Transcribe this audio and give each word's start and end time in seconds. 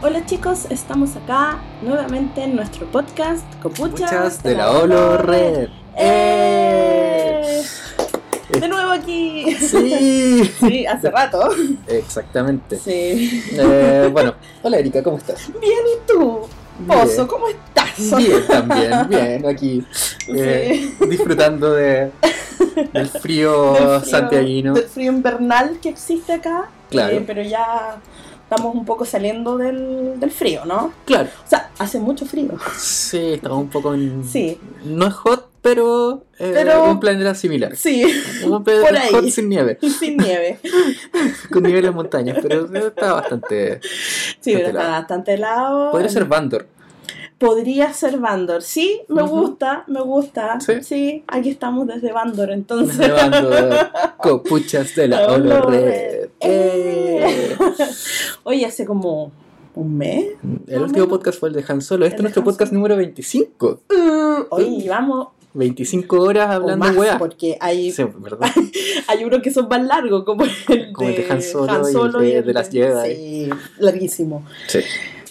Hola 0.00 0.24
chicos, 0.26 0.66
estamos 0.70 1.16
acá 1.16 1.58
nuevamente 1.82 2.42
en 2.44 2.54
nuestro 2.54 2.86
podcast 2.86 3.42
Copuchas, 3.60 3.90
Muchas 4.12 4.42
de 4.42 4.54
la 4.54 4.70
Olo 4.70 5.18
Red. 5.18 5.68
¡Eh! 5.96 7.62
De 8.60 8.68
nuevo 8.68 8.92
aquí. 8.92 9.56
Sí, 9.56 10.44
Sí, 10.60 10.86
hace 10.86 11.10
rato. 11.10 11.50
exactamente. 11.88 12.76
Sí. 12.78 13.42
Eh, 13.52 14.08
bueno, 14.12 14.34
hola 14.62 14.78
Erika, 14.78 15.02
¿cómo 15.02 15.18
estás? 15.18 15.48
Bien, 15.60 15.72
¿y 15.96 16.06
tú? 16.12 16.40
Pozo, 16.86 17.26
¿cómo 17.26 17.48
estás? 17.48 18.16
Bien, 18.16 18.46
también, 18.46 19.08
bien, 19.08 19.46
aquí 19.46 19.84
eh, 20.28 20.94
disfrutando 21.08 21.72
de, 21.72 22.12
del 22.92 23.08
frío, 23.08 23.72
Del 23.72 23.82
frío- 23.82 24.04
santiaguino. 24.04 24.74
Del 24.74 24.84
frío 24.84 25.10
invernal 25.10 25.80
que 25.82 25.88
existe 25.88 26.34
acá. 26.34 26.70
Claro. 26.88 27.16
Eh, 27.16 27.24
pero 27.26 27.42
ya 27.42 27.96
estamos 28.50 28.74
un 28.74 28.84
poco 28.86 29.04
saliendo 29.04 29.58
del, 29.58 30.18
del 30.18 30.30
frío, 30.30 30.64
¿no? 30.64 30.92
Claro, 31.04 31.28
O 31.44 31.48
sea, 31.48 31.70
hace 31.78 31.98
mucho 31.98 32.24
frío. 32.24 32.52
sí, 32.78 33.34
estamos 33.34 33.58
un 33.58 33.68
poco 33.68 33.92
en... 33.94 34.24
Sí. 34.24 34.58
No 34.84 35.06
es 35.06 35.12
hot, 35.14 35.50
pero, 35.60 36.24
eh, 36.38 36.52
Pero- 36.54 36.90
un 36.90 36.98
planeta 36.98 37.34
similar. 37.34 37.76
Sí, 37.76 38.04
Un 38.46 38.64
planeta 38.64 38.88
Por 38.88 38.96
ahí. 38.98 39.10
hot 39.12 39.28
sin 39.28 39.50
nieve, 39.50 39.78
sin 40.00 40.16
nieve. 40.16 40.58
con 41.52 41.62
nieve 41.62 41.86
en 41.88 41.94
montañas, 41.94 42.38
pero 42.40 42.74
está 42.86 43.12
bastante... 43.12 43.80
Sí, 44.40 44.54
pero 44.54 44.68
está 44.68 44.88
bastante 44.88 45.34
helado. 45.34 45.90
Podría 45.90 46.08
ser 46.08 46.24
Bandor. 46.24 46.66
Podría 47.38 47.92
ser 47.92 48.18
Bandor. 48.18 48.62
Sí, 48.62 49.00
me 49.08 49.22
gusta, 49.22 49.84
me 49.86 50.00
gusta. 50.00 50.58
Sí. 50.60 50.72
Sí. 50.82 51.24
aquí 51.28 51.50
estamos 51.50 51.86
desde 51.86 52.10
Bandor, 52.12 52.50
entonces. 52.50 52.98
Desde 52.98 53.12
Bandor, 53.12 53.90
copuchas 54.18 54.94
de 54.96 55.08
la 55.08 55.26
Olo 55.32 55.34
Olo 55.58 55.70
Red. 55.70 55.84
Red. 55.84 56.28
Eh. 56.40 57.56
Oye, 58.42 58.66
hace 58.66 58.84
como 58.84 59.30
un 59.74 59.96
mes. 59.96 60.26
El 60.66 60.78
o 60.78 60.82
último 60.82 61.06
menos. 61.06 61.08
podcast 61.08 61.38
fue 61.38 61.50
el 61.50 61.54
de 61.54 61.64
Han 61.68 61.80
Solo. 61.80 62.04
Este 62.06 62.16
es 62.16 62.18
de 62.18 62.22
nuestro 62.22 62.40
Han 62.40 62.44
podcast 62.46 62.70
Solo. 62.70 62.78
número 62.80 62.96
25. 62.96 63.80
Oye, 64.50 64.70
llevamos 64.80 65.28
25 65.54 66.20
horas 66.20 66.48
o 66.48 66.52
hablando 66.52 66.84
más, 66.86 66.96
weá. 66.96 67.18
porque 67.18 67.56
hay, 67.60 67.92
Sí, 67.92 68.04
¿verdad? 68.18 68.50
hay 69.06 69.24
unos 69.24 69.40
que 69.42 69.50
son 69.52 69.68
más 69.68 69.82
largos, 69.84 70.24
como 70.24 70.44
el 70.44 70.92
Como 70.92 71.08
el 71.08 71.14
de 71.16 71.22
de 71.24 71.30
Han 71.32 71.42
Solo 71.42 72.22
y 72.24 72.30
el 72.32 72.32
de- 72.34 72.42
de 72.42 72.52
las 72.52 72.68
Jedi. 72.70 73.14
Sí, 73.14 73.50
larguísimo. 73.78 74.44
Sí. 74.66 74.80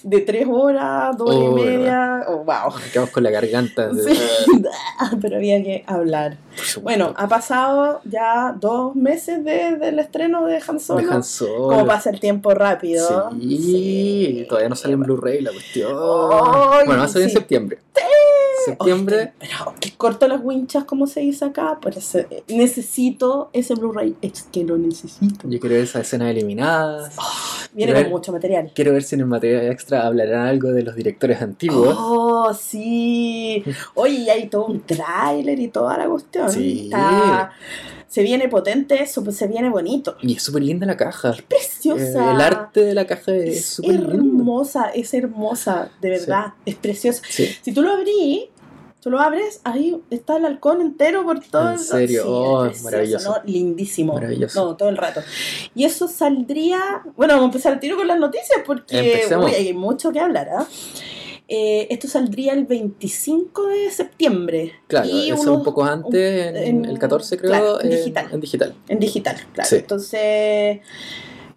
De 0.09 0.21
tres 0.21 0.47
horas, 0.49 1.17
dos 1.17 1.29
Oh, 1.35 1.51
y 1.59 1.63
media. 1.65 2.23
Oh, 2.29 2.37
wow. 2.45 2.73
Quedamos 2.93 3.09
con 3.11 3.23
la 3.23 3.29
garganta. 3.29 3.89
de- 3.89 4.03
Sí. 4.15 4.21
Pero 5.21 5.35
había 5.35 5.61
que 5.61 5.83
hablar. 5.85 6.37
Bueno, 6.81 7.13
ha 7.17 7.27
pasado 7.27 8.01
ya 8.03 8.55
dos 8.59 8.95
meses 8.95 9.43
de- 9.43 9.77
del 9.77 9.99
estreno 9.99 10.45
de 10.45 10.59
Han 10.67 10.79
Solo. 10.79 11.07
de 11.07 11.13
Han 11.13 11.23
Solo. 11.23 11.67
¿Cómo 11.69 11.85
pasa 11.85 12.09
el 12.09 12.19
tiempo 12.19 12.53
rápido? 12.53 13.29
Sí, 13.39 13.57
Sí. 13.61 14.45
todavía 14.49 14.69
no 14.69 14.75
sale 14.75 14.93
en 14.95 15.01
Blu-ray 15.01 15.41
la 15.41 15.51
cuestión. 15.51 15.93
Bueno, 15.93 16.97
va 16.99 17.03
a 17.03 17.07
salir 17.07 17.29
sí. 17.29 17.33
en 17.35 17.39
septiembre. 17.39 17.79
Septiembre. 18.65 19.31
Pero 19.39 19.73
que 19.79 19.91
corto 19.95 20.27
las 20.27 20.41
winchas, 20.43 20.83
como 20.83 21.07
se 21.07 21.21
dice 21.21 21.45
acá. 21.45 21.77
Por 21.81 21.97
eso, 21.97 22.19
necesito 22.47 23.49
ese 23.53 23.75
Blu-ray. 23.75 24.15
Es 24.21 24.43
que 24.51 24.63
lo 24.65 24.77
necesito. 24.77 25.47
Yo 25.47 25.59
quiero 25.59 25.75
ver 25.75 25.83
esas 25.85 26.01
escenas 26.01 26.31
eliminadas. 26.31 27.15
Viene 27.73 27.91
Quiero 27.91 27.93
con 27.93 28.03
ver- 28.03 28.11
mucho 28.11 28.31
material. 28.33 28.71
Quiero 28.75 28.91
ver 28.93 29.03
si 29.03 29.15
en 29.15 29.21
el 29.21 29.27
material 29.27 29.67
extra 29.71 30.05
hablarán 30.05 30.47
algo 30.47 30.71
de 30.71 30.83
los 30.83 30.95
directores 30.95 31.41
antiguos. 31.41 31.95
Oh, 31.97 32.53
sí. 32.53 33.63
Oye, 33.93 34.29
hay 34.31 34.47
todo 34.49 34.65
un 34.65 34.81
tráiler 34.81 35.59
y 35.59 35.67
toda 35.69 35.97
la 35.97 36.07
cuestión. 36.07 36.46
Sí. 36.53 36.81
Está- 36.85 37.51
se 38.07 38.23
viene 38.23 38.47
potente 38.47 39.03
eso, 39.03 39.23
pues 39.23 39.35
se 39.35 39.47
viene 39.47 39.69
bonito. 39.69 40.15
Y 40.21 40.35
es 40.37 40.41
súper 40.43 40.63
linda 40.63 40.85
la 40.87 40.95
caja. 40.97 41.35
Preciosa. 41.47 42.03
Eh, 42.31 42.35
el 42.35 42.41
arte 42.41 42.79
de 42.85 42.93
la 42.93 43.05
caja 43.05 43.33
es 43.35 43.57
es 43.57 43.65
súper 43.65 43.95
lindo. 43.99 44.13
hermosa, 44.13 44.89
es 44.89 45.13
hermosa, 45.13 45.89
de 46.01 46.09
verdad, 46.11 46.53
es 46.65 46.75
preciosa. 46.75 47.21
Sí. 47.29 47.47
Si 47.61 47.73
tú 47.73 47.81
lo 47.81 47.91
abrís, 47.91 48.43
tú 49.01 49.11
lo 49.11 49.19
abres, 49.19 49.59
ahí 49.65 50.01
está 50.09 50.37
el 50.37 50.45
halcón 50.45 50.81
entero 50.81 51.23
por 51.25 51.39
todo 51.41 51.67
¿En 51.67 51.73
el- 51.73 51.79
serio? 51.79 52.23
Sí, 52.23 52.29
Oh, 52.31 52.65
es 52.65 52.69
precioso, 52.71 52.83
maravilloso. 52.85 53.29
¿no? 53.29 53.37
Lindísimo. 53.51 54.13
Maravilloso. 54.13 54.65
No, 54.65 54.75
todo 54.77 54.89
el 54.89 54.97
rato. 54.97 55.21
Y 55.75 55.83
eso 55.83 56.07
saldría. 56.07 56.79
Bueno, 57.15 57.33
vamos 57.33 57.43
a 57.43 57.51
empezar 57.51 57.73
el 57.73 57.79
tiro 57.79 57.97
con 57.97 58.07
las 58.07 58.19
noticias 58.19 58.61
porque 58.65 59.25
uy, 59.37 59.51
hay 59.53 59.73
mucho 59.73 60.11
que 60.13 60.19
hablar. 60.21 60.47
¿ah? 60.57 60.65
Eh, 60.65 61.06
esto 61.47 62.07
saldría 62.07 62.53
el 62.53 62.65
25 62.65 63.67
de 63.67 63.89
septiembre. 63.91 64.73
Claro, 64.87 65.07
Y 65.07 65.31
eso 65.31 65.41
unos- 65.41 65.57
un 65.59 65.63
poco 65.63 65.83
antes, 65.85 66.47
en, 66.47 66.57
en- 66.57 66.85
el 66.85 66.99
14 66.99 67.37
creo, 67.37 67.49
claro, 67.51 67.81
en 67.81 67.89
digital. 67.89 68.27
en 68.33 68.39
digital. 68.41 68.75
En 68.89 68.99
digital, 68.99 69.35
claro. 69.53 69.69
Sí. 69.69 69.75
Entonces, 69.77 70.79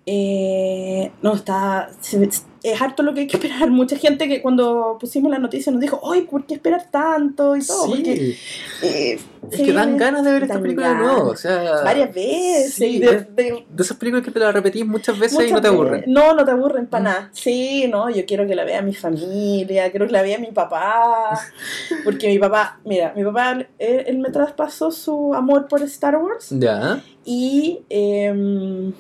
eh, 0.06 1.12
no, 1.22 1.34
está. 1.34 1.90
se- 2.00 2.28
es 2.62 2.80
harto 2.80 3.02
lo 3.02 3.14
que 3.14 3.20
hay 3.20 3.26
que 3.26 3.36
esperar. 3.36 3.70
Mucha 3.70 3.96
gente 3.96 4.28
que 4.28 4.42
cuando 4.42 4.96
pusimos 5.00 5.30
la 5.30 5.38
noticia 5.38 5.72
nos 5.72 5.80
dijo, 5.80 6.00
¡ay, 6.12 6.22
¿por 6.22 6.44
qué 6.46 6.54
esperar 6.54 6.86
tanto? 6.90 7.56
Y 7.56 7.64
todo. 7.66 7.84
Sí, 7.86 7.90
Porque, 7.90 8.36
eh, 8.82 9.18
es 9.50 9.60
que 9.62 9.72
dan 9.72 9.96
ganas 9.96 10.24
de 10.24 10.32
ver 10.32 10.42
esta 10.44 10.60
película 10.60 10.88
de 10.88 10.94
ganas. 10.94 11.12
nuevo. 11.14 11.30
O 11.30 11.36
sea, 11.36 11.82
Varias 11.82 12.14
veces. 12.14 12.74
Sí, 12.74 12.98
de- 12.98 13.06
es- 13.16 13.34
de- 13.36 13.64
de 13.68 13.82
esas 13.82 13.96
películas 13.96 14.24
que 14.24 14.30
te 14.30 14.38
las 14.38 14.52
repetís 14.54 14.86
muchas 14.86 15.18
veces 15.18 15.48
y 15.48 15.52
no 15.52 15.60
te 15.60 15.68
aburren. 15.68 16.04
No, 16.06 16.34
no 16.34 16.44
te 16.44 16.50
aburren 16.50 16.86
para 16.86 17.00
Mm. 17.00 17.04
nada. 17.04 17.30
Sí, 17.32 17.86
no, 17.90 18.10
yo 18.10 18.26
quiero 18.26 18.46
que 18.46 18.54
la 18.54 18.64
vea 18.64 18.82
mi 18.82 18.94
familia, 18.94 19.90
quiero 19.90 20.06
que 20.06 20.12
la 20.12 20.22
vea 20.22 20.38
mi 20.38 20.52
papá. 20.52 21.40
Porque 22.04 22.28
mi 22.28 22.38
papá, 22.38 22.80
mira, 22.84 23.12
mi 23.16 23.24
papá, 23.24 23.52
él, 23.52 23.68
él 23.78 24.18
me 24.18 24.30
traspasó 24.30 24.90
su 24.90 25.34
amor 25.34 25.66
por 25.68 25.82
Star 25.82 26.16
Wars. 26.16 26.48
Ya, 26.50 27.02
Y 27.24 27.80
em, 27.90 28.92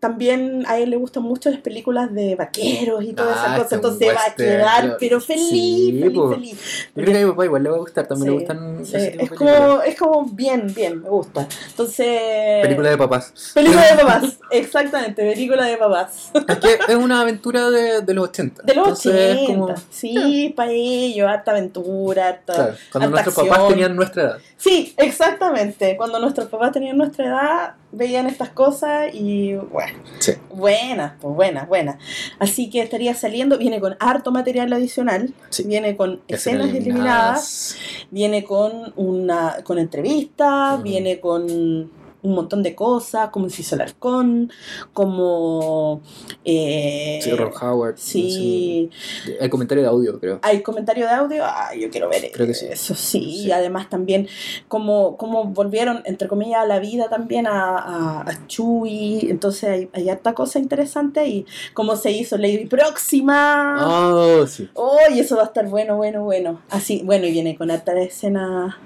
también 0.00 0.64
a 0.68 0.78
él 0.78 0.90
le 0.90 0.96
gustan 0.96 1.24
mucho 1.24 1.50
las 1.50 1.58
películas 1.60 2.14
de 2.14 2.36
vaqueros 2.36 3.02
y 3.02 3.12
todas 3.14 3.36
Ah, 3.38 3.42
esas 3.46 3.56
cosas. 3.58 3.72
Entonces 3.72 4.08
va 4.08 4.12
a 4.12 4.24
western, 4.26 4.36
quedar, 4.48 4.80
claro. 4.82 4.96
pero 5.00 5.20
feliz, 5.20 5.48
Sí, 5.50 5.98
feliz, 6.00 6.16
po. 6.18 6.30
feliz. 6.30 6.88
yo 6.94 7.02
creo 7.02 7.06
que 7.14 7.18
a 7.20 7.24
mi 7.24 7.30
papá 7.32 7.44
igual 7.44 7.62
le 7.64 7.70
va 7.70 7.76
a 7.76 7.78
gustar, 7.80 8.06
también 8.06 8.26
Sí, 8.26 8.30
le 8.30 8.38
gustan 8.38 8.86
sí, 8.86 8.96
ese 8.96 9.10
tipo 9.10 9.22
es, 9.24 9.30
de 9.30 9.36
como, 9.36 9.82
es 9.82 9.98
como 9.98 10.24
bien, 10.26 10.72
bien, 10.74 11.02
me 11.02 11.08
gusta. 11.08 11.48
Entonces. 11.70 12.62
Película 12.62 12.90
de 12.90 12.96
papás. 12.98 13.32
Película 13.54 13.82
de 13.96 14.02
papás, 14.04 14.38
exactamente, 14.50 15.22
película 15.32 15.64
de 15.66 15.76
papás. 15.76 16.30
Es 16.46 16.58
que 16.58 16.78
es 16.88 16.96
una 16.96 17.20
aventura 17.22 17.68
de, 17.70 18.02
de 18.02 18.14
los 18.14 18.28
80. 18.28 18.62
De 18.62 18.74
los 18.74 18.86
Entonces, 18.86 19.12
80. 19.12 19.42
es 19.42 19.48
como- 19.48 19.74
Sí, 19.90 20.52
para 20.56 20.70
ellos, 20.70 21.28
harta 21.28 21.50
aventura, 21.50 22.28
harta. 22.28 22.52
Claro, 22.54 22.74
cuando 22.92 23.06
harta 23.08 23.10
nuestros 23.24 23.34
papás 23.34 23.50
acción. 23.58 23.68
tenían 23.72 23.96
nuestra 23.96 24.22
edad. 24.22 24.38
Sí, 24.56 24.94
exactamente. 24.96 25.96
Cuando 25.96 26.18
nuestros 26.20 26.46
papás 26.48 26.72
tenían 26.72 26.96
nuestra 26.96 27.26
edad, 27.26 27.74
veían 27.92 28.26
estas 28.26 28.50
cosas 28.50 29.14
y 29.14 29.54
bueno. 29.54 29.98
Sí. 30.18 30.32
Buenas, 30.50 31.14
pues 31.20 31.34
buenas, 31.34 31.68
buenas. 31.68 31.96
Así 32.38 32.68
que 32.70 32.80
estaría 32.82 33.14
saliendo, 33.14 33.58
viene 33.58 33.80
con 33.80 33.96
harto 34.00 34.30
material 34.30 34.72
adicional, 34.72 35.32
Sí. 35.50 35.64
viene 35.64 35.96
con 35.96 36.20
escenas 36.28 36.68
eliminadas, 36.68 37.76
viene 38.10 38.44
con 38.44 38.92
una 38.96 39.56
con 39.64 39.78
entrevistas, 39.78 40.74
Ujú. 40.74 40.82
viene 40.82 41.20
con 41.20 41.90
un 42.22 42.34
montón 42.34 42.62
de 42.62 42.74
cosas, 42.74 43.30
como 43.30 43.48
se 43.48 43.62
hizo 43.62 43.74
el 43.76 43.82
halcón, 43.82 44.50
como 44.92 46.00
eh, 46.44 47.20
Sí, 47.22 47.30
Ron 47.32 47.52
Howard. 47.60 47.94
sí, 47.96 48.90
sí. 49.24 49.34
El 49.40 49.48
comentario 49.50 49.82
de 49.84 49.88
audio, 49.88 50.18
creo. 50.18 50.38
hay 50.42 50.62
comentario 50.62 51.06
de 51.06 51.12
audio, 51.12 51.44
ah, 51.44 51.70
yo 51.78 51.88
quiero 51.90 52.08
ver 52.08 52.30
Creo 52.32 52.46
que 52.46 52.54
sí. 52.54 52.66
eso 52.68 52.94
sí, 52.94 53.20
y 53.46 53.50
además 53.52 53.88
también 53.88 54.26
como, 54.66 55.16
como 55.16 55.44
volvieron, 55.44 56.02
entre 56.06 56.26
comillas, 56.28 56.62
a 56.62 56.66
la 56.66 56.78
vida 56.80 57.08
también 57.08 57.46
a, 57.46 57.76
a, 57.78 58.20
a 58.22 58.46
Chewie, 58.46 59.30
entonces 59.30 59.64
hay, 59.70 59.88
hay 59.92 60.08
harta 60.08 60.34
cosa 60.34 60.58
interesante 60.58 61.20
ahí, 61.20 61.46
como 61.74 61.96
se 61.96 62.10
hizo 62.10 62.36
Lady 62.36 62.66
Próxima, 62.66 63.76
Oh, 63.86 64.46
sí. 64.46 64.68
oh, 64.74 64.98
y 65.14 65.20
eso 65.20 65.36
va 65.36 65.42
a 65.42 65.46
estar 65.46 65.66
bueno, 65.68 65.96
bueno, 65.96 66.24
bueno, 66.24 66.60
así, 66.70 67.02
bueno, 67.04 67.26
y 67.26 67.30
viene 67.30 67.56
con 67.56 67.70
harta 67.70 67.98
escena, 68.00 68.78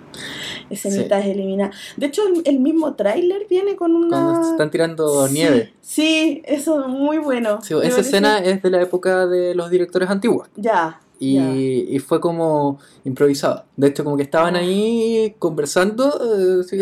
escenitas 0.70 1.24
eliminadas, 1.26 1.76
de 1.96 2.06
hecho 2.06 2.22
el, 2.26 2.42
el 2.44 2.60
mismo 2.60 2.94
tráiler 2.94 3.46
viene 3.48 3.76
con 3.76 3.94
una... 3.94 4.08
Cuando 4.22 4.50
están 4.50 4.70
tirando 4.70 5.26
Sí, 5.28 5.34
nieve. 5.34 5.72
Sí, 5.80 6.42
eso 6.44 6.80
es 6.82 6.88
muy 6.88 7.18
bueno. 7.18 7.60
Sí, 7.62 7.74
esa 7.82 8.00
escena 8.00 8.38
es 8.38 8.62
de 8.62 8.70
la 8.70 8.80
época 8.82 9.26
de 9.26 9.54
los 9.54 9.70
directores 9.70 10.08
antiguos. 10.10 10.48
Ya. 10.56 11.00
Y, 11.18 11.34
ya. 11.36 11.52
y 11.54 11.98
fue 12.00 12.20
como 12.20 12.78
improvisado. 13.04 13.64
De 13.76 13.88
hecho, 13.88 14.02
como 14.04 14.16
que 14.16 14.22
estaban 14.24 14.56
Ah. 14.56 14.60
ahí 14.60 15.34
conversando 15.38 16.60
eh, 16.60 16.64
sí. 16.64 16.76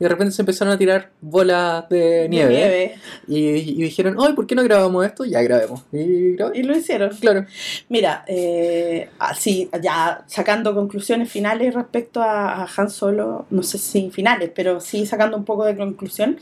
Y 0.00 0.04
de 0.04 0.08
repente 0.08 0.32
se 0.32 0.42
empezaron 0.42 0.72
a 0.74 0.78
tirar 0.78 1.10
bolas 1.20 1.88
de 1.88 2.28
nieve. 2.28 2.94
Y, 3.26 3.38
y 3.38 3.82
dijeron, 3.82 4.16
ay, 4.20 4.32
¿por 4.34 4.46
qué 4.46 4.54
no 4.54 4.62
grabamos 4.62 5.04
esto? 5.04 5.24
Ya 5.24 5.42
grabemos. 5.42 5.82
Y 5.92 6.36
lo 6.62 6.76
hicieron. 6.76 7.10
Claro. 7.16 7.46
Mira, 7.88 8.24
eh, 8.28 9.08
así, 9.18 9.68
ya 9.82 10.24
sacando 10.26 10.74
conclusiones 10.74 11.30
finales 11.30 11.74
respecto 11.74 12.22
a, 12.22 12.62
a 12.62 12.68
Han 12.76 12.90
Solo, 12.90 13.46
no 13.50 13.62
sé 13.62 13.78
si 13.78 14.10
finales, 14.10 14.50
pero 14.54 14.80
sí 14.80 15.06
sacando 15.06 15.36
un 15.36 15.44
poco 15.44 15.64
de 15.64 15.76
conclusión 15.76 16.38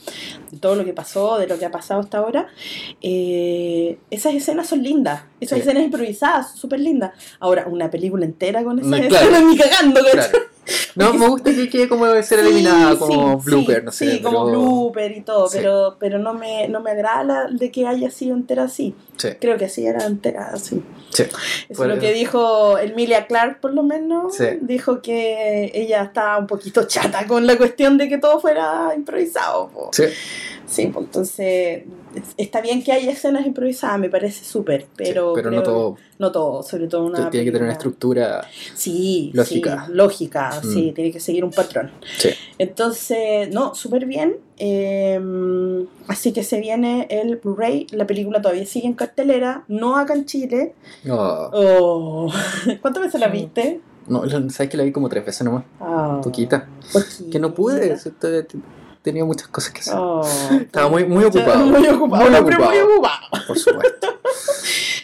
de 0.50 0.58
todo 0.58 0.74
lo 0.74 0.84
que 0.84 0.92
pasó, 0.92 1.38
de 1.38 1.46
lo 1.46 1.58
que 1.58 1.64
ha 1.66 1.70
pasado 1.70 2.00
hasta 2.00 2.18
ahora, 2.18 2.48
eh, 3.02 3.98
esas 4.10 4.34
escenas 4.34 4.66
son 4.68 4.82
lindas, 4.82 5.22
esas 5.40 5.56
Sí. 5.58 5.62
escenas 5.62 5.84
improvisadas, 5.84 6.54
súper 6.56 6.80
lindas. 6.80 7.12
Ahora, 7.40 7.66
una 7.68 7.90
película 7.90 8.24
entera 8.24 8.62
con 8.64 8.78
esas 8.78 8.90
No, 8.90 8.96
escenas, 8.96 9.18
claro. 9.30 9.46
ni 9.50 9.56
cagando, 9.56 10.00
claro. 10.12 10.38
No, 10.94 11.12
me 11.14 11.28
gusta 11.28 11.52
que 11.52 11.68
quede 11.68 11.88
como 11.88 12.06
debe 12.06 12.22
ser 12.22 12.40
eliminada, 12.40 12.98
como 12.98 13.38
blooper, 13.38 13.84
no 13.84 13.92
sé. 13.92 14.12
Sí, 14.12 14.22
como 14.22 14.46
blooper 14.46 15.12
y 15.12 15.20
todo, 15.20 15.48
pero, 15.52 15.96
pero 15.98 16.18
no, 16.18 16.34
me, 16.34 16.68
no 16.68 16.80
me 16.80 16.90
agrada 16.90 17.48
de 17.50 17.70
que 17.70 17.86
haya 17.86 18.10
sido 18.10 18.34
entera 18.34 18.64
así. 18.64 18.94
Creo 19.40 19.56
que 19.56 19.68
sí 19.68 19.86
era 19.86 20.06
entera 20.06 20.50
así. 20.52 20.82
Sí. 21.10 21.24
Eso 21.68 21.84
es 21.84 21.88
lo 21.88 21.98
que 21.98 22.12
dijo 22.12 22.78
Emilia 22.78 23.26
Clark, 23.26 23.60
por 23.60 23.72
lo 23.72 23.82
menos. 23.82 24.36
Dijo 24.60 25.00
que 25.00 25.70
ella 25.74 26.02
estaba 26.02 26.38
un 26.38 26.46
poquito 26.46 26.84
chata 26.84 27.26
con 27.26 27.46
la 27.46 27.56
cuestión 27.56 27.98
de 27.98 28.08
que 28.08 28.18
todo 28.18 28.40
fuera 28.40 28.92
improvisado. 28.94 29.70
Sí. 29.92 30.04
Sí, 30.66 30.88
pues 30.88 31.06
entonces 31.06 31.84
está 32.36 32.60
bien 32.60 32.82
que 32.82 32.92
haya 32.92 33.12
escenas 33.12 33.46
improvisadas, 33.46 34.00
me 34.00 34.10
parece 34.10 34.44
súper, 34.44 34.86
pero, 34.96 35.32
pero 35.34 35.50
no 35.50 35.62
todo. 35.62 35.96
No 36.18 36.32
todo, 36.32 36.62
sobre 36.62 36.88
todo 36.88 37.04
una. 37.04 37.30
Tiene 37.30 37.44
que 37.44 37.52
tener 37.52 37.64
una 37.64 37.72
estructura 37.72 38.44
sí, 38.74 39.30
lógica. 39.34 39.86
lógica, 39.90 40.60
mm. 40.62 40.72
sí, 40.72 40.92
tiene 40.92 41.12
que 41.12 41.20
seguir 41.20 41.44
un 41.44 41.52
patrón. 41.52 41.90
Sí. 42.18 42.30
Entonces, 42.58 43.50
no, 43.52 43.74
súper 43.74 44.06
bien. 44.06 44.36
Em, 44.58 45.86
así 46.08 46.32
que 46.32 46.42
se 46.42 46.58
viene 46.58 47.06
el 47.10 47.36
Blu-ray, 47.36 47.86
la 47.90 48.06
película 48.06 48.40
todavía 48.40 48.66
sigue 48.66 48.86
en 48.86 48.94
cartelera, 48.94 49.64
no 49.68 49.96
acá 49.96 50.14
en 50.14 50.24
Chile. 50.24 50.74
Oh. 51.08 51.50
oh. 51.52 52.32
¿Cuántas 52.80 53.04
veces 53.04 53.20
la 53.20 53.28
viste? 53.28 53.80
No, 54.08 54.28
sabes 54.50 54.70
que 54.70 54.76
la 54.76 54.84
vi 54.84 54.92
como 54.92 55.08
tres 55.08 55.24
veces 55.24 55.44
nomás. 55.44 55.64
Oh. 55.80 56.20
Poquita. 56.22 56.68
Que 57.30 57.38
no 57.38 57.54
pude 57.54 57.96
tenía 59.06 59.24
muchas 59.24 59.46
cosas 59.46 59.72
que 59.72 59.80
hacer. 59.82 59.94
Oh, 59.96 60.20
Estaba 60.60 60.88
muy, 60.88 61.04
muy 61.04 61.22
ocupado. 61.22 61.64
Muy 61.64 61.86
ocupado, 61.86 62.28
muy, 62.28 62.34
ocupado. 62.40 62.70
muy 62.70 62.78
ocupado. 62.78 63.46
Por 63.46 63.56
supuesto. 63.56 64.08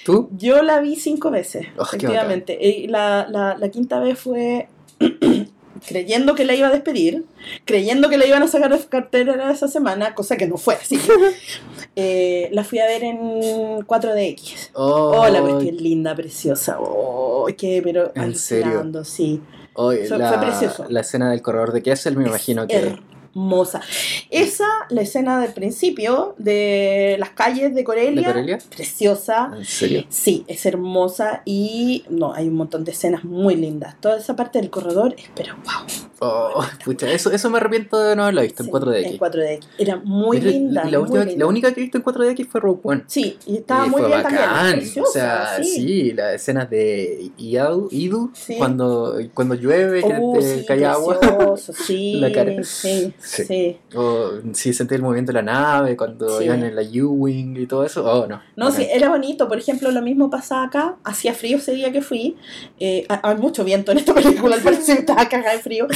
¿Tú? 0.05 0.29
Yo 0.37 0.61
la 0.63 0.81
vi 0.81 0.97
cinco 0.97 1.31
veces, 1.31 1.69
oh, 1.79 1.85
efectivamente. 1.85 2.59
Y 2.61 2.89
la, 2.89 3.29
la, 3.31 3.57
la 3.57 3.69
quinta 3.69 4.01
vez 4.01 4.19
fue 4.19 4.69
creyendo 5.87 6.35
que 6.35 6.45
la 6.45 6.57
iba 6.57 6.67
a 6.67 6.73
despedir, 6.73 7.27
creyendo 7.65 8.09
que 8.09 8.19
la 8.19 8.27
iban 8.27 8.43
a 8.43 8.49
sacar 8.49 8.77
de 8.77 8.85
cartera 8.87 9.53
esa 9.53 9.69
semana, 9.69 10.17
cosa 10.17 10.37
que 10.37 10.49
no 10.49 10.57
fue 10.57 10.75
así. 10.75 10.99
eh, 11.95 12.49
la 12.51 12.65
fui 12.65 12.81
a 12.81 12.87
ver 12.87 13.05
en 13.05 13.21
4DX. 13.87 14.71
Oh, 14.73 15.21
oh 15.21 15.29
la 15.29 15.43
cuestión 15.43 15.77
linda, 15.77 16.17
preciosa. 16.17 16.79
Oh, 16.81 17.47
qué, 17.57 17.81
pero 17.85 18.11
¿En 18.17 18.35
serio? 18.35 18.83
sí. 19.05 19.41
la, 19.77 20.29
fue 20.29 20.39
precioso. 20.39 20.87
La 20.89 21.03
escena 21.03 21.31
del 21.31 21.41
corredor 21.41 21.73
de 21.73 21.85
Kessel, 21.85 22.17
me 22.17 22.27
imagino 22.27 22.67
que 22.67 22.99
hermosa. 23.33 23.81
Esa, 24.31 24.67
la 24.91 25.03
escena 25.03 25.41
del 25.41 25.53
principio 25.53 26.35
de 26.39 27.17
las 27.19 27.31
calles 27.31 27.75
de 27.75 27.85
Corelia, 27.85 28.59
preciosa. 28.75 29.53
¿En 29.57 29.65
serio? 29.65 30.05
Sí, 30.09 30.45
es 30.49 30.65
hermosa 30.67 31.43
y 31.45 32.05
no, 32.09 32.33
hay 32.35 32.49
un 32.49 32.55
montón 32.55 32.85
de 32.85 32.93
escenas 32.93 33.25
muy 33.25 33.57
lindas. 33.57 33.97
Toda 34.01 34.19
esa 34.19 34.37
parte 34.37 34.61
del 34.61 34.71
corredor 34.71 35.15
es, 35.17 35.25
pero 35.35 35.55
wow. 35.57 36.02
Oh, 36.25 36.65
pucha, 36.85 37.11
eso, 37.11 37.33
eso 37.33 37.51
me 37.51 37.57
arrepiento 37.57 37.99
de 37.99 38.15
no 38.15 38.23
haberla 38.23 38.43
visto 38.43 38.63
en 38.63 38.71
4DX. 38.71 39.07
En 39.07 39.19
4DX. 39.19 39.61
Era 39.77 39.97
muy 39.97 40.41
linda. 40.41 40.85
la, 40.85 41.01
única 41.49 41.75
que 41.75 41.81
he 41.81 41.83
visto 41.83 41.99
en 41.99 42.05
4DX 42.05 42.47
fue 42.47 42.61
Rogue 42.61 42.81
One. 42.85 43.03
Sí, 43.09 43.37
y 43.45 43.57
estaba 43.57 43.87
muy 43.87 44.03
bien 44.03 44.23
también. 44.23 45.03
o 45.03 45.07
sea, 45.07 45.59
sí. 45.61 46.13
las 46.13 46.35
escenas 46.35 46.71
de 46.71 47.33
Idu, 47.37 48.31
cuando, 48.57 49.19
cuando 49.35 49.57
llueve, 49.57 50.01
que 50.01 50.41
te 50.41 50.65
cae 50.65 50.85
agua. 50.85 51.19
sí, 51.57 52.15
la 52.21 52.31
cara. 52.31 52.53
Sí, 52.63 53.13
sí. 53.19 53.79
O 53.97 54.35
sí, 54.53 54.73
sentí 54.73 54.95
el 54.95 55.03
movimiento 55.03 55.33
de 55.33 55.43
la 55.43 55.53
nave, 55.53 55.97
cuando 55.97 56.41
iban 56.41 56.63
en 56.63 56.77
la 56.77 56.83
U-Wing 56.83 57.57
y 57.57 57.67
todo 57.67 57.85
eso. 57.85 58.05
Oh, 58.05 58.29
no. 58.29 58.41
No, 58.55 58.71
sí, 58.71 58.87
era 58.89 59.09
bonito. 59.09 59.49
Por 59.49 59.59
ejemplo, 59.59 59.91
lo 59.91 60.03
mismo 60.03 60.31
pasaba 60.31 60.67
acá. 60.67 60.95
Hacía 61.03 61.35
frío 61.35 61.57
ese 61.57 61.73
día 61.73 61.91
que 61.91 62.01
fui. 62.01 62.37
Eh, 62.79 63.09
hay 63.09 63.37
mucho 63.39 63.65
viento 63.65 63.91
en 63.91 63.99
esta 63.99 64.15
película, 64.15 64.55
al 64.57 64.63
parecer 64.63 64.99
estaba 64.99 65.29
cagada 65.29 65.57
de 65.57 65.63
frío. 65.63 65.89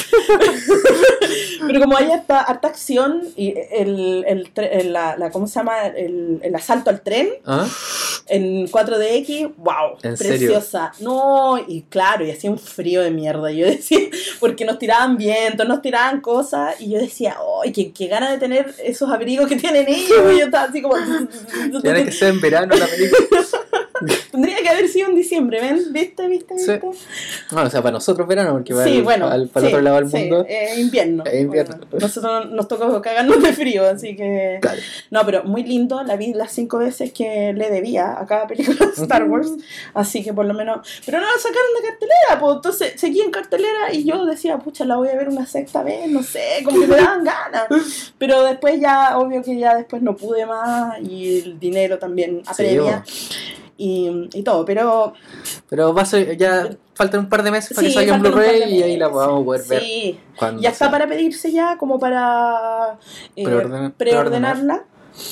Pero 1.67 1.81
como 1.81 1.97
hay 1.97 2.11
harta, 2.11 2.41
harta 2.41 2.69
acción 2.69 3.23
y 3.37 3.55
el, 3.73 4.25
el, 4.27 4.93
la, 4.93 5.17
la, 5.17 5.31
¿cómo 5.31 5.47
se 5.47 5.55
llama? 5.59 5.87
El, 5.87 6.41
el 6.43 6.55
asalto 6.55 6.91
al 6.91 7.01
tren 7.01 7.29
¿Ah? 7.45 7.67
en 8.27 8.67
4DX, 8.69 9.55
wow, 9.57 9.99
preciosa. 10.01 10.93
No, 11.01 11.59
y 11.67 11.83
claro, 11.83 12.25
y 12.25 12.31
hacía 12.31 12.51
un 12.51 12.59
frío 12.59 13.03
de 13.03 13.11
mierda. 13.11 13.51
Yo 13.51 13.67
decía, 13.67 14.01
porque 14.41 14.65
nos 14.65 14.79
tiraban 14.79 15.17
viento, 15.17 15.65
nos 15.65 15.83
tiraban 15.83 16.21
cosas, 16.21 16.81
y 16.81 16.91
yo 16.91 16.99
decía, 16.99 17.37
¡ay, 17.63 17.73
qué, 17.73 17.93
qué 17.93 18.07
ganas 18.07 18.31
de 18.31 18.39
tener 18.39 18.75
esos 18.83 19.11
abrigos 19.11 19.49
que 19.49 19.57
tienen 19.57 19.89
ellos! 19.89 20.33
Y 20.33 20.39
yo 20.39 20.45
estaba 20.47 20.65
así 20.65 20.83
como. 20.83 20.97
Tiene 21.83 22.05
que 22.05 22.13
ser 22.13 22.31
en 22.31 22.41
verano 22.41 22.75
la 22.75 22.87
película. 22.87 23.41
Tendría 24.31 24.57
que 24.59 24.69
haber 24.69 24.89
sido 24.89 25.09
en 25.09 25.17
diciembre, 25.17 25.61
¿ven? 25.61 25.93
¿Viste? 25.93 26.29
¿Viste? 26.29 26.55
¿Viste? 26.55 26.81
Bueno, 27.51 27.69
o 27.69 27.71
sea, 27.71 27.83
para 27.83 27.93
nosotros 27.93 28.27
verano, 28.27 28.53
porque 28.53 28.75
sí, 28.85 29.01
bueno, 29.03 29.27
para 29.53 29.67
el 29.67 29.75
otro 29.75 29.81
lado 29.81 29.97
del 29.97 30.07
mundo. 30.07 30.47
Es 30.49 30.79
invierno. 30.79 31.25
Es 31.25 31.43
invierno. 31.43 31.79
nosotros 31.99 32.51
nos 32.51 32.69
tocó 32.69 33.01
cagarnos 33.01 33.43
de 33.43 33.53
frío, 33.53 33.89
así 33.89 34.17
que. 34.17 34.61
No, 35.11 35.25
pero 35.25 35.45
muy 35.45 35.63
lindo. 35.63 36.03
La 36.03 36.17
vi 36.17 36.33
las 36.33 36.53
cinco 36.53 36.79
veces 36.79 37.13
que 37.13 37.53
le 37.53 37.71
debía 37.71 38.21
a 38.21 38.27
cada 38.27 38.47
película 38.47 38.87
de 38.87 39.03
Star 39.03 39.25
Wars. 39.25 39.53
Así 39.95 40.23
que 40.23 40.33
por 40.33 40.47
lo 40.47 40.55
menos. 40.55 40.87
Pero 41.05 41.19
no 41.19 41.25
la 41.25 41.39
sacaron 41.39 41.71
de 41.81 41.89
cartelera, 41.89 42.41
pues 42.41 42.57
entonces 42.57 42.93
seguí 43.01 43.21
en 43.21 43.31
cartelera 43.31 43.93
y 43.93 44.05
yo 44.05 44.25
decía, 44.25 44.59
pucha, 44.59 44.85
la 44.85 44.97
voy 44.97 45.09
a 45.09 45.17
ver 45.17 45.29
una 45.29 45.47
sexta 45.47 45.83
vez, 45.83 46.09
no 46.09 46.23
sé, 46.23 46.63
como 46.65 46.81
que 46.81 46.87
me 46.87 46.97
daban 46.97 47.25
ganas. 47.25 48.13
Pero 48.19 48.45
después 48.45 48.81
ya, 48.81 49.19
obvio 49.19 49.43
que 49.43 49.59
ya 49.59 49.75
después 49.75 50.03
no 50.03 50.17
pude 50.17 50.47
más 50.47 51.01
y 51.01 51.41
el 51.41 51.59
dinero 51.59 51.99
también 51.99 52.43
apremia 52.47 53.05
y, 53.77 54.29
y 54.33 54.43
todo, 54.43 54.65
pero... 54.65 55.15
Pero 55.69 55.95
va 55.95 56.03
a 56.03 56.07
ser, 56.07 56.37
ya 56.37 56.71
faltan 56.95 57.21
un 57.21 57.29
par 57.29 57.43
de 57.43 57.51
meses 57.51 57.75
para 57.75 57.87
que 57.87 57.93
salga 57.93 58.15
en 58.15 58.23
Blu-ray 58.23 58.75
y 58.75 58.83
ahí 58.83 58.97
la 58.97 59.11
podamos 59.11 59.45
poder 59.45 59.63
ver. 59.69 59.83
Sí, 59.83 60.19
ya 60.61 60.71
está 60.71 60.91
para 60.91 61.07
pedirse 61.07 61.53
ya, 61.53 61.77
como 61.79 61.99
para 61.99 62.99
eh, 63.37 63.91
preordenarla. 63.97 64.85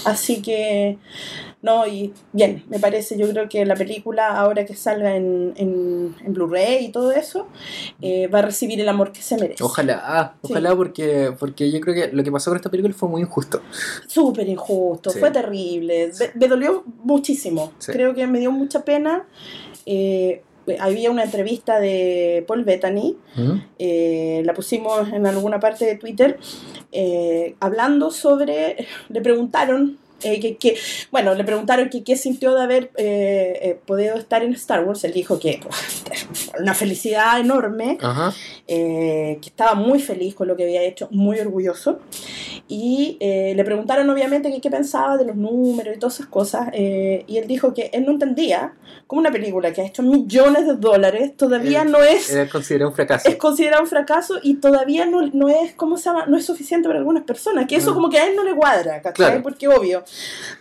Así 0.04 0.40
que 0.40 0.98
no, 1.64 1.86
y 1.86 2.12
bien, 2.34 2.62
me 2.68 2.78
parece, 2.78 3.16
yo 3.16 3.26
creo 3.30 3.48
que 3.48 3.64
la 3.64 3.74
película, 3.74 4.38
ahora 4.38 4.66
que 4.66 4.74
salga 4.74 5.16
en, 5.16 5.54
en, 5.56 6.14
Blu-ray 6.26 6.84
y 6.84 6.92
todo 6.92 7.10
eso, 7.10 7.48
eh, 8.02 8.26
va 8.26 8.40
a 8.40 8.42
recibir 8.42 8.78
el 8.82 8.88
amor 8.90 9.12
que 9.12 9.22
se 9.22 9.38
merece. 9.38 9.64
Ojalá, 9.64 10.02
ah, 10.04 10.34
ojalá 10.42 10.76
porque, 10.76 11.32
porque 11.38 11.72
yo 11.72 11.80
creo 11.80 11.94
que 11.94 12.14
lo 12.14 12.22
que 12.22 12.30
pasó 12.30 12.50
con 12.50 12.56
esta 12.56 12.70
película 12.70 12.92
fue 12.92 13.08
muy 13.08 13.22
injusto. 13.22 13.62
Súper 14.06 14.46
injusto, 14.46 15.10
fue 15.10 15.30
terrible, 15.30 16.12
me, 16.34 16.48
dolió 16.48 16.84
muchísimo, 17.02 17.72
creo 17.86 18.14
que 18.14 18.26
me 18.26 18.40
dio 18.40 18.52
mucha 18.52 18.84
pena. 18.84 19.26
Eh, 19.86 20.42
había 20.78 21.10
una 21.10 21.24
entrevista 21.24 21.80
de 21.80 22.44
Paul 22.46 22.64
Bettany, 22.64 23.16
eh, 23.78 24.42
la 24.44 24.52
pusimos 24.52 25.10
en 25.14 25.26
alguna 25.26 25.60
parte 25.60 25.86
de 25.86 25.96
Twitter, 25.96 26.38
hablando 27.58 28.10
sobre, 28.10 28.86
le 29.08 29.20
preguntaron 29.22 30.03
eh, 30.24 30.56
que, 30.56 30.76
bueno, 31.10 31.34
le 31.34 31.44
preguntaron 31.44 31.88
que 31.90 32.02
qué 32.02 32.16
sintió 32.16 32.54
de 32.54 32.62
haber 32.62 32.90
eh, 32.96 33.58
eh, 33.62 33.78
podido 33.86 34.16
estar 34.16 34.42
en 34.42 34.54
Star 34.54 34.84
Wars. 34.84 35.04
Él 35.04 35.12
dijo 35.12 35.38
que 35.38 35.60
una 36.58 36.74
felicidad 36.74 37.40
enorme, 37.40 37.98
que 38.66 39.38
estaba 39.42 39.74
muy 39.74 40.00
feliz 40.00 40.34
con 40.34 40.48
lo 40.48 40.56
que 40.56 40.64
había 40.64 40.82
hecho, 40.82 41.08
muy 41.10 41.38
orgulloso. 41.38 42.00
Y 42.68 43.18
le 43.20 43.64
preguntaron 43.64 44.08
obviamente 44.10 44.50
qué, 44.50 44.60
qué 44.60 44.70
pensaba 44.70 45.16
de 45.16 45.26
los 45.26 45.36
números 45.36 45.96
y 45.96 45.98
todas 45.98 46.14
esas 46.14 46.26
cosas. 46.26 46.68
y 46.74 47.36
él 47.36 47.46
dijo 47.46 47.74
que 47.74 47.90
él 47.92 48.04
no 48.04 48.12
entendía 48.12 48.74
cómo 49.06 49.20
una 49.20 49.30
película 49.30 49.72
que 49.72 49.82
ha 49.82 49.86
hecho 49.86 50.02
millones 50.02 50.66
de 50.66 50.74
dólares 50.76 51.36
todavía 51.36 51.84
no 51.84 52.02
es... 52.02 52.30
Es 52.30 52.50
considerado 52.50 52.90
un 52.90 52.96
fracaso. 52.96 53.28
Es 53.28 53.36
considerado 53.36 53.82
un 53.82 53.88
fracaso 53.88 54.34
y 54.42 54.54
todavía 54.54 55.06
no, 55.06 55.22
no 55.32 55.48
es, 55.48 55.74
¿cómo 55.74 55.96
se 55.96 56.04
llama? 56.04 56.26
No 56.26 56.36
es 56.36 56.46
suficiente 56.46 56.88
para 56.88 56.98
algunas 56.98 57.24
personas. 57.24 57.66
Que 57.66 57.76
eso 57.76 57.92
mm. 57.92 57.94
como 57.94 58.10
que 58.10 58.18
a 58.18 58.26
él 58.26 58.36
no 58.36 58.44
le 58.44 58.54
cuadra, 58.54 59.00
¿cachai? 59.02 59.42
Porque 59.42 59.68
obvio, 59.68 60.04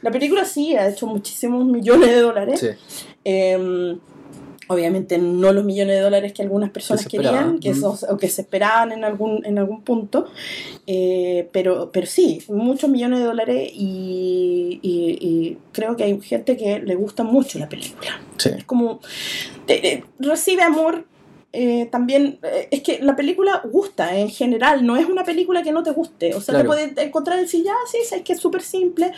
la 0.02 0.12
película 0.12 0.46
sí 0.46 0.76
ha 0.76 0.88
hecho 0.88 1.08
muchísimos 1.08 1.66
millones 1.66 2.10
de 2.10 2.20
dólares. 2.20 2.76
Em, 3.24 4.00
obviamente 4.74 5.18
no 5.18 5.54
los 5.54 5.64
millones 5.64 5.96
de 5.96 6.02
dólares 6.02 6.34
que 6.34 6.42
algunas 6.42 6.72
personas 6.72 7.08
querían 7.08 7.60
que 7.60 7.74
o 7.82 8.18
que 8.18 8.30
se 8.30 8.42
esperaban 8.42 8.92
en 8.92 9.04
algún, 9.04 9.46
en 9.46 9.58
algún 9.58 9.84
punto, 9.84 10.28
eh, 10.88 11.50
pero, 11.52 11.92
pero 11.92 12.08
sí, 12.08 12.44
muchos 12.50 12.90
millones 12.90 13.20
de 13.20 13.26
dólares 13.26 13.72
y, 13.74 14.80
y, 14.82 15.58
creo 15.72 15.96
que 15.96 16.04
hay 16.04 16.20
gente 16.22 16.56
que 16.58 16.80
le 16.80 16.96
gusta 16.96 17.24
mucho 17.24 17.60
la 17.60 17.70
película. 17.70 18.22
Es 18.44 18.64
como, 18.66 19.00
recibe 20.20 20.64
amor 20.64 21.06
eh, 21.56 21.88
también 21.92 22.40
eh, 22.42 22.68
es 22.72 22.82
que 22.82 22.98
la 23.00 23.16
película 23.16 23.62
gusta 23.64 24.18
en 24.18 24.30
general, 24.30 24.84
no 24.84 24.98
es 24.98 25.06
una 25.06 25.24
película 25.24 25.62
que 25.62 25.72
no 25.72 25.84
te 25.84 25.92
guste. 25.92 26.34
O 26.34 26.42
sea, 26.42 26.58
te 26.58 26.66
puedes 26.66 26.98
encontrar 26.98 27.38
el 27.38 27.48
sí, 27.48 27.64
ya, 27.64 27.76
sí, 27.90 28.00
es 28.00 28.22
que 28.24 28.34
es 28.34 28.40
súper 28.40 28.64
simple, 28.64 29.12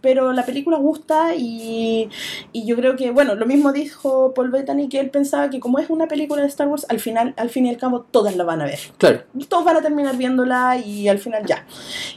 pero 0.00 0.32
la 0.32 0.44
película 0.44 0.78
gusta 0.78 1.36
y, 1.36 2.08
y, 2.52 2.66
yo 2.66 2.74
creo 2.74 2.96
que, 2.96 3.12
bueno, 3.12 3.36
lo 3.36 3.46
mismo 3.46 3.72
dijo 3.72 4.34
Paul 4.34 4.50
Bettany 4.50 4.88
que 4.88 4.98
él 4.98 5.10
pensaba 5.10 5.48
que 5.48 5.60
como 5.60 5.78
es 5.78 5.88
una 5.88 6.08
película 6.08 6.42
de 6.42 6.48
Star 6.48 6.66
Wars, 6.66 6.86
al 6.88 6.98
final, 6.98 7.34
al 7.36 7.50
fin 7.50 7.66
y 7.66 7.70
al 7.70 7.76
cabo, 7.76 8.00
todas 8.00 8.34
la 8.34 8.42
van 8.42 8.62
a 8.62 8.64
ver. 8.64 8.80
Claro. 8.98 9.22
Todos 9.48 9.64
van 9.64 9.76
a 9.76 9.82
terminar 9.82 10.16
viéndola 10.16 10.76
y 10.78 11.06
al 11.06 11.20
final 11.20 11.46
ya. 11.46 11.66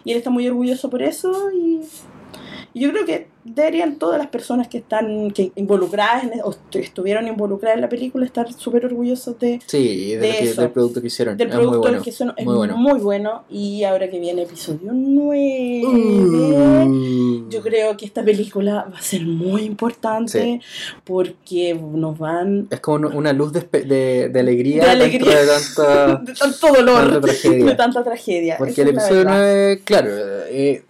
Y 0.04 0.12
él 0.12 0.18
está 0.18 0.32
muy 0.32 0.48
orgulloso 0.48 0.90
por 0.90 1.04
eso 1.04 1.52
y 1.52 1.82
Yo 2.80 2.92
creo 2.92 3.06
que 3.06 3.28
deberían 3.44 3.98
todas 3.98 4.18
las 4.18 4.28
personas 4.28 4.68
que 4.68 4.78
están 4.78 5.32
que 5.32 5.52
involucradas 5.56 6.24
en, 6.24 6.42
o 6.44 6.56
estuvieron 6.74 7.28
involucradas 7.28 7.76
en 7.76 7.82
la 7.82 7.90
película 7.90 8.26
estar 8.26 8.52
súper 8.54 8.86
orgullosos 8.86 9.38
de, 9.40 9.60
sí, 9.66 10.16
de, 10.16 10.54
del 10.56 10.70
producto 10.72 11.02
que 11.02 11.08
hicieron. 11.08 11.36
Del 11.38 11.50
producto 11.50 11.80
muy 11.80 11.80
bueno. 11.80 12.04
que 12.04 12.10
hicieron, 12.10 12.36
es 12.38 12.46
muy 12.46 12.56
bueno. 12.56 12.78
muy 12.78 13.00
bueno. 13.00 13.44
Y 13.50 13.84
ahora 13.84 14.10
que 14.10 14.20
viene 14.20 14.44
episodio 14.44 14.92
9, 14.94 15.82
uh. 15.86 17.50
yo 17.50 17.62
creo 17.62 17.98
que 17.98 18.06
esta 18.06 18.24
película 18.24 18.88
va 18.92 18.98
a 18.98 19.02
ser 19.02 19.26
muy 19.26 19.64
importante 19.64 20.62
porque 21.04 21.74
nos 21.74 22.18
van... 22.18 22.68
Es 22.70 22.80
como 22.80 23.10
una 23.10 23.34
luz 23.34 23.52
de, 23.52 23.62
de, 23.62 24.30
de 24.30 24.40
alegría, 24.40 24.86
de, 24.86 24.90
alegría. 24.90 25.42
de, 25.42 25.48
tanta, 25.48 26.16
de 26.24 26.34
tanto 26.34 26.74
dolor, 26.74 27.22
tragedia. 27.22 27.66
de 27.66 27.76
tanta 27.76 28.04
tragedia. 28.04 28.56
Porque 28.58 28.82
el 28.82 28.90
episodio 28.90 29.24
9, 29.26 29.82
claro, 29.84 30.10
eh, 30.50 30.84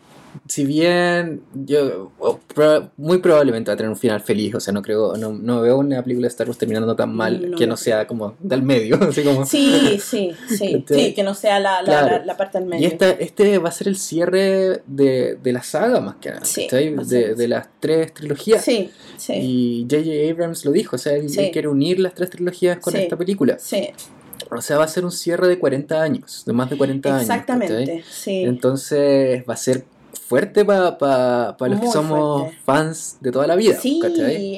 si 0.50 0.66
bien 0.66 1.44
yo 1.54 2.12
muy 2.98 3.20
probablemente 3.20 3.70
va 3.70 3.76
a 3.76 3.78
tener 3.78 3.92
un 3.92 3.96
final 3.96 4.20
feliz, 4.20 4.56
o 4.56 4.60
sea, 4.60 4.74
no 4.74 4.82
creo, 4.82 5.16
no, 5.16 5.32
no 5.32 5.62
veo 5.62 5.78
una 5.78 6.02
película 6.02 6.26
de 6.26 6.30
Star 6.30 6.48
Wars 6.48 6.58
terminando 6.58 6.96
tan 6.96 7.16
mal 7.16 7.54
que 7.56 7.68
no 7.68 7.78
sea 7.78 8.08
como 8.08 8.36
del 8.40 8.64
medio, 8.64 8.98
así 9.10 9.22
como... 9.22 9.46
Sí, 9.46 10.00
sí, 10.02 10.32
sí, 10.50 10.74
este, 10.76 10.96
sí, 10.96 11.14
que 11.14 11.22
no 11.22 11.36
sea 11.36 11.60
la, 11.60 11.84
la, 11.84 12.26
la, 12.26 12.36
parte 12.36 12.58
del 12.58 12.68
medio. 12.68 12.82
Y 12.82 12.92
esta, 12.92 13.12
este 13.12 13.60
va 13.60 13.70
a 13.70 13.72
ser 13.72 13.90
el 13.90 13.96
cierre 13.96 14.82
de, 14.88 15.36
de 15.36 15.54
la 15.54 15.62
saga 15.62 16.02
más 16.02 16.16
que 16.16 16.32
nada, 16.32 16.44
sí, 16.44 16.68
de, 16.68 17.36
de, 17.36 17.48
las 17.48 17.68
tres 17.80 18.12
trilogías. 18.16 18.64
Sí, 18.64 18.90
sí. 19.18 19.34
Y 19.34 19.88
J.J. 19.88 20.32
Abrams 20.32 20.66
lo 20.66 20.72
dijo, 20.72 20.96
o 20.96 21.00
sea, 21.00 21.14
él, 21.14 21.28
quiere 21.54 21.68
unir 21.68 22.00
las 22.00 22.16
tres 22.16 22.32
trilogías 22.32 22.80
con 22.80 22.96
esta 22.96 23.16
película. 23.16 23.60
Sí. 23.60 23.90
O 24.50 24.62
sea, 24.64 24.80
va 24.80 24.86
a 24.86 24.88
ser 24.88 25.06
un 25.06 25.12
cierre 25.12 25.48
de 25.48 25.60
40 25.60 26.02
años, 26.02 26.44
de 26.44 26.54
más 26.54 26.72
de 26.72 26.78
40 26.78 27.10
años. 27.10 27.22
Exactamente, 27.22 28.04
sí. 28.10 28.42
Entonces 28.42 29.44
va 29.48 29.54
a 29.54 29.58
ser 29.58 29.86
fuerte 30.14 30.66
para 30.66 30.98
pa, 30.98 31.56
los 31.68 31.80
que 31.80 31.88
somos 31.88 32.54
fans 32.64 33.18
de 33.20 33.32
toda 33.32 33.48
la 33.48 33.56
vida. 33.56 33.76
Sí, 33.80 34.02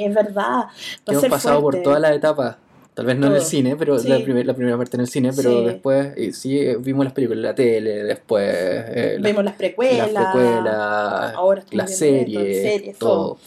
es 0.01 0.13
verdad. 0.13 0.65
que 1.05 1.13
hemos 1.13 1.25
pasado 1.25 1.61
por 1.61 1.81
todas 1.81 1.99
las 1.99 2.15
etapas. 2.15 2.57
Tal 2.93 3.05
vez 3.05 3.17
no 3.17 3.27
en 3.27 3.33
el 3.33 3.41
cine, 3.41 3.77
pero 3.77 3.97
la, 3.97 4.19
la 4.19 4.53
primera 4.53 4.77
parte 4.77 4.97
en 4.97 5.01
el 5.01 5.07
cine, 5.07 5.31
pero 5.33 5.61
después 5.61 6.17
y 6.17 6.33
sí 6.33 6.59
vimos 6.79 7.05
las 7.05 7.13
películas 7.13 7.37
en 7.37 7.43
la 7.43 7.55
tele, 7.55 8.03
después 8.03 8.53
eh, 8.53 9.17
vimos 9.21 9.45
las 9.45 9.55
precuelas, 9.55 10.11
las 10.11 10.35
precuelas, 10.35 11.33
Ahora 11.35 11.63
la 11.71 11.87
serie, 11.87 12.61
series, 12.61 12.97
todo. 12.97 13.37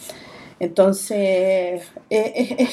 Entonces, 0.59 1.83
eh, 2.09 2.69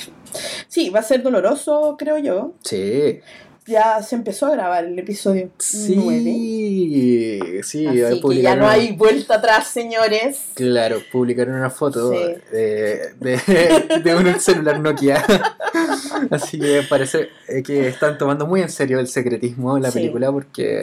sí, 0.70 0.90
va 0.90 1.02
a 1.02 1.04
ser 1.04 1.22
doloroso, 1.24 1.98
creo 2.00 2.18
yo. 2.18 2.54
Sí 2.64 3.20
ya 3.68 4.02
se 4.02 4.16
empezó 4.16 4.48
a 4.48 4.52
grabar 4.52 4.86
el 4.86 4.98
episodio 4.98 5.50
sí, 5.60 5.94
9. 5.96 7.62
Sí, 7.64 7.90
Así 8.02 8.20
que 8.22 8.42
ya 8.42 8.56
no 8.56 8.68
hay 8.68 8.94
vuelta 8.94 9.36
atrás, 9.36 9.68
señores. 9.68 10.42
Claro, 10.56 10.98
publicaron 11.12 11.56
una 11.56 11.70
foto 11.70 12.10
de, 12.10 13.12
de, 14.04 14.16
un 14.16 14.40
celular 14.40 14.80
Nokia. 14.80 15.24
Así 16.32 16.60
que 16.60 16.82
parece 16.90 17.30
que 17.66 17.88
están 17.88 18.18
tomando 18.18 18.48
muy 18.48 18.62
en 18.62 18.70
serio 18.70 19.00
el 19.00 19.08
secretismo 19.08 19.76
de 19.76 19.82
la 19.82 19.92
película 19.92 20.32
porque 20.32 20.82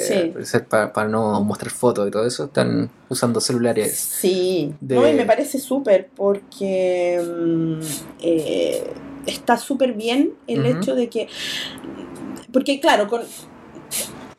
para, 0.68 1.08
no 1.08 1.42
mostrar 1.42 1.72
fotos 1.72 2.08
y 2.08 2.10
todo 2.10 2.26
eso 2.26 2.44
están 2.44 2.90
usando 3.08 3.40
celulares. 3.40 3.96
Sí, 3.96 4.72
no, 4.80 5.08
y 5.08 5.14
me 5.14 5.24
parece 5.24 5.58
súper 5.58 6.08
porque 6.14 7.20
mm, 7.20 7.80
eh, 8.22 8.84
está 9.26 9.56
súper 9.56 9.92
bien 9.92 10.32
el 10.46 10.66
hecho 10.66 10.94
de 10.94 11.08
que 11.08 11.28
porque 12.52 12.80
claro, 12.80 13.08
con 13.08 13.22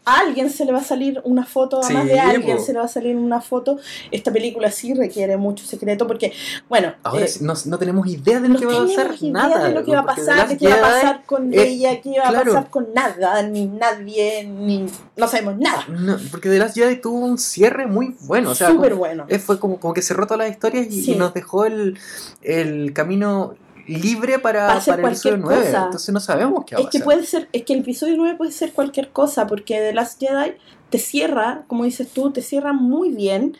a 0.09 0.19
alguien 0.21 0.49
se 0.49 0.65
le 0.65 0.71
va 0.71 0.79
a 0.79 0.83
salir 0.83 1.21
una 1.23 1.45
foto, 1.45 1.83
a 1.83 1.89
más 1.89 2.05
de 2.05 2.19
alguien 2.19 2.59
se 2.59 2.73
le 2.73 2.79
va 2.79 2.85
a 2.85 2.89
salir 2.89 3.15
una 3.15 3.41
foto. 3.41 3.77
Esta 4.11 4.31
película 4.31 4.71
sí 4.71 4.93
requiere 4.93 5.37
mucho 5.37 5.65
secreto 5.65 6.07
porque, 6.07 6.33
bueno... 6.67 6.93
Ahora 7.03 7.25
eh, 7.25 7.31
no, 7.41 7.53
no, 7.65 7.77
tenemos 7.77 8.07
idea 8.07 8.39
de 8.39 8.49
lo 8.49 8.59
que 8.59 8.65
va 8.65 8.77
a 8.77 8.85
pasar, 8.85 9.15
nada. 9.23 9.67
de 9.67 9.73
lo 9.73 9.83
que 9.83 9.91
va 9.91 9.99
a 9.99 10.05
pasar, 10.05 10.47
de 10.47 10.57
qué 10.57 10.67
va 10.67 10.75
a 10.75 10.81
pasar 10.81 11.25
con 11.25 11.53
ella, 11.53 12.01
qué 12.01 12.19
va 12.19 12.29
a 12.29 12.43
pasar 12.43 12.69
con 12.69 12.87
nada, 12.93 13.43
ni 13.43 13.67
nadie, 13.67 14.45
ni... 14.45 14.87
No 15.15 15.27
sabemos 15.27 15.57
nada. 15.57 15.85
porque 16.31 16.49
The 16.49 16.57
Last 16.57 16.75
Jedi 16.75 17.01
tuvo 17.01 17.19
un 17.19 17.37
cierre 17.37 17.85
muy 17.85 18.15
bueno. 18.21 18.51
O 18.51 18.55
sea, 18.55 18.69
Súper 18.69 18.95
bueno. 18.95 19.27
Fue 19.39 19.59
como, 19.59 19.79
como 19.79 19.93
que 19.93 20.01
cerró 20.01 20.25
todas 20.25 20.39
las 20.39 20.49
historias 20.49 20.87
y, 20.89 21.11
y 21.11 21.15
nos 21.15 21.33
dejó 21.33 21.65
el, 21.65 21.99
el 22.41 22.93
camino 22.93 23.55
libre 23.89 24.39
para, 24.39 24.67
para, 24.67 25.01
el 25.01 25.05
episodio 25.05 25.37
9. 25.37 25.67
Entonces 25.67 26.13
no 26.13 26.19
sabemos 26.19 26.65
qué 26.65 26.75
va 26.75 26.81
es 26.81 26.89
que 26.89 26.99
puede 26.99 27.25
ser, 27.25 27.49
Es 27.51 27.63
que 27.63 27.73
el 27.73 27.79
episodio 27.79 28.15
9 28.17 28.37
puede 28.37 28.51
ser 28.51 28.73
cualquier 28.73 29.09
cosa, 29.09 29.47
porque 29.47 29.75
The 29.75 29.93
Last 29.93 30.19
Jedi 30.19 30.53
te 30.89 30.97
cierra, 30.97 31.65
como 31.67 31.83
dices 31.83 32.09
tú, 32.09 32.31
te 32.31 32.41
cierra 32.41 32.73
muy 32.73 33.09
bien, 33.09 33.55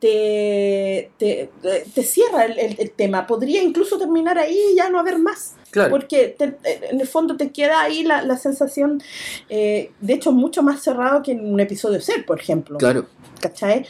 te, 0.00 1.10
te, 1.18 1.50
te 1.94 2.02
cierra 2.02 2.46
el, 2.46 2.76
el, 2.78 2.90
tema. 2.90 3.26
Podría 3.26 3.62
incluso 3.62 3.96
terminar 3.96 4.38
ahí 4.38 4.58
y 4.72 4.76
ya 4.76 4.90
no 4.90 4.98
haber 4.98 5.18
más. 5.18 5.54
Claro. 5.70 5.90
Porque 5.90 6.36
en 6.38 7.00
el 7.00 7.06
fondo 7.06 7.36
te 7.36 7.50
queda 7.50 7.80
ahí 7.80 8.02
la, 8.02 8.22
la 8.22 8.36
sensación, 8.36 9.02
eh, 9.48 9.92
de 10.00 10.12
hecho, 10.12 10.32
mucho 10.32 10.62
más 10.62 10.82
cerrado 10.82 11.22
que 11.22 11.32
en 11.32 11.52
un 11.52 11.60
episodio 11.60 12.00
ser, 12.00 12.24
por 12.26 12.40
ejemplo. 12.40 12.78
Claro. 12.78 13.06
¿Cachai? 13.44 13.84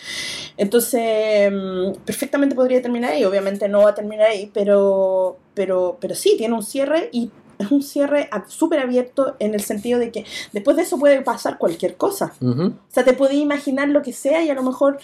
Entonces, 0.56 1.52
mm, 1.52 2.02
perfectamente 2.04 2.56
podría 2.56 2.82
terminar 2.82 3.12
ahí, 3.12 3.24
obviamente 3.24 3.68
no 3.68 3.82
va 3.82 3.90
a 3.90 3.94
terminar 3.94 4.28
ahí, 4.30 4.50
pero, 4.52 5.36
pero, 5.54 5.96
pero 6.00 6.14
sí, 6.16 6.34
tiene 6.36 6.54
un 6.54 6.64
cierre 6.64 7.08
y 7.12 7.30
es 7.58 7.70
un 7.70 7.82
cierre 7.82 8.28
súper 8.48 8.80
abierto 8.80 9.36
en 9.38 9.54
el 9.54 9.60
sentido 9.60 10.00
de 10.00 10.10
que 10.10 10.24
después 10.52 10.76
de 10.76 10.82
eso 10.82 10.98
puede 10.98 11.22
pasar 11.22 11.56
cualquier 11.56 11.96
cosa. 11.96 12.34
O 12.42 12.72
sea, 12.88 13.04
te 13.04 13.12
puedes 13.12 13.36
imaginar 13.36 13.88
lo 13.88 14.02
que 14.02 14.12
sea 14.12 14.42
y 14.42 14.50
a 14.50 14.54
lo 14.54 14.64
mejor, 14.64 14.98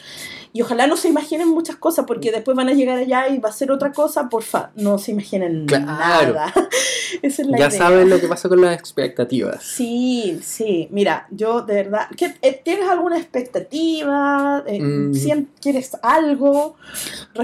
y 0.52 0.62
ojalá 0.62 0.86
no 0.86 0.96
se 0.96 1.08
imaginen 1.08 1.48
muchas 1.48 1.76
cosas 1.76 2.04
porque 2.06 2.32
después 2.32 2.56
van 2.56 2.68
a 2.68 2.72
llegar 2.72 2.98
allá 2.98 3.28
y 3.28 3.38
va 3.38 3.50
a 3.50 3.52
ser 3.52 3.70
otra 3.70 3.92
cosa, 3.92 4.28
porfa, 4.28 4.70
no 4.74 4.98
se 4.98 5.12
imaginen 5.12 5.66
nada. 5.66 6.52
ya 7.58 7.70
saben 7.70 8.10
lo 8.10 8.20
que 8.20 8.28
pasa 8.28 8.48
con 8.48 8.60
las 8.60 8.78
expectativas. 8.78 9.62
Sí, 9.62 10.40
sí, 10.42 10.88
mira, 10.90 11.26
yo 11.30 11.62
de 11.62 11.74
verdad, 11.74 12.08
eh, 12.42 12.60
¿tienes 12.64 12.88
alguna 12.88 13.18
expectativa? 13.18 14.64
Eh, 14.66 14.80
mm. 14.80 15.12
¿Quieres 15.60 15.96
algo? 16.02 16.76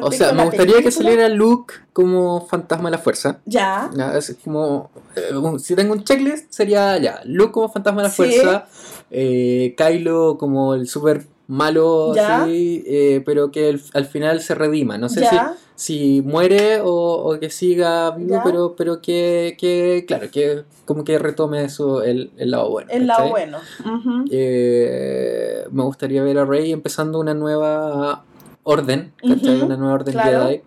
O 0.01 0.13
sea, 0.13 0.33
me 0.33 0.45
gustaría 0.45 0.83
que 0.83 0.91
saliera 0.91 1.29
Luke 1.29 1.75
como 1.93 2.47
fantasma 2.47 2.91
de 2.91 2.97
la 2.97 3.03
fuerza. 3.03 3.41
Ya. 3.45 3.91
es 4.17 4.37
como. 4.43 4.91
Eh, 5.15 5.33
si 5.59 5.75
tengo 5.75 5.93
un 5.93 6.05
checklist, 6.05 6.53
sería 6.53 6.99
ya. 6.99 7.21
Luke 7.25 7.53
como 7.53 7.69
fantasma 7.69 8.03
de 8.03 8.09
la 8.09 8.15
fuerza. 8.15 8.67
Eh, 9.11 9.75
Kylo 9.77 10.37
como 10.39 10.75
el 10.75 10.89
super 10.89 11.25
malo, 11.47 12.12
así, 12.12 12.83
eh, 12.87 13.23
pero 13.25 13.50
que 13.50 13.79
al 13.95 14.05
final 14.07 14.41
se 14.41 14.55
redima. 14.55 14.99
No 14.99 15.09
sé 15.09 15.26
si, 15.26 15.37
si 15.75 16.23
muere 16.23 16.81
o, 16.83 17.37
que 17.41 17.50
siga 17.50 18.11
vivo, 18.12 18.41
pero, 18.45 18.75
pero 18.76 19.00
que, 19.00 19.57
que, 19.59 20.05
claro, 20.07 20.31
que 20.31 20.65
como 20.85 21.05
que 21.05 21.19
retome 21.19 21.65
eso 21.65 22.03
el, 22.03 22.31
el 22.37 22.50
lado 22.50 22.71
bueno. 22.71 22.91
El 22.91 23.07
lado 23.07 23.31
bueno. 23.31 23.59
me 23.91 25.83
gustaría 25.83 26.23
ver 26.23 26.38
a 26.38 26.45
Rey 26.45 26.73
empezando 26.73 27.19
una 27.19 27.35
nueva 27.35 28.25
orden, 28.67 29.12
Una 29.23 29.76
nueva 29.76 29.95
orden 29.95 30.19
Jedi. 30.19 30.62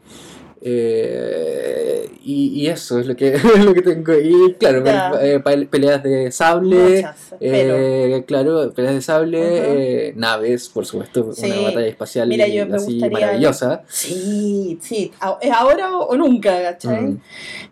Eh, 0.61 2.11
y, 2.21 2.67
eso 2.67 2.99
es 2.99 3.07
lo 3.07 3.15
que, 3.15 3.37
lo 3.63 3.73
que 3.73 3.81
tengo. 3.81 4.13
Y 4.13 4.55
claro, 4.55 4.83
eh, 5.21 5.39
peleas 5.39 6.03
de 6.03 6.31
sable, 6.31 7.05
eh, 7.39 8.23
claro, 8.27 8.71
peleas 8.73 8.95
de 8.95 9.01
sable, 9.01 10.13
naves, 10.15 10.69
por 10.69 10.85
supuesto, 10.85 11.31
una 11.37 11.61
batalla 11.61 11.87
espacial 11.87 12.31
así 12.73 12.99
maravillosa. 12.99 13.83
Sí, 13.87 14.77
sí, 14.81 15.11
es 15.41 15.51
ahora 15.51 15.97
o 15.97 16.15
nunca, 16.17 16.61
¿cachai? 16.61 17.01
Mm. 17.03 17.21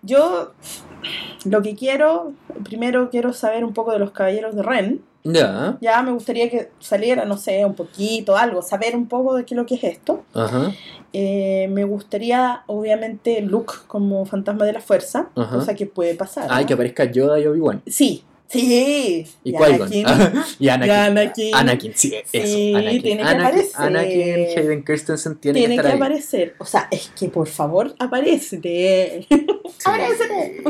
Yo 0.03 0.53
lo 1.45 1.61
que 1.61 1.75
quiero, 1.75 2.33
primero 2.63 3.09
quiero 3.09 3.33
saber 3.33 3.63
un 3.63 3.73
poco 3.73 3.91
de 3.91 3.99
los 3.99 4.11
caballeros 4.11 4.55
de 4.55 4.63
Ren. 4.63 5.01
Ya. 5.23 5.77
Ya 5.81 6.01
me 6.03 6.11
gustaría 6.11 6.49
que 6.49 6.69
saliera, 6.79 7.25
no 7.25 7.37
sé, 7.37 7.65
un 7.65 7.75
poquito, 7.75 8.37
algo, 8.37 8.61
saber 8.61 8.95
un 8.95 9.07
poco 9.07 9.35
de 9.35 9.43
qué 9.43 9.55
es 9.55 9.57
lo 9.57 9.65
que 9.65 9.75
es 9.75 9.83
esto. 9.83 10.23
Ajá. 10.33 10.71
Eh, 11.13 11.67
me 11.71 11.83
gustaría, 11.83 12.63
obviamente, 12.67 13.41
Luke 13.41 13.73
como 13.87 14.25
fantasma 14.25 14.65
de 14.65 14.73
la 14.73 14.81
fuerza, 14.81 15.29
cosa 15.33 15.73
que 15.73 15.85
puede 15.85 16.15
pasar. 16.15 16.47
Ah, 16.49 16.65
que 16.65 16.73
aparezca 16.73 17.05
Yoda 17.05 17.39
y 17.39 17.47
Obi-Wan. 17.47 17.81
Sí, 17.87 18.23
Sí. 18.47 19.25
¿Y, 19.43 19.55
Anakin. 19.55 20.05
y 20.59 20.69
Anakin. 20.69 20.91
Anakin. 20.91 21.55
Anakin, 21.55 21.93
sí, 21.95 22.15
eso. 22.31 22.77
Anakin. 22.77 23.01
tiene 23.01 23.23
que 23.23 23.29
aparecer. 23.29 23.71
Anakin 23.75 24.33
Hayden 24.57 24.83
Christensen 24.83 25.35
tiene, 25.35 25.59
tiene 25.59 25.75
que, 25.75 25.81
estar 25.81 25.91
que 25.91 25.97
aparecer. 25.97 26.55
O 26.59 26.65
sea, 26.65 26.87
es 26.89 27.11
que 27.17 27.27
por 27.27 27.47
favor, 27.47 27.93
aparece. 27.99 28.57
aparece. 29.85 30.61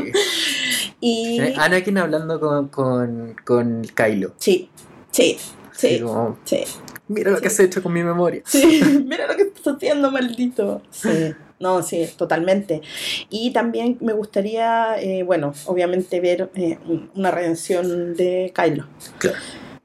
y... 1.00 1.38
Anakin 1.56 1.98
hablando 1.98 2.40
con, 2.40 2.68
con, 2.68 3.36
con 3.44 3.82
Kylo. 3.94 4.34
Sí, 4.38 4.68
sí, 5.12 5.38
sí. 5.72 6.02
sí. 6.44 6.64
Mira 7.08 7.30
lo 7.30 7.40
que 7.40 7.48
has 7.48 7.58
hecho 7.58 7.82
con 7.82 7.92
mi 7.92 8.02
memoria. 8.02 8.42
Sí, 8.44 8.80
mira 9.06 9.26
lo 9.26 9.36
que 9.36 9.42
estás 9.42 9.74
haciendo, 9.74 10.10
maldito. 10.10 10.82
Sí. 10.90 11.34
No, 11.60 11.82
sí, 11.82 12.08
totalmente. 12.16 12.82
Y 13.30 13.52
también 13.52 13.98
me 14.00 14.12
gustaría, 14.12 14.96
eh, 15.00 15.24
bueno, 15.24 15.54
obviamente 15.66 16.20
ver 16.20 16.50
eh, 16.54 16.78
una 17.14 17.32
redención 17.32 18.14
de 18.14 18.52
Kylo. 18.54 18.86
Claro. 19.18 19.38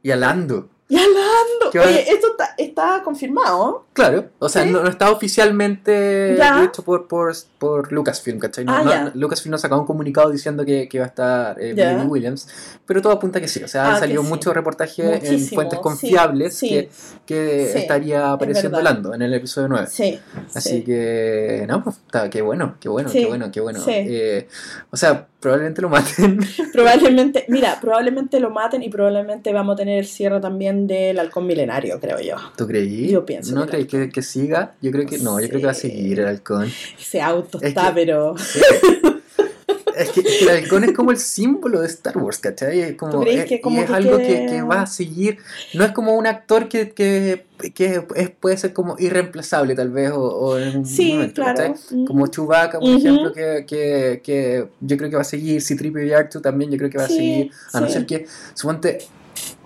Y 0.04 0.12
a 0.12 0.16
Lando. 0.16 0.70
Ya 0.94 1.02
Lando. 1.02 1.88
Oye, 1.88 2.06
esto 2.08 2.28
está, 2.32 2.54
está, 2.56 3.02
confirmado. 3.04 3.86
Claro, 3.94 4.30
o 4.38 4.48
sea, 4.48 4.64
no, 4.66 4.88
está 4.88 5.10
oficialmente 5.12 6.34
hecho 6.64 6.84
por, 6.84 7.08
por, 7.08 7.34
por 7.58 7.92
Lucasfilm, 7.92 8.38
¿cachai? 8.38 8.64
No, 8.64 8.74
ah, 8.74 9.12
Lucasfilm 9.16 9.52
nos 9.52 9.62
sacó 9.62 9.80
un 9.80 9.88
comunicado 9.88 10.30
diciendo 10.30 10.64
que, 10.64 10.88
que 10.88 10.98
iba 10.98 11.06
a 11.06 11.10
estar 11.10 11.58
eh, 11.60 12.04
Williams, 12.06 12.48
pero 12.86 13.02
todo 13.02 13.14
apunta 13.14 13.42
que 13.42 13.48
sí. 13.48 13.64
O 13.64 13.68
sea, 13.68 13.88
han 13.88 13.96
ah, 13.96 14.00
salido 14.00 14.22
muchos 14.22 14.54
reportajes 14.54 15.24
en 15.24 15.40
fuentes 15.48 15.80
confiables 15.80 16.60
que, 16.60 16.90
que 17.26 17.78
estaría 17.80 18.32
apareciendo 18.32 18.80
Lando 18.80 19.16
en 19.16 19.24
el 19.24 19.34
episodio 19.34 19.70
9. 19.70 19.88
Sí. 19.90 20.20
Así 20.54 20.84
que, 20.84 21.66
no, 21.68 21.84
pues, 21.84 21.98
está, 21.98 22.30
qué 22.30 22.44
bueno, 22.44 22.76
qué 22.80 22.90
bueno, 22.90 23.10
qué 23.12 23.26
bueno, 23.26 23.52
qué 23.52 23.62
bueno. 23.62 23.80
Eh, 23.88 24.48
o 24.92 24.98
sea, 24.98 25.28
probablemente 25.44 25.82
lo 25.82 25.90
maten. 25.90 26.40
Probablemente, 26.74 27.46
mira, 27.50 27.78
probablemente 27.82 28.40
lo 28.40 28.50
maten 28.50 28.82
y 28.82 28.90
probablemente 28.90 29.52
vamos 29.52 29.74
a 29.74 29.76
tener 29.78 30.00
el 30.00 30.06
cierre 30.06 30.40
también 30.40 30.83
del 30.88 31.20
halcón 31.20 31.48
milenario, 31.48 32.00
creo 32.00 32.20
yo. 32.20 32.36
¿Tú 32.58 32.68
creí? 32.68 33.10
Yo 33.10 33.26
pienso. 33.26 33.56
¿No 33.56 33.68
crees 33.68 33.88
que, 33.88 34.10
que, 34.10 34.22
siga? 34.22 34.74
Yo 34.82 34.92
creo 34.92 35.06
que 35.06 35.18
no, 35.18 35.40
yo 35.40 35.48
creo 35.48 35.60
que 35.60 35.66
va 35.66 35.72
a 35.72 35.76
seguir 35.76 36.20
el 36.20 36.28
halcón. 36.28 36.72
Ese 37.00 37.22
auto 37.22 37.60
está, 37.62 37.94
pero... 37.94 38.36
Es 39.96 40.10
que, 40.10 40.22
el 40.42 40.50
halcón 40.50 40.84
es 40.84 40.92
como 40.94 41.12
el 41.12 41.18
símbolo 41.18 41.82
de 41.82 41.88
Star 41.88 42.18
Wars, 42.18 42.40
¿cachai? 42.40 42.80
Es 42.80 42.96
como, 42.96 43.24
es, 43.24 43.46
que 43.46 43.62
como 43.62 43.82
es 43.82 43.90
algo 43.90 44.18
que, 44.18 44.46
que, 44.48 44.62
va 44.62 44.82
a 44.82 44.88
seguir. 44.88 45.38
No 45.74 45.84
es 45.84 45.92
como 45.92 46.16
un 46.16 46.26
actor 46.26 46.68
que, 46.68 46.92
que, 46.92 47.46
que 47.74 48.04
es, 48.16 48.30
puede 48.32 48.58
ser 48.58 48.74
como 48.74 48.96
irreemplazable, 48.98 49.76
tal 49.76 49.92
vez, 49.92 50.12
o, 50.12 50.22
o 50.22 50.58
en 50.58 50.78
un 50.78 50.86
sí, 50.86 51.14
momento, 51.14 51.42
claro. 51.42 51.76
Como 52.08 52.28
Chewbacca, 52.28 52.80
por 52.80 52.90
ejemplo, 52.90 53.32
que, 53.34 53.66
que, 53.68 54.22
que, 54.24 54.68
yo 54.82 54.98
creo 54.98 55.10
que 55.10 55.16
va 55.16 55.22
a 55.22 55.26
seguir. 55.26 55.62
Citripio 55.62 56.04
y 56.04 56.12
Artu 56.12 56.42
también, 56.42 56.72
yo 56.72 56.78
creo 56.78 56.90
que 56.90 56.98
va 56.98 57.06
a 57.06 57.10
seguir. 57.10 57.52
A 57.72 57.80
no 57.80 57.88
ser 57.88 58.06
que, 58.06 58.26
suponte, 58.54 59.00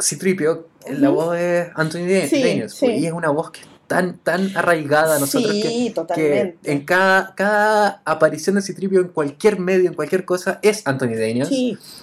Citripio, 0.02 0.68
la 0.92 1.10
voz 1.10 1.38
es 1.38 1.70
Anthony 1.76 2.08
Daniels, 2.08 2.78
pues, 2.80 3.00
y 3.00 3.06
es 3.06 3.14
una 3.14 3.30
voz 3.30 3.52
que 3.52 3.62
tan, 3.88 4.18
tan 4.20 4.56
arraigada 4.56 5.16
a 5.16 5.20
nosotros 5.20 5.54
que, 5.54 6.58
en 6.64 6.86
cada, 6.86 7.34
cada 7.36 8.02
aparición 8.06 8.56
de 8.58 8.62
Citripio 8.62 9.00
en 9.00 9.08
cualquier 9.08 9.60
medio, 9.60 9.88
en 9.88 9.96
cualquier 9.96 10.26
cosa, 10.26 10.60
es 10.62 10.86
Anthony 10.86 11.16
Daniels. 11.16 11.52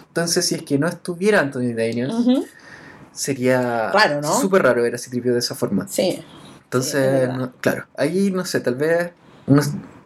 Entonces, 0.08 0.46
si 0.46 0.54
es 0.54 0.62
que 0.62 0.78
no 0.78 0.88
estuviera 0.88 1.40
Anthony 1.40 1.74
Daniels, 1.76 2.14
sería 3.12 3.92
súper 4.40 4.62
raro 4.62 4.82
ver 4.82 4.94
a 4.94 4.98
Citripio 4.98 5.32
de 5.32 5.38
esa 5.40 5.54
forma. 5.54 5.86
Sí. 5.88 6.22
Entonces, 6.64 7.28
claro, 7.60 7.86
ahí 7.96 8.30
no 8.30 8.44
sé, 8.44 8.60
tal 8.60 8.74
vez 8.76 9.12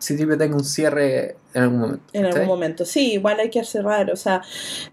Citripio 0.01 0.37
tenga 0.37 0.57
un 0.57 0.65
cierre 0.65 1.37
en 1.55 1.63
algún 1.63 1.79
momento. 1.79 2.05
En 2.13 2.27
algún 2.27 2.47
momento, 2.47 2.85
sí, 2.85 3.13
igual 3.13 3.39
hay 3.41 3.51
que 3.51 3.65
cerrar. 3.65 4.11
O 4.11 4.17
sea, 4.17 4.43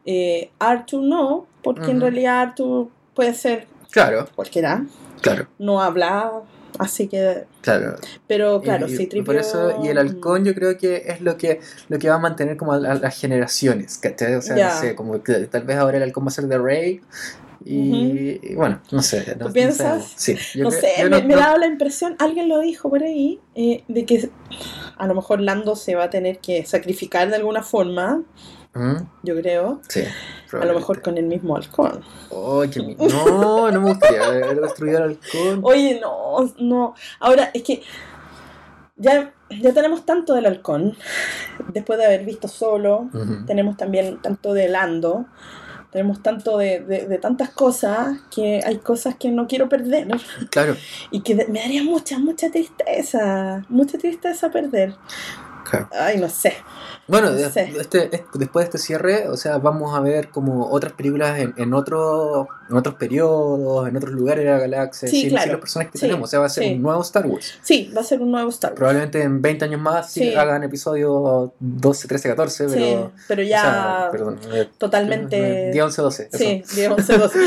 eh, 0.05 0.51
Arthur 0.59 1.01
no, 1.01 1.47
porque 1.63 1.91
en 1.91 1.99
realidad 1.99 2.41
Arthur 2.41 2.89
puede 3.13 3.33
ser 3.33 3.67
claro. 3.91 4.27
cualquiera. 4.35 4.85
Claro. 5.21 5.47
No 5.57 5.81
habla 5.81 6.43
Así 6.79 7.07
que. 7.07 7.45
Claro. 7.61 7.95
Pero 8.27 8.61
claro, 8.61 8.87
sí, 8.87 9.07
tripio... 9.07 9.25
Por 9.25 9.35
eso, 9.35 9.79
y 9.83 9.87
el 9.87 9.97
halcón 9.97 10.45
yo 10.45 10.53
creo 10.53 10.77
que 10.77 11.03
es 11.07 11.21
lo 11.21 11.37
que, 11.37 11.59
lo 11.89 11.99
que 11.99 12.09
va 12.09 12.15
a 12.15 12.19
mantener 12.19 12.57
como 12.57 12.73
a, 12.73 12.79
las 12.79 13.19
generaciones, 13.19 13.97
¿cachai? 13.97 14.35
O 14.35 14.41
sea, 14.41 14.55
no 14.55 14.81
sé, 14.81 14.95
como 14.95 15.21
que 15.23 15.33
tal 15.47 15.63
vez 15.63 15.77
ahora 15.77 15.97
el 15.97 16.03
halcón 16.03 16.25
va 16.25 16.29
a 16.29 16.31
ser 16.31 16.45
de 16.45 16.57
Rey. 16.57 17.01
Y, 17.63 18.53
bueno, 18.55 18.79
no 18.91 19.01
sé. 19.01 19.35
¿Tú 19.39 19.51
piensas? 19.51 20.13
Sí. 20.15 20.37
no 20.55 20.69
sé, 20.69 21.09
me, 21.09 21.23
me, 21.23 21.35
da 21.35 21.57
la 21.57 21.65
impresión, 21.65 22.15
alguien 22.19 22.47
lo 22.49 22.59
dijo 22.59 22.89
por 22.89 23.01
ahí, 23.01 23.39
eh, 23.55 23.83
de 23.87 24.05
que 24.05 24.29
a 24.97 25.07
lo 25.07 25.15
mejor 25.15 25.39
Lando 25.39 25.75
se 25.75 25.95
va 25.95 26.03
a 26.05 26.09
tener 26.09 26.39
que 26.39 26.65
sacrificar 26.65 27.29
de 27.29 27.37
alguna 27.37 27.63
forma 27.63 28.21
yo 29.23 29.35
creo. 29.35 29.81
Sí. 29.87 30.03
A 30.51 30.65
lo 30.65 30.73
mejor 30.73 31.01
con 31.01 31.17
el 31.17 31.25
mismo 31.25 31.55
halcón. 31.55 32.01
Oye, 32.29 32.95
no, 32.99 33.71
no 33.71 33.81
me 33.81 33.89
gustaría 33.89 34.25
haber 34.25 34.61
destruido 34.61 34.97
el 34.97 35.03
halcón. 35.03 35.59
Oye, 35.63 35.99
no, 36.01 36.53
no. 36.59 36.95
Ahora, 37.19 37.51
es 37.53 37.63
que 37.63 37.81
ya, 38.97 39.33
ya 39.49 39.73
tenemos 39.73 40.05
tanto 40.05 40.33
del 40.33 40.45
halcón, 40.45 40.95
después 41.73 41.99
de 41.99 42.05
haber 42.05 42.25
visto 42.25 42.47
solo, 42.47 43.09
tenemos 43.45 43.77
también 43.77 44.21
tanto 44.21 44.53
de 44.53 44.69
Lando, 44.69 45.25
tenemos 45.91 46.21
tanto 46.21 46.57
de, 46.57 46.81
de, 46.81 47.17
tantas 47.19 47.51
cosas 47.51 48.19
que 48.33 48.61
hay 48.65 48.79
cosas 48.79 49.15
que 49.15 49.31
no 49.31 49.47
quiero 49.47 49.69
perder. 49.69 50.07
Claro. 50.49 50.75
Y 51.09 51.21
que 51.21 51.35
me 51.47 51.61
daría 51.61 51.83
mucha, 51.83 52.19
mucha 52.19 52.51
tristeza, 52.51 53.63
mucha 53.69 53.97
tristeza 53.97 54.51
perder. 54.51 54.95
Ay, 55.91 56.17
no 56.17 56.29
sé. 56.29 56.53
Bueno, 57.07 57.29
este, 57.29 58.23
después 58.33 58.63
de 58.63 58.65
este 58.65 58.77
cierre, 58.79 59.27
o 59.27 59.37
sea, 59.37 59.59
vamos 59.59 59.95
a 59.95 59.99
ver 59.99 60.29
como 60.29 60.71
otras 60.71 60.93
películas 60.93 61.37
en, 61.37 61.53
en, 61.55 61.73
otro, 61.75 62.47
en 62.67 62.75
otros 62.75 62.95
periodos, 62.95 63.87
en 63.87 63.95
otros 63.95 64.11
lugares 64.11 64.43
de 64.43 64.49
la 64.49 64.57
galaxia, 64.57 65.07
sí, 65.07 65.29
sin, 65.29 65.35
los 65.35 65.59
personajes 65.59 65.93
que 65.93 65.99
tenemos. 65.99 66.27
O 66.27 66.31
sea, 66.31 66.39
va 66.39 66.47
a 66.47 66.49
ser 66.49 66.73
un 66.73 66.81
nuevo 66.81 67.01
Star 67.03 67.27
Wars. 67.27 67.59
Sí, 67.61 67.91
va 67.95 68.01
a 68.01 68.03
ser 68.03 68.21
un 68.21 68.31
nuevo 68.31 68.49
Star 68.49 68.71
Wars. 68.71 68.79
Probablemente 68.79 69.21
en 69.21 69.39
20 69.39 69.65
años 69.65 69.81
más 69.81 70.11
sí, 70.11 70.33
hagan 70.33 70.63
episodio 70.63 71.53
12, 71.59 72.07
13, 72.07 72.29
14, 72.29 72.67
pero. 72.69 73.11
pero 73.27 73.43
ya. 73.43 74.09
perdón, 74.11 74.39
eh, 74.51 74.67
totalmente. 74.79 75.69
10, 75.71 75.85
11, 75.85 76.01
12. 76.01 76.29
Sí, 76.33 76.63
10, 76.75 76.89
11, 76.89 77.17
12. 77.17 77.39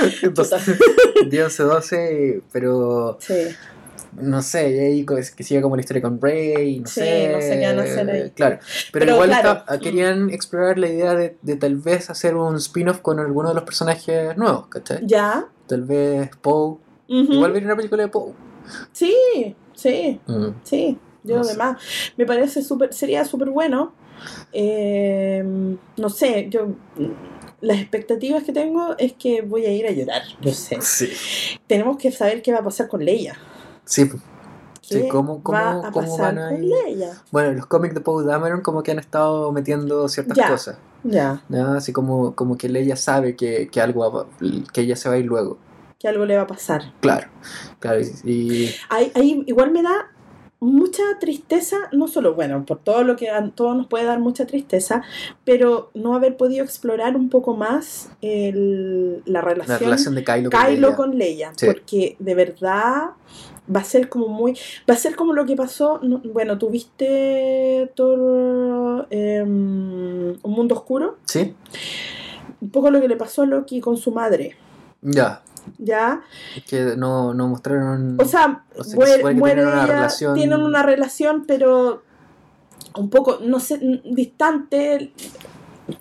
10, 1.30 1.60
11, 1.60 1.62
12, 1.64 2.42
pero. 2.52 3.18
Sí 3.20 3.34
no 4.12 4.42
sé, 4.42 4.70
y 4.70 4.78
ahí 4.78 5.06
que 5.06 5.42
siga 5.42 5.62
como 5.62 5.76
la 5.76 5.80
historia 5.80 6.02
con 6.02 6.20
Rey, 6.20 6.80
no 6.80 6.86
sí, 6.86 7.00
sé. 7.00 7.32
no 7.32 7.40
sé 7.40 7.58
qué 7.58 7.66
van 7.66 7.78
a 7.78 7.82
hacer 7.82 8.10
ahí. 8.10 8.30
Claro, 8.30 8.58
pero, 8.92 9.12
igual 9.14 9.32
querían 9.82 10.30
explorar 10.30 10.78
la 10.78 10.88
idea 10.88 11.14
de, 11.14 11.36
de 11.42 11.56
tal 11.56 11.76
vez 11.76 12.10
hacer 12.10 12.36
un 12.36 12.56
spin-off 12.56 13.00
con 13.00 13.18
alguno 13.20 13.50
de 13.50 13.54
los 13.54 13.64
personajes 13.64 14.36
nuevos, 14.36 14.66
¿cachai? 14.68 15.00
Ya. 15.02 15.46
Tal 15.66 15.84
vez 15.84 16.30
Poe. 16.40 16.78
Igual 17.06 17.52
ver 17.52 17.64
una 17.64 17.76
película 17.76 18.02
de 18.02 18.08
Poe. 18.08 18.32
Sí, 18.92 19.14
sí, 19.74 20.20
mm. 20.26 20.48
sí. 20.62 20.98
Yo 21.24 21.36
no 21.36 21.42
además, 21.42 21.82
me 22.16 22.24
parece 22.26 22.62
súper, 22.62 22.92
sería 22.92 23.24
súper 23.24 23.50
bueno. 23.50 23.92
Eh, 24.52 25.44
no 25.96 26.08
sé, 26.08 26.48
yo 26.50 26.74
las 27.60 27.80
expectativas 27.80 28.44
que 28.44 28.52
tengo 28.52 28.96
es 28.98 29.12
que 29.14 29.42
voy 29.42 29.66
a 29.66 29.72
ir 29.72 29.86
a 29.86 29.90
llorar, 29.90 30.22
yo 30.40 30.52
sé. 30.52 30.80
Sí. 30.80 31.08
Tenemos 31.66 31.96
que 31.96 32.12
saber 32.12 32.42
qué 32.42 32.52
va 32.52 32.58
a 32.58 32.64
pasar 32.64 32.88
con 32.88 33.04
Leia. 33.04 33.36
Sí. 33.88 34.10
Sí, 34.82 35.06
¿cómo, 35.10 35.42
cómo, 35.42 35.58
va 35.58 35.88
a 35.88 35.92
cómo 35.92 36.16
van 36.16 36.38
a 36.38 36.54
ir? 36.54 36.72
Bueno, 37.30 37.52
los 37.52 37.66
cómics 37.66 37.94
de 37.94 38.00
Paul 38.00 38.24
Dameron 38.24 38.62
como 38.62 38.82
que 38.82 38.92
han 38.92 38.98
estado 38.98 39.52
metiendo 39.52 40.08
ciertas 40.08 40.38
cosas. 40.48 40.78
Ya. 41.04 41.42
Así 41.76 41.92
como, 41.92 42.34
como 42.34 42.56
que 42.56 42.68
Leia 42.68 42.96
sabe 42.96 43.36
que, 43.36 43.68
que 43.68 43.80
algo 43.80 44.28
que 44.72 44.80
ella 44.80 44.96
se 44.96 45.08
va 45.08 45.16
a 45.16 45.18
ir 45.18 45.26
luego. 45.26 45.58
Que 45.98 46.08
algo 46.08 46.24
le 46.24 46.36
va 46.36 46.42
a 46.42 46.46
pasar. 46.46 46.94
Claro, 47.00 47.28
claro. 47.80 48.00
Y... 48.24 48.70
Ahí, 48.88 49.42
igual 49.46 49.72
me 49.72 49.82
da 49.82 50.06
mucha 50.60 51.02
tristeza, 51.20 51.76
no 51.92 52.08
solo, 52.08 52.34
bueno, 52.34 52.64
por 52.64 52.78
todo 52.78 53.04
lo 53.04 53.14
que 53.16 53.30
a 53.30 53.48
todos 53.50 53.76
nos 53.76 53.86
puede 53.86 54.04
dar 54.04 54.18
mucha 54.18 54.46
tristeza, 54.46 55.02
pero 55.44 55.90
no 55.94 56.14
haber 56.14 56.36
podido 56.36 56.64
explorar 56.64 57.14
un 57.16 57.28
poco 57.28 57.56
más 57.56 58.10
el, 58.22 59.22
la, 59.24 59.40
relación, 59.40 59.74
la 59.74 59.78
relación 59.78 60.14
de 60.16 60.24
Kylo, 60.24 60.96
con 60.96 61.16
Leia. 61.16 61.52
Porque 61.64 62.16
de 62.18 62.34
verdad 62.34 63.10
va 63.74 63.80
a 63.80 63.84
ser 63.84 64.08
como 64.08 64.28
muy. 64.28 64.56
Va 64.88 64.94
a 64.94 64.96
ser 64.96 65.16
como 65.16 65.32
lo 65.32 65.44
que 65.44 65.56
pasó. 65.56 66.00
bueno, 66.32 66.58
tuviste 66.58 67.92
todo. 67.94 69.06
Em, 69.10 70.30
un 70.42 70.52
mundo 70.52 70.74
oscuro. 70.74 71.18
Sí. 71.24 71.54
Un 72.60 72.70
poco 72.70 72.90
lo 72.90 73.00
que 73.00 73.08
le 73.08 73.16
pasó 73.16 73.42
a 73.42 73.46
Loki 73.46 73.80
con 73.80 73.96
su 73.96 74.12
madre. 74.12 74.56
Ya. 75.02 75.42
¿Ya? 75.78 76.22
Que 76.68 76.96
no, 76.96 77.34
no 77.34 77.48
mostraron. 77.48 78.16
O 78.20 78.24
sea, 78.24 78.64
muere, 78.94 79.62
una 79.62 79.86
relación... 79.86 80.34
tienen 80.34 80.62
una 80.62 80.82
relación, 80.82 81.44
pero 81.46 82.02
un 82.96 83.10
poco, 83.10 83.38
no 83.42 83.60
sé, 83.60 83.78
distante. 84.04 85.12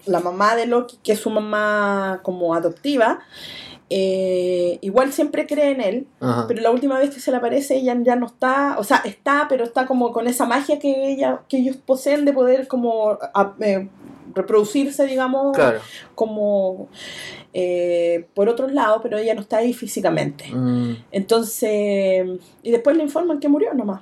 La 0.05 0.19
mamá 0.19 0.55
de 0.55 0.65
Loki, 0.65 0.97
que 1.01 1.13
es 1.13 1.19
su 1.19 1.29
mamá 1.29 2.19
como 2.21 2.53
adoptiva, 2.53 3.19
eh, 3.89 4.79
igual 4.81 5.13
siempre 5.13 5.47
cree 5.47 5.71
en 5.71 5.81
él, 5.81 6.07
pero 6.47 6.61
la 6.61 6.71
última 6.71 6.99
vez 6.99 7.09
que 7.13 7.21
se 7.21 7.31
le 7.31 7.37
aparece 7.37 7.77
ella 7.77 7.97
ya 8.03 8.17
no 8.17 8.25
está, 8.25 8.75
o 8.79 8.83
sea, 8.83 8.97
está, 9.05 9.45
pero 9.47 9.63
está 9.63 9.85
como 9.85 10.11
con 10.11 10.27
esa 10.27 10.45
magia 10.45 10.77
que 10.77 11.09
ella, 11.09 11.41
que 11.47 11.57
ellos 11.57 11.77
poseen 11.77 12.25
de 12.25 12.33
poder 12.33 12.67
como 12.67 13.17
eh, 13.61 13.87
reproducirse, 14.35 15.05
digamos, 15.05 15.57
como 16.15 16.89
eh, 17.53 18.27
por 18.33 18.49
otros 18.49 18.73
lados, 18.73 18.99
pero 19.01 19.17
ella 19.17 19.33
no 19.33 19.41
está 19.41 19.57
ahí 19.57 19.73
físicamente. 19.73 20.45
Mm. 20.51 20.97
Entonces, 21.11 22.27
y 22.63 22.71
después 22.71 22.97
le 22.97 23.03
informan 23.03 23.39
que 23.39 23.47
murió 23.47 23.73
nomás. 23.73 24.01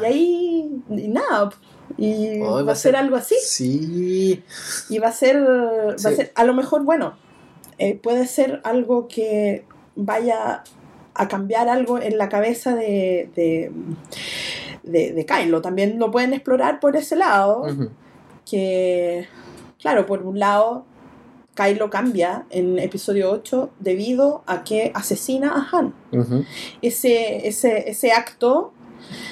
Y 0.00 0.04
ahí, 0.04 0.82
y 0.88 1.08
nada. 1.08 1.50
Y 1.98 2.38
va, 2.38 2.72
a 2.72 2.74
ser, 2.74 2.96
algo 2.96 3.16
así. 3.16 3.34
Sí. 3.42 4.42
Y 4.88 4.98
va 4.98 5.08
a 5.08 5.12
ser, 5.12 5.42
va 5.42 5.92
a 5.92 5.98
ser, 5.98 6.32
a 6.34 6.44
lo 6.44 6.54
mejor, 6.54 6.84
bueno, 6.84 7.16
eh, 7.80 7.94
puede 7.96 8.26
ser 8.26 8.60
algo 8.62 9.08
que 9.08 9.64
vaya 9.96 10.62
a 11.14 11.28
cambiar 11.28 11.68
algo 11.68 11.98
en 11.98 12.18
la 12.18 12.28
cabeza 12.28 12.74
de, 12.74 13.30
de, 13.34 13.72
de, 15.12 15.26
Kylo. 15.26 15.62
También 15.62 15.98
lo 15.98 16.10
pueden 16.10 16.34
explorar 16.34 16.78
por 16.78 16.94
ese 16.94 17.16
lado. 17.16 17.66
Que, 18.48 19.26
claro, 19.80 20.04
por 20.04 20.22
un 20.22 20.38
lado, 20.38 20.84
Kylo 21.54 21.88
cambia 21.88 22.44
en 22.50 22.78
episodio 22.78 23.30
8 23.30 23.70
debido 23.78 24.42
a 24.46 24.62
que 24.62 24.92
asesina 24.94 25.52
a 25.54 25.76
Han. 25.76 25.94
Ese, 26.82 27.48
ese, 27.48 27.90
ese 27.90 28.12
acto 28.12 28.72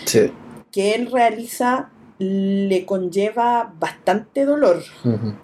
Sí. 0.07 0.33
que 0.73 0.95
él 0.95 1.11
realiza 1.13 1.91
le 2.19 2.85
conlleva 2.85 3.73
bastante 3.79 4.45
dolor, 4.45 4.83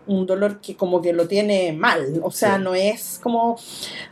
un 0.09 0.27
dolor 0.27 0.61
que 0.61 0.77
como 0.77 1.01
que 1.01 1.13
lo 1.13 1.29
tiene 1.29 1.73
mal, 1.73 2.21
o 2.23 2.31
sea, 2.33 2.57
Sí. 2.57 2.63
no 2.65 2.75
es 2.75 3.21
como, 3.23 3.57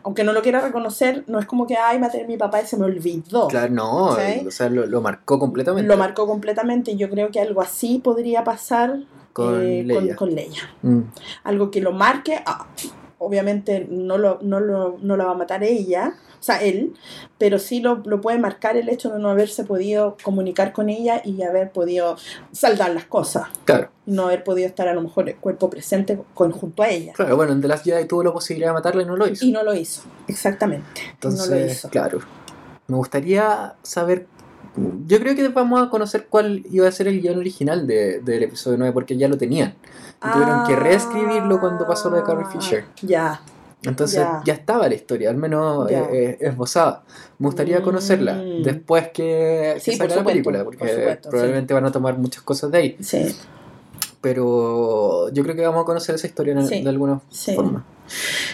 aunque 0.04 0.22
no 0.22 0.32
lo 0.32 0.42
quiera 0.42 0.60
reconocer, 0.60 1.24
no 1.26 1.40
es 1.40 1.46
como 1.46 1.66
que, 1.66 1.76
ay, 1.76 1.98
maté 1.98 2.22
a 2.22 2.26
mi 2.26 2.36
papá 2.36 2.62
y 2.62 2.66
se 2.66 2.76
me 2.76 2.84
olvidó. 2.84 3.48
Claro, 3.48 3.72
no, 3.74 4.04
o 4.06 4.50
sea, 4.50 4.68
lo, 4.68 4.86
lo 4.86 5.00
marcó 5.00 5.38
completamente. 5.40 5.88
Lo 5.88 5.96
marcó 5.98 6.26
completamente 6.26 6.92
y 6.92 6.96
yo 6.96 7.10
creo 7.10 7.30
que 7.30 7.40
algo 7.40 7.60
así 7.60 7.98
podría 7.98 8.44
pasar 8.44 9.00
con 9.32 9.60
eh, 9.60 9.82
Leia. 9.82 10.14
con 10.14 10.32
Leia. 10.34 10.62
Mm. 10.82 11.00
Algo 11.44 11.70
que 11.70 11.80
lo 11.80 11.90
marque, 11.92 12.40
ah, 12.46 12.68
obviamente 13.18 13.86
no 13.90 14.18
lo, 14.18 14.38
no, 14.42 14.60
lo, 14.60 14.98
no 15.02 15.16
la 15.16 15.24
va 15.24 15.32
a 15.32 15.36
matar 15.36 15.64
ella, 15.64 16.14
o 16.42 16.44
sea, 16.44 16.60
él, 16.60 16.94
pero 17.38 17.60
sí 17.60 17.78
lo, 17.78 18.02
lo 18.04 18.20
puede 18.20 18.36
marcar 18.36 18.76
el 18.76 18.88
hecho 18.88 19.10
de 19.12 19.20
no 19.20 19.30
haberse 19.30 19.62
podido 19.62 20.16
comunicar 20.24 20.72
con 20.72 20.88
ella 20.90 21.22
y 21.24 21.40
haber 21.44 21.70
podido 21.70 22.16
saldar 22.50 22.90
las 22.90 23.04
cosas. 23.04 23.46
Claro, 23.64 23.90
no 24.06 24.24
haber 24.24 24.42
podido 24.42 24.66
estar 24.66 24.88
a 24.88 24.92
lo 24.94 25.02
mejor 25.02 25.28
el 25.28 25.36
cuerpo 25.36 25.70
presente 25.70 26.18
con, 26.34 26.50
junto 26.50 26.82
a 26.82 26.88
ella. 26.88 27.12
claro, 27.12 27.36
bueno, 27.36 27.52
en 27.52 27.60
The 27.60 27.68
Last 27.68 27.84
Jedi 27.84 28.06
tuvo 28.08 28.24
la 28.24 28.32
posibilidad 28.32 28.70
de 28.70 28.74
matarla 28.74 29.02
y 29.02 29.06
no 29.06 29.16
lo 29.16 29.28
hizo. 29.28 29.44
Y 29.44 29.52
no 29.52 29.62
lo 29.62 29.72
hizo, 29.72 30.02
exactamente. 30.26 31.00
Entonces, 31.12 31.48
no 31.48 31.54
lo 31.56 31.64
hizo. 31.64 31.88
claro. 31.88 32.18
Me 32.88 32.96
gustaría 32.96 33.74
saber. 33.82 34.26
Yo 35.06 35.20
creo 35.20 35.36
que 35.36 35.46
vamos 35.48 35.80
a 35.80 35.90
conocer 35.90 36.26
cuál 36.28 36.64
iba 36.72 36.88
a 36.88 36.92
ser 36.92 37.06
el 37.06 37.20
guion 37.20 37.38
original 37.38 37.86
de- 37.86 38.18
del 38.20 38.42
episodio 38.42 38.78
9, 38.78 38.92
porque 38.92 39.16
ya 39.16 39.28
lo 39.28 39.38
tenían. 39.38 39.74
Y 40.26 40.32
tuvieron 40.32 40.66
que 40.66 40.74
reescribirlo 40.76 41.60
cuando 41.60 41.86
pasó 41.86 42.10
lo 42.10 42.16
de 42.16 42.22
Carrie 42.24 42.46
Fisher. 42.46 42.84
Ah, 42.88 42.92
Ya. 43.02 43.40
Entonces 43.84 44.20
Ya. 44.20 44.42
ya, 44.44 44.54
estaba 44.54 44.88
la 44.88 44.94
historia, 44.94 45.30
al 45.30 45.36
menos 45.36 45.90
eh, 45.90 46.06
eh, 46.12 46.38
esbozada. 46.40 47.02
Me 47.38 47.46
gustaría 47.48 47.80
Mm. 47.80 47.82
conocerla 47.82 48.36
después 48.36 49.08
que, 49.08 49.76
Sí, 49.80 49.96
salga 49.96 50.16
la 50.16 50.24
película, 50.24 50.64
por 50.64 50.76
porque 50.78 50.94
supuesto, 50.94 51.30
probablemente 51.30 51.74
van 51.74 51.84
a 51.86 51.92
tomar 51.92 52.16
muchas 52.18 52.42
cosas 52.42 52.70
de 52.70 52.78
ahí. 52.78 52.96
Sí, 53.00 53.34
Pero 54.20 55.28
yo 55.32 55.42
creo 55.42 55.56
que 55.56 55.62
vamos 55.62 55.82
a 55.82 55.84
conocer 55.84 56.14
esa 56.14 56.26
historia 56.26 56.54
de 56.54 56.88
alguna 56.88 57.20
sí. 57.30 57.54
forma. 57.54 57.84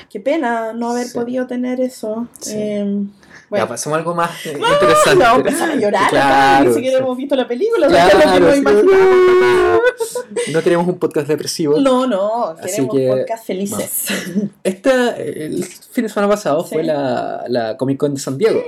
Qué 0.09 0.19
pena 0.21 0.73
no 0.73 0.91
haber 0.91 1.09
podido 1.13 1.47
tener 1.47 1.81
eso. 1.81 2.27
Sí. 2.41 3.11
Eh, 3.51 3.53
Ya, 3.53 3.65
bueno, 3.65 3.69
pasemos 3.69 3.99
algo 3.99 4.15
más 4.15 4.31
eh, 4.47 4.57
no, 4.61 4.73
interesante. 4.73 5.25
a 5.25 5.35
empezar 5.37 5.71
a 5.71 5.75
llorar. 5.77 6.11
Claro, 6.11 6.69
Ni 6.69 6.75
siquiera 6.75 6.99
sí. 6.99 7.03
hemos 7.05 7.17
visto 7.17 7.37
la 7.37 7.49
película. 7.49 7.87
Claro, 7.89 8.21
¿sabes? 8.21 8.41
Lo 8.41 8.47
que 8.47 8.53
sí. 8.53 8.59
imaginamos. 8.59 9.81
No 10.53 10.63
queremos 10.63 10.89
un 10.89 10.99
podcast 10.99 11.29
depresivo. 11.29 11.81
No, 11.81 12.07
no, 12.07 12.55
queremos 12.63 12.95
que- 12.95 13.09
podcast 13.09 13.47
felices. 13.47 14.07
Esta, 14.63 15.17
el 15.17 15.65
fin 15.65 16.05
de 16.05 16.09
semana 16.11 16.29
pasado 16.29 16.63
Sí. 16.65 16.75
fue 16.75 16.85
la, 16.85 17.45
la 17.49 17.77
Comic 17.77 17.99
Con 17.99 18.15
de 18.15 18.21
San 18.21 18.37
Diego 18.37 18.63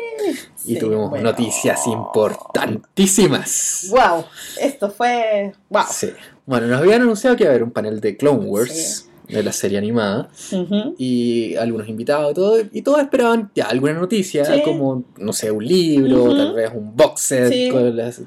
y 0.64 0.78
tuvimos 0.78 1.10
bueno. 1.10 1.30
noticias 1.30 1.86
importantísimas. 1.86 3.86
Wow, 3.90 4.24
esto 4.60 4.90
fue. 4.90 5.52
Wow. 5.68 5.84
Sí. 5.90 6.10
Bueno, 6.46 6.66
nos 6.66 6.80
habían 6.80 7.02
anunciado 7.02 7.36
que 7.36 7.44
iba 7.44 7.50
a 7.50 7.54
haber 7.54 7.64
un 7.64 7.70
panel 7.70 8.00
de 8.00 8.16
Clone 8.16 8.46
Wars, 8.46 9.06
de 9.32 9.42
la 9.42 9.52
serie 9.52 9.78
animada, 9.78 10.28
y 10.98 11.54
algunos 11.56 11.88
invitados 11.88 12.32
y 12.32 12.34
todo, 12.34 12.56
y 12.72 12.82
todos 12.82 13.00
esperaban 13.00 13.50
ya 13.54 13.64
alguna 13.66 13.94
noticia, 13.94 14.44
Sí. 14.44 14.62
como, 14.64 15.04
no 15.18 15.32
sé, 15.32 15.50
un 15.50 15.64
libro, 15.64 16.34
tal 16.36 16.54
vez 16.54 16.70
un 16.74 16.94
box 16.96 17.20
set. 17.20 17.52
Sí. 17.52 17.68
con 17.70 17.96
las-. 17.96 18.20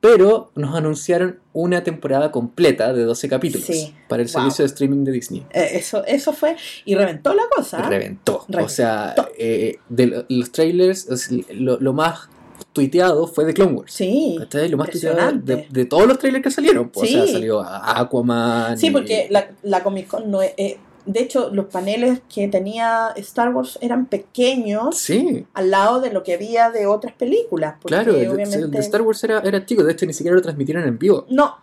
Pero 0.00 0.52
nos 0.54 0.76
anunciaron 0.76 1.40
una 1.52 1.82
temporada 1.82 2.30
completa 2.30 2.92
de 2.92 3.02
12 3.02 3.28
capítulos 3.28 3.66
Sí. 3.66 3.92
para 4.08 4.22
el 4.22 4.28
Wow. 4.28 4.42
servicio 4.42 4.62
de 4.62 4.66
streaming 4.68 5.02
de 5.04 5.10
Disney. 5.10 5.44
Eh, 5.52 5.70
Eso, 5.72 6.04
eso 6.06 6.32
fue. 6.32 6.54
Y 6.84 6.94
reventó 6.94 7.34
la 7.34 7.42
cosa. 7.54 7.82
Reventó. 7.88 8.46
O 8.62 8.68
sea, 8.68 9.14
eh, 9.36 9.78
de 9.88 10.06
lo- 10.06 10.24
los 10.28 10.52
trailers, 10.52 11.08
lo, 11.52 11.80
lo 11.80 11.92
más 11.92 12.28
tuiteado 12.72 13.26
fue 13.26 13.44
de 13.44 13.54
Clone 13.54 13.72
Wars. 13.72 13.92
Sí. 13.92 14.36
¿Cachai? 14.38 14.68
Lo 14.68 14.76
más 14.76 14.90
tuiteado 14.90 15.32
de, 15.32 15.84
todos 15.86 16.06
los 16.06 16.18
trailers 16.18 16.44
que 16.44 16.50
salieron. 16.50 16.88
pues, 16.90 17.04
O 17.04 17.06
Sí. 17.06 17.14
sea, 17.14 17.26
salió 17.32 17.60
Aquaman. 17.60 18.78
Sí, 18.78 18.88
y- 18.88 18.90
porque 18.90 19.26
la, 19.30 19.50
la 19.62 19.82
Comic 19.82 20.06
Con 20.08 20.30
no 20.30 20.42
es. 20.42 20.52
eh, 20.56 20.78
de 21.06 21.20
hecho, 21.20 21.48
los 21.54 21.66
paneles 21.66 22.20
que 22.32 22.48
tenía 22.48 23.08
Star 23.16 23.54
Wars 23.54 23.78
eran 23.80 24.04
pequeños 24.06 24.98
Sí, 24.98 25.46
al 25.54 25.70
lado 25.70 26.00
de 26.02 26.12
lo 26.12 26.22
que 26.22 26.34
había 26.34 26.70
de 26.70 26.86
otras 26.86 27.14
películas. 27.14 27.76
Porque 27.80 27.94
claro. 27.94 28.12
obviamente. 28.12 28.66
De 28.66 28.78
Star 28.80 29.00
Wars 29.02 29.24
era, 29.24 29.40
era 29.40 29.64
chico. 29.64 29.82
De 29.82 29.92
hecho, 29.92 30.04
ni 30.04 30.12
siquiera 30.12 30.36
lo 30.36 30.42
transmitieron 30.42 30.84
en 30.84 30.98
vivo. 30.98 31.24
No, 31.30 31.56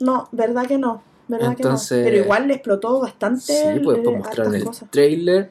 no, 0.00 0.28
verdad 0.32 0.66
que 0.66 0.78
no. 0.78 1.02
¿Verdad 1.28 1.52
Entonces- 1.56 1.88
que 1.90 1.96
no? 1.98 2.04
Pero 2.10 2.16
igual 2.24 2.48
le 2.48 2.54
explotó 2.54 3.00
bastante. 3.00 3.40
Sí, 3.42 3.80
pues, 3.84 3.98
eh, 3.98 4.00
pues 4.02 4.16
mostraron 4.18 4.46
hartas 4.46 4.54
el 4.54 4.64
cosas. 4.64 4.90
trailer. 4.90 5.50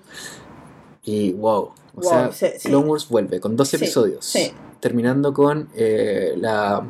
Y 1.03 1.31
wow. 1.33 1.71
O 1.95 2.01
Wow, 2.01 2.03
sea, 2.03 2.31
sí, 2.33 2.47
sí. 2.59 2.67
Clone 2.69 2.85
Wars 2.87 3.07
vuelve 3.07 3.39
con 3.39 3.55
dos 3.55 3.69
Sí, 3.69 3.77
episodios. 3.77 4.25
sí. 4.25 4.51
Terminando 4.79 5.33
con 5.33 5.69
eh, 5.75 6.33
la. 6.37 6.83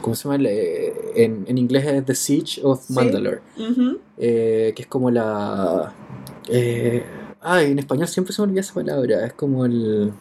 ¿Cómo 0.00 0.14
se 0.16 0.24
llama? 0.24 0.38
Le- 0.38 1.22
En, 1.24 1.44
en 1.46 1.58
inglés 1.58 1.84
es 1.86 2.04
The 2.04 2.14
Siege 2.14 2.60
of 2.64 2.84
Sí. 2.86 2.92
Mandalore. 2.94 3.40
Eh, 4.18 4.72
que 4.74 4.82
es 4.82 4.88
como 4.88 5.10
la... 5.10 5.92
Eh, 6.48 7.04
ay, 7.40 7.72
en 7.72 7.78
español 7.78 8.08
siempre 8.08 8.32
se 8.32 8.40
me 8.42 8.48
olvida 8.48 8.60
esa 8.60 8.74
palabra, 8.74 9.26
es 9.26 9.32
como 9.34 9.64
el... 9.66 10.12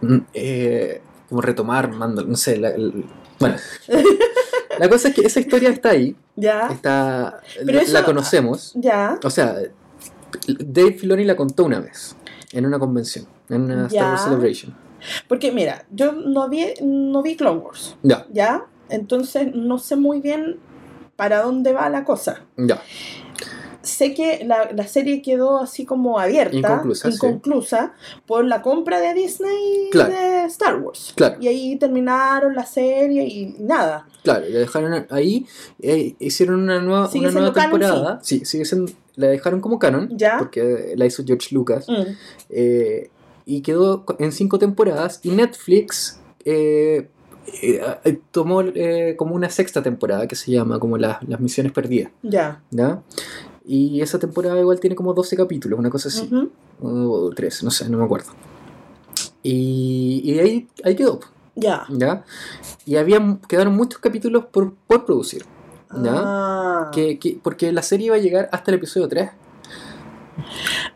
mm, 0.00 0.16
eh, 0.34 1.00
como 1.28 1.40
retomar, 1.40 1.92
mando, 1.92 2.24
no 2.24 2.36
sé, 2.36 2.56
la, 2.58 2.72
bueno. 3.38 3.56
la 4.78 4.88
cosa 4.88 5.08
es 5.08 5.14
que 5.14 5.22
esa 5.22 5.40
historia 5.40 5.70
está 5.70 5.90
ahí, 5.90 6.16
Ya, 6.36 6.68
está, 6.68 7.40
Pero 7.58 7.72
la, 7.72 7.82
eso- 7.82 7.92
la 7.92 8.04
conocemos, 8.04 8.72
ya. 8.74 9.18
o 9.22 9.30
sea, 9.30 9.56
Dave 10.46 10.92
Filoni 10.94 11.24
la 11.24 11.36
contó 11.36 11.64
una 11.64 11.80
vez, 11.80 12.16
en 12.52 12.66
una 12.66 12.78
convención, 12.78 13.26
en 13.48 13.62
una 13.62 13.86
Star 13.86 14.10
Wars. 14.10 14.24
Celebration. 14.24 14.74
Porque 15.28 15.52
mira, 15.52 15.84
yo 15.90 16.12
no 16.12 16.48
vi, 16.48 16.66
no 16.82 17.22
vi 17.22 17.36
Clone 17.36 17.60
Wars, 17.60 17.96
Ya, 18.02 18.26
¿ya? 18.32 18.66
Entonces 18.88 19.54
no 19.54 19.78
sé 19.78 19.96
muy 19.96 20.20
bien 20.20 20.58
para 21.16 21.42
dónde 21.42 21.72
va 21.72 21.88
la 21.88 22.04
cosa. 22.04 22.42
ya, 22.56 22.80
Sé 23.82 24.14
que 24.14 24.44
la, 24.46 24.70
la 24.74 24.86
serie 24.86 25.20
quedó 25.20 25.58
así 25.58 25.84
como 25.84 26.18
abierta, 26.18 26.56
Inconclusa, 26.56 27.10
sí. 27.10 27.16
inconclusa, 27.16 27.92
por 28.26 28.46
la 28.46 28.62
compra 28.62 28.98
de 28.98 29.12
Disney 29.12 29.90
Claro. 29.92 30.10
de 30.14 30.44
Star 30.46 30.76
Wars. 30.80 31.12
claro. 31.14 31.36
Y 31.38 31.48
ahí 31.48 31.76
terminaron 31.76 32.54
la 32.54 32.64
serie 32.64 33.24
y 33.26 33.54
nada. 33.58 34.06
Claro, 34.22 34.46
la 34.48 34.58
dejaron 34.60 35.06
ahí, 35.10 35.46
eh, 35.82 36.14
hicieron 36.18 36.62
una 36.62 36.80
nueva, 36.80 37.10
una 37.14 37.30
nueva 37.30 37.52
canon, 37.52 37.78
temporada. 37.80 38.20
sí. 38.22 38.42
sigue 38.46 38.64
siendo, 38.64 38.90
la 39.16 39.26
dejaron 39.26 39.60
como 39.60 39.78
canon, 39.78 40.08
¿Ya? 40.16 40.38
porque 40.38 40.94
la 40.96 41.04
hizo 41.04 41.22
George 41.22 41.54
Lucas. 41.54 41.86
Mm. 41.86 42.02
eh, 42.48 43.10
y 43.46 43.60
quedó 43.62 44.04
en 44.18 44.32
cinco 44.32 44.58
temporadas. 44.58 45.20
Y 45.22 45.30
Netflix 45.30 46.20
eh, 46.44 47.08
eh, 47.62 47.80
eh, 48.04 48.20
tomó 48.30 48.62
eh, 48.62 49.14
como 49.18 49.34
una 49.34 49.50
sexta 49.50 49.82
temporada 49.82 50.26
que 50.26 50.36
se 50.36 50.50
llama 50.52 50.78
como 50.78 50.96
la- 50.98 51.20
las 51.26 51.40
misiones 51.40 51.72
perdidas. 51.72 52.10
Ya. 52.22 52.62
¿ya? 52.70 53.02
Y 53.66 54.00
esa 54.02 54.18
temporada 54.18 54.58
igual 54.60 54.78
tiene 54.80 54.94
como 54.96 55.14
12 55.14 55.36
capítulos, 55.36 55.78
una 55.78 55.90
cosa 55.90 56.08
así. 56.08 56.30
O 56.82 57.30
13, 57.34 57.64
no 57.64 57.70
sé, 57.70 57.88
no 57.88 57.98
me 57.98 58.04
acuerdo. 58.04 58.30
Y, 59.42 60.20
y 60.24 60.38
ahí, 60.38 60.68
ahí 60.84 60.94
quedó. 60.96 61.20
Ya. 61.54 61.84
¿ya? 61.88 62.24
Y 62.84 62.96
había, 62.96 63.38
quedaron 63.48 63.74
muchos 63.76 64.00
capítulos 64.00 64.46
por, 64.46 64.74
por 64.86 65.04
producir. 65.04 65.44
¿ya? 66.02 66.12
Ah, 66.16 66.90
Que, 66.92 67.18
que- 67.18 67.38
porque 67.42 67.72
la 67.72 67.82
serie 67.82 68.06
iba 68.06 68.16
a 68.16 68.18
llegar 68.18 68.48
hasta 68.52 68.70
el 68.70 68.76
episodio 68.78 69.06
3, 69.08 69.30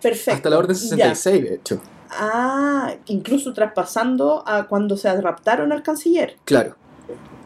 perfecto. 0.03 0.33
hasta 0.33 0.51
la 0.51 0.59
Orden 0.59 0.77
Ya. 0.77 1.15
66, 1.15 1.43
de 1.43 1.55
hecho. 1.55 1.81
Ah, 2.11 2.95
incluso 3.07 3.53
traspasando 3.53 4.43
a 4.47 4.67
cuando 4.69 4.97
se 4.97 5.21
raptaron 5.21 5.73
al 5.73 5.83
canciller. 5.83 6.37
Claro, 6.45 6.77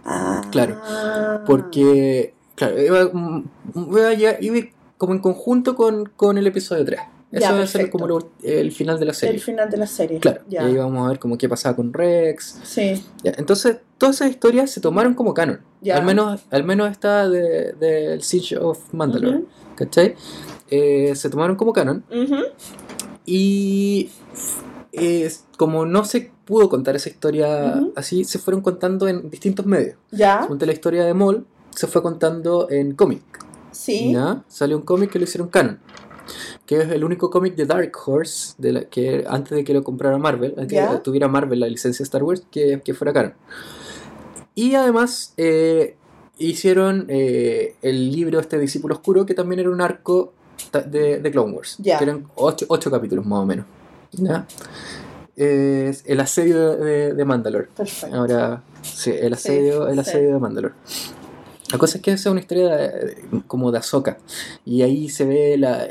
Ah. 0.05 0.43
Claro, 0.51 0.81
porque, 1.47 2.35
claro, 2.57 2.81
iba, 2.83 3.05
mm, 3.13 3.45
iba 3.75 4.13
iba 4.41 4.67
como 4.99 5.13
en 5.15 5.21
conjunto 5.21 5.75
con, 5.77 6.07
con 6.17 6.39
el 6.39 6.47
episodio 6.47 6.85
3. 6.85 7.01
Eso 7.31 7.41
Ya, 7.41 7.53
va 7.53 7.63
a 7.63 7.67
ser 7.67 7.89
como 7.89 8.07
lo- 8.07 8.31
el 8.43 8.73
final 8.73 8.99
de 9.01 9.07
la 9.07 9.15
serie. 9.15 9.37
El 9.37 9.41
final 9.41 9.71
de 9.71 9.77
la 9.79 9.87
serie. 9.87 10.19
Claro, 10.19 10.43
Ya. 10.49 10.63
y 10.65 10.67
ahí 10.67 10.77
vamos 10.77 11.07
a 11.07 11.09
ver 11.09 11.19
como 11.19 11.39
qué 11.39 11.49
pasaba 11.49 11.75
con 11.77 11.93
Rex. 11.93 12.59
Sí. 12.63 13.03
Ya, 13.25 13.33
Entonces, 13.39 13.79
todas 13.97 14.17
esas 14.17 14.31
historias 14.31 14.71
se 14.71 14.81
tomaron 14.83 15.15
como 15.15 15.33
canon. 15.33 15.61
Ya. 15.81 15.97
Al 15.97 16.05
menos, 16.05 16.43
al 16.51 16.65
menos 16.65 16.91
esta 16.91 17.29
del 17.31 17.79
de, 17.79 18.19
Siege 18.21 18.59
of 18.59 18.93
Mandalore. 18.93 19.45
¿Cachai? 19.77 20.15
Eh, 20.71 21.15
se 21.17 21.31
tomaron 21.31 21.57
como 21.57 21.73
canon. 21.73 22.05
Ujú. 22.11 22.37
Y 23.25 24.11
eh, 24.93 25.31
como 25.57 25.87
no 25.87 26.05
se 26.05 26.33
pudo 26.45 26.69
contar 26.69 26.97
esa 26.97 27.09
historia 27.09 27.81
así, 27.97 28.25
se 28.25 28.39
fueron 28.39 28.63
contando 28.63 29.09
en 29.09 29.31
distintos 29.31 29.67
medios. 29.67 29.97
Ya. 30.11 30.49
La 30.49 30.73
historia 30.73 31.05
de 31.05 31.15
Maul 31.15 31.47
se 31.71 31.87
fue 31.87 32.03
contando 32.03 32.69
en 32.71 32.95
cómic. 32.95 33.23
Sí. 33.71 34.13
¿ya? 34.13 34.45
Salió 34.49 34.77
un 34.77 34.83
cómic 34.83 35.11
que 35.11 35.19
lo 35.19 35.25
hicieron 35.25 35.49
canon. 35.49 35.79
Que 36.67 36.83
es 36.83 36.91
el 36.91 37.05
único 37.05 37.31
cómic 37.31 37.57
de 37.57 37.67
Dark 37.67 37.93
Horse 38.07 38.55
de 38.59 38.73
la, 38.73 38.85
que 38.85 39.25
antes 39.29 39.57
de 39.57 39.65
que 39.65 39.75
lo 39.75 39.83
comprara 39.83 40.19
Marvel, 40.19 40.55
antes 40.57 40.81
de 40.81 40.97
que 40.97 41.03
tuviera 41.03 41.27
Marvel 41.27 41.61
la 41.61 41.69
licencia 41.69 42.03
Star 42.03 42.23
Wars, 42.23 42.45
que, 42.51 42.81
que 42.85 42.95
fuera 42.95 43.13
canon. 43.13 43.35
Y 44.55 44.75
además 44.75 45.35
eh, 45.37 45.97
hicieron 46.39 47.07
eh, 47.09 47.77
el 47.83 48.13
libro 48.13 48.41
este 48.41 48.59
Discípulo 48.59 48.95
Oscuro, 48.97 49.27
que 49.27 49.35
también 49.35 49.61
era 49.61 49.71
un 49.71 49.81
arco 49.81 50.33
de, 50.87 51.19
de 51.19 51.31
Clone 51.31 51.53
Wars. 51.53 51.79
Que 51.83 51.91
eran 51.91 52.27
ocho, 52.35 52.67
ocho, 52.69 52.91
capítulos 52.91 53.27
más 53.27 53.41
o 53.41 53.47
menos. 53.47 53.67
¿Ya? 54.13 54.47
Es 55.35 56.05
el 56.07 56.21
asedio 56.21 56.77
de, 56.77 57.15
de 57.15 57.25
Mandalore. 57.25 57.69
Perfecto. 57.75 58.15
Ahora, 58.15 58.63
sí, 58.83 59.11
el 59.11 59.33
asedio, 59.33 59.89
el 59.89 59.99
asedio 59.99 60.35
de 60.35 60.39
Mandalore. 60.39 60.75
La 61.73 61.79
cosa 61.79 61.97
es 61.97 62.03
que 62.03 62.13
es 62.13 62.27
una 62.27 62.41
historia 62.41 62.93
como 63.47 63.73
de 63.73 63.79
Ahsoka. 63.79 64.19
Y 64.65 64.83
ahí 64.83 65.09
se 65.09 65.25
ve 65.25 65.57
la. 65.57 65.89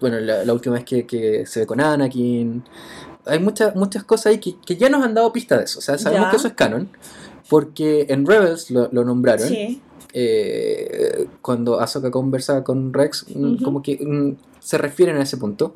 bueno, 0.00 0.20
la, 0.20 0.52
última 0.52 0.76
vez 0.76 0.84
que, 0.84 1.06
que, 1.06 1.44
se 1.44 1.60
ve 1.60 1.66
con 1.66 1.80
Anakin. 1.80 2.62
Hay 3.24 3.40
muchas 3.40 3.74
muchas 3.74 4.04
cosas 4.04 4.26
ahí 4.26 4.38
que, 4.38 4.54
que, 4.64 4.76
ya 4.76 4.88
nos 4.88 5.04
han 5.04 5.14
dado 5.14 5.32
pista 5.32 5.58
de 5.58 5.64
eso. 5.64 5.80
O 5.80 5.82
sea, 5.82 5.98
sabemos 5.98 6.30
que 6.30 6.36
eso 6.36 6.46
es 6.46 6.54
canon. 6.54 6.88
Porque 7.48 8.06
en 8.08 8.26
Rebels 8.26 8.70
lo, 8.70 8.88
lo 8.92 9.04
nombraron. 9.04 9.48
Sí. 9.48 9.82
Eh, 10.18 11.26
cuando 11.42 11.78
Ahsoka 11.78 12.10
conversa 12.10 12.64
con 12.64 12.94
Rex, 12.94 13.26
mm, 13.28 13.62
como 13.62 13.82
que 13.82 13.98
mm, 14.02 14.36
se 14.60 14.78
refieren 14.78 15.18
a 15.18 15.22
ese 15.24 15.36
punto. 15.36 15.74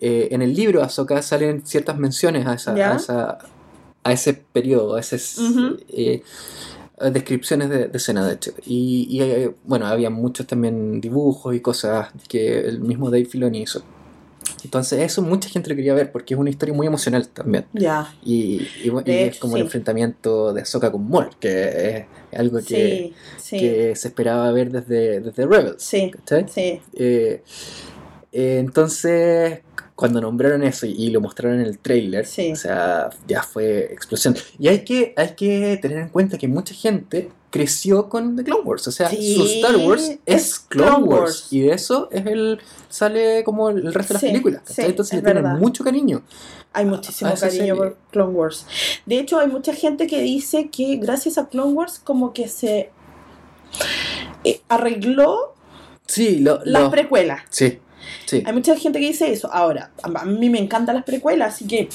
Eh, 0.00 0.28
en 0.30 0.40
el 0.40 0.54
libro 0.54 0.84
Ahsoka 0.84 1.20
salen 1.20 1.66
ciertas 1.66 1.98
menciones 1.98 2.46
a, 2.46 2.54
esa, 2.54 2.74
a, 2.74 2.94
esa, 2.94 3.38
a 4.04 4.12
ese 4.12 4.34
periodo, 4.34 4.94
a 4.94 5.00
ese, 5.00 5.18
eh, 5.88 6.22
descripciones 7.12 7.70
de, 7.70 7.90
escena, 7.92 8.24
de 8.24 8.34
hecho. 8.34 8.52
Y, 8.64 9.20
y, 9.20 9.50
bueno, 9.64 9.86
había 9.86 10.10
muchos 10.10 10.46
también 10.46 11.00
dibujos 11.00 11.52
y 11.52 11.58
cosas 11.58 12.10
que 12.28 12.60
el 12.60 12.78
mismo 12.78 13.10
Dave 13.10 13.24
Filoni 13.24 13.62
hizo. 13.62 13.82
Entonces 14.62 15.00
eso 15.00 15.22
mucha 15.22 15.48
gente 15.48 15.68
lo 15.70 15.74
quería 15.74 15.94
ver 15.94 16.12
porque 16.12 16.34
es 16.34 16.40
una 16.40 16.50
historia 16.50 16.72
muy 16.72 16.86
emocional 16.86 17.26
también. 17.26 17.66
Ya. 17.72 18.14
Y, 18.24 18.62
es 19.06 19.40
como 19.40 19.56
el 19.56 19.62
enfrentamiento 19.62 20.52
de 20.52 20.62
Ahsoka 20.62 20.92
con 20.92 21.08
Maul, 21.08 21.30
que 21.40 21.96
es 21.96 22.06
algo 22.36 22.60
que, 22.60 23.12
que 23.50 23.94
se 23.96 24.08
esperaba 24.08 24.50
ver 24.52 24.70
desde, 24.70 25.20
desde 25.20 25.46
Rebels. 25.46 25.82
Sí. 25.82 26.10
Eh, 26.94 27.42
eh, 28.32 28.58
entonces, 28.58 29.60
cuando 29.94 30.20
nombraron 30.20 30.62
eso 30.62 30.86
y, 30.86 31.10
lo 31.10 31.20
mostraron 31.20 31.60
en 31.60 31.66
el 31.66 31.78
trailer, 31.78 32.24
o 32.24 32.56
sea, 32.56 33.10
ya 33.26 33.42
fue 33.42 33.92
explosión. 33.92 34.34
Y 34.58 34.68
hay 34.68 34.84
que, 34.84 35.12
hay 35.16 35.34
que 35.34 35.78
tener 35.80 35.98
en 35.98 36.08
cuenta 36.08 36.38
que 36.38 36.48
mucha 36.48 36.74
gente 36.74 37.30
creció 37.52 38.08
con 38.08 38.34
The 38.34 38.44
Clone 38.44 38.62
Wars. 38.62 38.88
O 38.88 38.90
sea, 38.90 39.10
su 39.10 39.44
Star 39.44 39.76
Wars 39.76 40.18
es, 40.24 40.58
Clone, 40.58 41.04
Wars. 41.04 41.48
Y 41.50 41.60
de 41.60 41.74
eso 41.74 42.08
es 42.10 42.26
el 42.26 42.58
sale 42.88 43.44
como 43.44 43.68
el 43.68 43.92
resto 43.94 44.14
de 44.14 44.14
las 44.14 44.22
películas. 44.22 44.78
Entonces 44.78 45.22
le 45.22 45.32
tienen 45.32 45.58
mucho 45.58 45.84
cariño. 45.84 46.22
Hay 46.72 46.86
muchísimo 46.86 47.30
cariño 47.38 47.76
por 47.76 47.98
Clone 48.10 48.32
Wars. 48.32 48.66
De 49.04 49.18
hecho, 49.18 49.38
hay 49.38 49.48
mucha 49.48 49.74
gente 49.74 50.06
que 50.06 50.22
dice 50.22 50.70
que 50.70 50.96
gracias 50.96 51.36
a 51.38 51.48
Clone 51.48 51.72
Wars 51.72 52.00
como 52.02 52.32
que 52.32 52.48
se 52.48 52.90
eh, 54.44 54.62
arregló 54.68 55.54
sí, 56.06 56.38
lo, 56.38 56.60
las 56.64 56.88
precuelas. 56.88 57.42
Sí. 57.50 57.78
Sí. 58.26 58.42
Hay 58.46 58.52
mucha 58.54 58.74
gente 58.76 58.98
que 58.98 59.06
dice 59.06 59.30
eso. 59.30 59.52
Ahora, 59.52 59.92
a 60.02 60.24
mí 60.24 60.48
me 60.48 60.58
encantan 60.58 60.94
las 60.96 61.04
precuelas, 61.04 61.54
así 61.54 61.66
que 61.66 61.88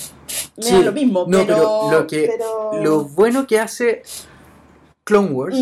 me 0.58 0.72
da 0.72 0.80
lo 0.80 0.92
mismo. 0.92 1.26
No, 1.28 1.46
pero, 1.46 1.92
lo, 1.92 2.08
que, 2.08 2.38
lo 2.84 3.06
bueno 3.06 3.48
que 3.48 3.60
hace 3.60 4.04
Clone 5.08 5.32
Wars 5.32 5.58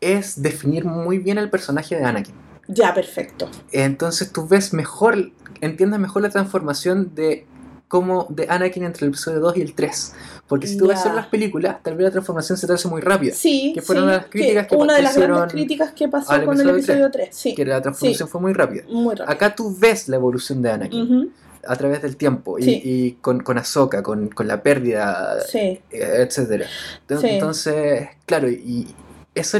es 0.00 0.40
definir 0.40 0.84
muy 0.84 1.18
bien 1.18 1.36
el 1.36 1.50
personaje 1.50 1.96
de 1.96 2.04
Anakin. 2.04 2.34
Ya, 2.68 2.94
perfecto. 2.94 3.50
Entonces 3.72 4.32
tú 4.32 4.46
ves 4.46 4.72
mejor, 4.72 5.32
entiendes 5.60 5.98
mejor 5.98 6.22
la 6.22 6.30
transformación 6.30 7.12
de 7.16 7.44
cómo 7.88 8.26
de 8.28 8.46
Anakin 8.48 8.84
entre 8.84 9.06
el 9.06 9.10
episodio 9.10 9.40
2 9.40 9.56
y 9.56 9.62
el 9.62 9.74
3. 9.74 10.14
Porque 10.46 10.68
si 10.68 10.76
tú 10.76 10.86
ves 10.86 11.04
en 11.04 11.16
las 11.16 11.26
películas, 11.26 11.82
tal 11.82 11.96
vez 11.96 12.04
la 12.04 12.10
transformación 12.12 12.56
se 12.56 12.68
te 12.68 12.74
hace 12.74 12.86
muy 12.86 13.00
rápida. 13.00 13.34
Sí, 13.34 13.72
que 13.74 13.82
fueron 13.82 14.06
las 14.06 14.26
críticas 14.26 14.68
que, 14.68 14.76
Una 14.76 14.94
de 14.94 15.02
las 15.02 15.16
grandes 15.16 15.52
críticas 15.52 15.92
que 15.92 16.06
pasó 16.06 16.44
con 16.44 16.60
el 16.60 16.68
episodio 16.68 17.10
3. 17.10 17.28
sí. 17.32 17.54
Que 17.56 17.64
la 17.64 17.82
transformación 17.82 18.28
fue 18.28 18.40
muy 18.40 18.52
rápida. 18.52 18.84
Muy 18.88 19.16
rápida. 19.16 19.32
Acá 19.32 19.56
tú 19.56 19.76
ves 19.76 20.08
la 20.08 20.16
evolución 20.16 20.62
de 20.62 20.70
Anakin. 20.70 21.32
A 21.68 21.76
través 21.76 22.02
del 22.02 22.16
tiempo 22.16 22.58
y, 22.58 23.18
con, 23.20 23.40
con 23.40 23.58
Ahsoka, 23.58 24.02
con, 24.02 24.28
con 24.28 24.48
la 24.48 24.62
pérdida, 24.62 25.38
sí. 25.46 25.80
Eh, 25.90 26.26
etc. 26.28 26.64
Entonces, 27.08 28.08
claro, 28.26 28.48
y 28.48 28.86
eso 29.34 29.58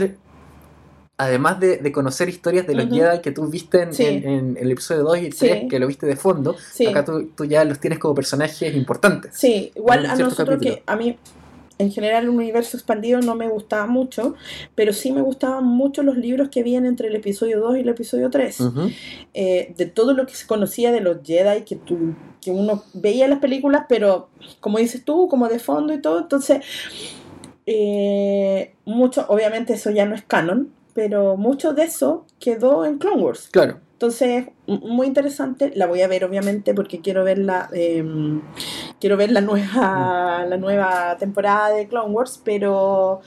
además 1.19 1.59
de, 1.61 1.93
conocer 1.93 2.29
historias 2.29 2.67
de 2.67 2.75
los 2.75 2.89
Jedi 2.89 3.21
que 3.21 3.33
tú 3.33 3.47
viste 3.49 3.83
en, 3.83 4.57
el 4.59 4.71
episodio 4.71 5.03
2 5.03 5.19
y 5.19 5.31
3, 5.31 5.65
que 5.69 5.79
lo 5.79 5.87
viste 5.87 6.07
de 6.07 6.17
fondo, 6.17 6.57
acá 6.89 7.05
tú, 7.05 7.45
ya 7.45 7.65
los 7.65 7.81
tienes 7.81 7.99
como 7.99 8.15
personajes 8.15 8.75
importantes. 8.75 9.33
Sí, 9.35 9.73
igual 9.75 10.07
a 10.07 10.15
nosotros 10.15 10.61
que 10.61 10.83
a 10.87 10.97
mí 10.97 11.19
en 11.79 11.93
general 11.93 12.25
el 12.25 12.31
universo 12.31 12.77
expandido 12.77 13.21
no 13.21 13.35
me 13.35 13.49
gustaba 13.49 13.87
mucho, 13.87 14.35
pero 14.75 14.93
sí 14.93 15.13
me 15.13 15.23
gustaban 15.23 15.65
mucho 15.65 16.03
los 16.03 16.17
libros 16.17 16.49
que 16.49 16.63
vienen 16.63 16.91
entre 16.91 17.09
el 17.09 17.17
episodio 17.17 17.61
2 17.61 17.79
y 17.79 17.81
el 17.81 17.89
episodio 17.89 18.31
3. 18.31 18.59
Eh, 19.35 19.75
de 19.77 19.87
todo 19.87 20.13
lo 20.13 20.27
que 20.27 20.35
se 20.35 20.47
conocía 20.47 20.93
de 20.93 21.01
los 21.01 21.19
Jedi, 21.25 21.63
que, 21.63 21.77
tú, 21.77 22.15
que 22.41 22.51
uno 22.51 22.83
veía 22.95 23.25
en 23.25 23.31
las 23.31 23.41
películas, 23.41 23.87
pero 23.89 24.29
como 24.61 24.79
dices 24.79 25.05
tú, 25.05 25.29
como 25.29 25.49
de 25.49 25.59
fondo 25.59 25.95
y 25.95 26.01
todo, 26.01 26.19
entonces... 26.19 26.65
Eh, 27.71 28.73
mucho, 28.87 29.27
obviamente 29.29 29.75
eso 29.75 29.91
ya 29.91 30.07
no 30.07 30.15
es 30.15 30.23
canon, 30.23 30.73
pero 30.95 31.37
mucho 31.37 31.75
de 31.75 31.83
eso 31.83 32.25
quedó 32.41 32.87
en 32.87 32.97
Clone 32.97 33.23
Wars. 33.23 33.51
Claro. 33.53 33.79
Entonces, 33.99 34.47
muy 34.69 35.09
interesante. 35.09 35.73
La 35.75 35.89
voy 35.89 36.03
a 36.03 36.07
ver, 36.07 36.25
obviamente, 36.25 36.73
porque 36.73 37.01
quiero 37.01 37.25
ver 37.25 37.39
la, 37.39 37.69
em, 37.73 38.43
quiero 39.01 39.17
ver 39.17 39.33
la 39.33 39.41
nueva, 39.41 40.47
la 40.49 40.57
nueva 40.57 41.17
temporada 41.19 41.71
de 41.71 41.89
Clone 41.89 42.15
Wars, 42.15 42.41
pero 42.45 43.23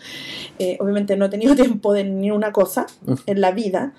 eh, 0.60 0.77
obviamente 0.79 1.17
no 1.17 1.25
he 1.25 1.29
tenido 1.29 1.55
tiempo 1.57 1.91
de 1.91 2.05
ni 2.05 2.31
una 2.31 2.53
cosa 2.53 2.86
en 3.25 3.41
la 3.41 3.51
vida. 3.51 3.91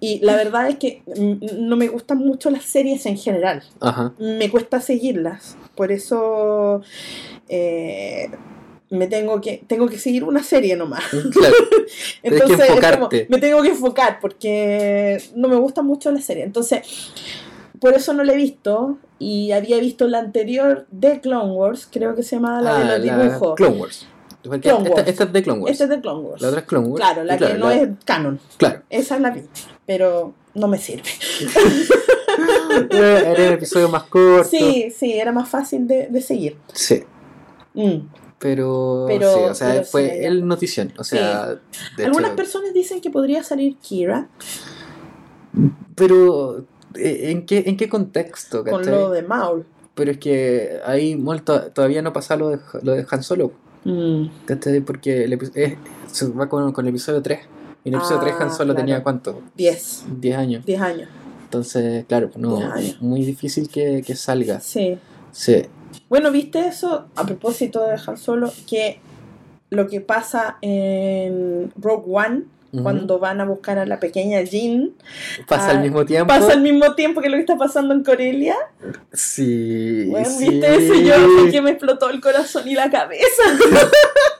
Y 0.00 0.18
la 0.18 0.34
verdad 0.34 0.68
es 0.68 0.78
que 0.78 1.04
no 1.56 1.76
me 1.76 1.86
gustan 1.86 2.18
mucho 2.18 2.50
las 2.50 2.64
series 2.64 3.06
en 3.06 3.16
general. 3.16 3.62
Ajá. 3.78 4.12
Me 4.18 4.50
cuesta 4.50 4.80
seguirlas. 4.80 5.56
Por 5.76 5.92
eso... 5.92 6.82
Eh, 7.48 8.28
me 8.90 9.06
tengo 9.06 9.40
que 9.40 9.62
tengo 9.66 9.86
que 9.88 9.98
seguir 9.98 10.24
una 10.24 10.42
serie 10.42 10.76
nomás. 10.76 11.04
Claro. 11.32 11.54
Entonces, 12.22 13.28
me 13.28 13.38
tengo 13.38 13.62
que 13.62 13.68
enfocar 13.68 14.18
porque 14.20 15.22
no 15.34 15.48
me 15.48 15.56
gusta 15.56 15.82
mucho 15.82 16.10
la 16.10 16.20
serie. 16.20 16.44
Entonces, 16.44 17.12
por 17.80 17.94
eso 17.94 18.12
no 18.12 18.24
la 18.24 18.32
he 18.32 18.36
visto 18.36 18.98
y 19.18 19.52
había 19.52 19.78
visto 19.78 20.08
la 20.08 20.18
anterior 20.18 20.86
de 20.90 21.20
Clone 21.20 21.52
Wars, 21.52 21.88
creo 21.90 22.14
que 22.14 22.22
se 22.22 22.36
llama 22.36 22.60
la 22.60 22.78
de 22.78 22.84
ah, 22.84 22.98
los 22.98 23.02
dibujos. 23.02 23.54
Clone 23.56 23.76
Wars. 23.76 24.06
esta, 24.44 25.24
es 25.24 25.32
de 25.32 25.42
Clone 25.42 25.60
Wars. 25.60 25.72
Esta 25.72 25.84
es 25.84 25.90
de 25.90 26.00
Clone 26.00 26.20
Wars. 26.20 26.42
La 26.42 26.48
otra 26.48 26.60
es 26.60 26.66
Clone 26.66 26.86
Wars. 26.88 27.04
Claro, 27.04 27.24
la 27.24 27.36
que 27.36 27.54
no 27.54 27.70
es 27.70 27.88
canon. 28.04 28.40
Claro. 28.56 28.82
Esa 28.90 29.16
es 29.16 29.20
la 29.20 29.30
vi, 29.30 29.42
pero 29.86 30.34
no 30.54 30.68
me 30.68 30.78
sirve. 30.78 31.10
era 32.90 33.32
el 33.32 33.52
episodio 33.54 33.88
más 33.88 34.04
corto. 34.04 34.48
Sí, 34.48 34.92
sí, 34.96 35.12
era 35.12 35.32
más 35.32 35.48
fácil 35.48 35.86
de, 35.86 36.08
de 36.08 36.20
seguir. 36.20 36.56
Sí. 36.72 37.04
Mm. 37.74 37.98
Pero, 38.38 39.06
pero, 39.08 39.34
sí, 39.34 39.40
o 39.50 39.54
sea, 39.54 39.82
fue 39.82 40.24
el 40.24 40.46
notición. 40.46 40.92
O 40.96 41.04
sea, 41.04 41.58
Algunas 41.98 42.32
personas 42.32 42.72
dicen 42.72 43.00
que 43.00 43.10
podría 43.10 43.42
salir 43.42 43.76
Kira. 43.78 44.28
Pero, 45.96 46.64
eh, 46.94 47.30
¿en 47.30 47.46
qué, 47.46 47.64
en 47.66 47.76
qué 47.76 47.88
contexto? 47.88 48.64
Con 48.64 48.86
lo 48.86 49.10
de 49.10 49.22
Maul. 49.22 49.66
Pero 49.94 50.12
es 50.12 50.18
que 50.18 50.78
ahí 50.86 51.20
todavía 51.74 52.02
no 52.02 52.12
pasa 52.12 52.36
lo 52.36 52.50
de, 52.50 52.60
lo 52.82 52.92
de 52.92 53.04
Han 53.10 53.22
Solo. 53.24 53.50
Mm. 53.84 54.26
Porque 54.86 55.24
el, 55.24 55.38
se 56.12 56.28
va 56.28 56.48
con, 56.48 56.72
con, 56.72 56.86
el 56.86 56.90
episodio 56.90 57.20
3. 57.20 57.40
Y 57.84 57.88
en 57.88 57.94
el 57.94 58.00
episodio 58.00 58.20
3 58.20 58.34
Han 58.38 58.48
ah, 58.48 58.52
Solo 58.52 58.74
tenía 58.76 59.02
cuánto? 59.02 59.42
10. 59.56 60.04
10 60.20 60.36
años. 60.36 60.64
10 60.64 60.80
años. 60.80 61.08
Entonces, 61.42 62.04
claro, 62.06 62.30
no, 62.36 62.60
muy 63.00 63.24
difícil 63.24 63.68
que, 63.68 64.02
que 64.06 64.14
salga. 64.14 64.60
Sí. 64.60 64.98
Sí. 65.32 65.64
Bueno, 66.08 66.30
¿viste 66.30 66.66
eso? 66.66 67.06
A 67.16 67.24
propósito 67.24 67.84
de 67.84 67.92
dejar 67.92 68.18
Solo, 68.18 68.52
que 68.68 69.00
lo 69.70 69.88
que 69.88 70.00
pasa 70.00 70.58
en 70.62 71.72
Rogue 71.76 72.04
One, 72.06 72.42
cuando 72.82 73.18
van 73.18 73.40
a 73.40 73.44
buscar 73.44 73.78
a 73.78 73.86
la 73.86 73.98
pequeña 73.98 74.42
Jean. 74.42 74.92
¿Pasa 75.46 75.70
al 75.70 75.80
mismo 75.80 76.04
tiempo? 76.04 76.26
¿Pasa 76.26 76.52
al 76.52 76.60
mismo 76.60 76.94
tiempo 76.94 77.22
que 77.22 77.30
lo 77.30 77.36
que 77.36 77.40
está 77.40 77.56
pasando 77.56 77.94
en 77.94 78.04
Corelia? 78.04 78.56
Sí. 79.12 80.06
Bueno, 80.10 80.28
¿viste 80.38 80.76
eso? 80.76 80.94
Yo 80.94 81.50
que 81.50 81.62
me 81.62 81.70
explotó 81.70 82.10
el 82.10 82.20
corazón 82.20 82.68
y 82.68 82.74
la 82.74 82.90
cabeza. 82.90 83.24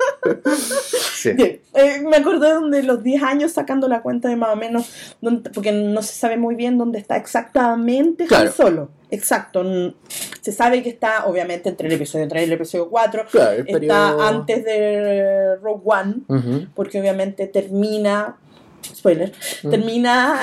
sí. 1.15 1.31
Eh, 1.31 2.03
me 2.05 2.17
acordé 2.17 2.49
de 2.71 2.83
los 2.83 3.03
10 3.03 3.23
años 3.23 3.53
sacando 3.53 3.89
la 3.89 4.03
cuenta 4.03 4.29
de 4.29 4.37
más 4.37 4.51
o 4.51 4.57
menos, 4.57 4.91
porque 5.55 5.73
no 5.73 6.03
se 6.03 6.15
sabe 6.15 6.37
muy 6.37 6.55
bien 6.55 6.79
dónde 6.79 6.99
está 6.99 7.17
exactamente 7.17 8.27
claro. 8.27 8.53
Solo. 8.53 8.91
Exacto. 9.11 9.65
Se 10.41 10.53
sabe 10.53 10.83
que 10.83 10.91
está, 10.91 11.27
obviamente, 11.27 11.69
entre 11.69 11.89
el 11.89 11.95
episodio 11.95 12.29
3 12.29 12.43
y 12.43 12.45
el 12.45 12.53
episodio 12.53 12.89
4. 12.89 13.25
está 13.67 14.29
antes 14.29 14.65
de 14.65 15.57
Rogue 15.57 15.83
One, 15.85 16.15
porque 16.75 17.01
obviamente 17.01 17.47
termina. 17.47 18.37
Spoiler. 18.85 19.33
Termina. 19.69 20.41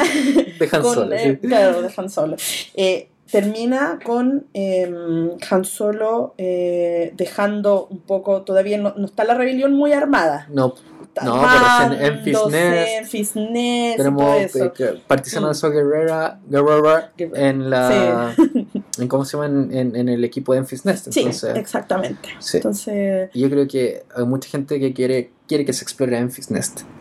De 0.59 0.69
Han 0.71 0.83
Solo. 0.93 1.15
Eh, 1.15 1.39
claro, 1.41 1.81
de 1.81 1.93
Han 1.95 2.09
Solo. 2.09 2.35
Eh, 2.73 3.09
termina 3.31 3.99
con 4.03 4.45
em, 4.53 5.31
Han 5.49 5.65
Solo 5.65 6.33
eh, 6.37 7.11
dejando 7.15 7.87
un 7.89 7.99
poco. 8.01 8.43
Todavía 8.43 8.77
no, 8.77 8.93
está 9.05 9.23
la 9.23 9.33
rebelión 9.33 9.73
muy 9.73 9.93
armada. 9.93 10.47
No 10.51 10.73
No, 11.23 11.41
pero 11.41 12.01
en, 12.01 13.05
Fisnet, 13.05 13.95
Tenemos 13.97 14.55
eh, 14.55 15.01
participando 15.07 15.49
Mm. 15.49 15.61
de 15.61 15.69
Guerrera, 15.71 16.39
Guerrera 17.17 17.49
en 17.49 17.69
la. 17.69 18.35
En, 18.97 19.07
¿Cómo 19.09 19.25
se 19.25 19.35
llama? 19.37 19.45
En, 19.47 19.73
en- 19.77 19.95
en 19.95 20.07
el 20.09 20.23
equipo 20.23 20.53
de 20.53 20.59
Enfis 20.59 20.85
Nest. 20.85 21.11
Sí, 21.11 21.25
exactamente. 21.55 22.29
sí. 22.39 22.57
Entonces, 22.57 23.29
Y 23.33 23.41
yo 23.41 23.49
creo 23.49 23.67
que 23.67 24.03
hay 24.15 24.25
mucha 24.25 24.47
gente 24.49 24.79
que 24.79 24.93
quiere, 24.93 25.31
quiere 25.47 25.65
que 25.65 25.73
se 25.73 25.83
explore 25.83 26.17
Enfis 26.17 26.49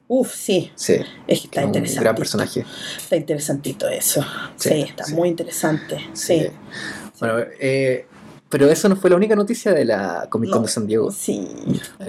Uff, 0.06 0.34
sí, 0.34 0.70
Sí, 0.74 0.94
es 1.26 1.40
que 1.40 1.46
está 1.46 1.60
es 1.62 1.66
interesante. 1.66 2.00
gran 2.02 2.14
personaje. 2.14 2.64
Está 2.98 3.16
interesantito 3.16 3.88
eso. 3.88 4.20
Sí, 4.56 4.68
Sí, 4.68 4.80
está 4.80 5.04
sí. 5.04 5.14
muy 5.14 5.28
interesante. 5.28 5.96
Sí. 6.12 6.40
Sí. 6.40 6.46
Bueno, 7.20 7.38
eh, 7.60 8.06
pero 8.50 8.68
eso 8.68 8.88
no 8.88 8.96
fue 8.96 9.08
la 9.10 9.16
única 9.16 9.34
noticia 9.34 9.72
de 9.72 9.84
la 9.86 10.28
Comic 10.30 10.50
Con 10.50 10.60
No. 10.60 10.66
de 10.66 10.72
San 10.72 10.86
Diego. 10.86 11.10
Sí. 11.10 11.48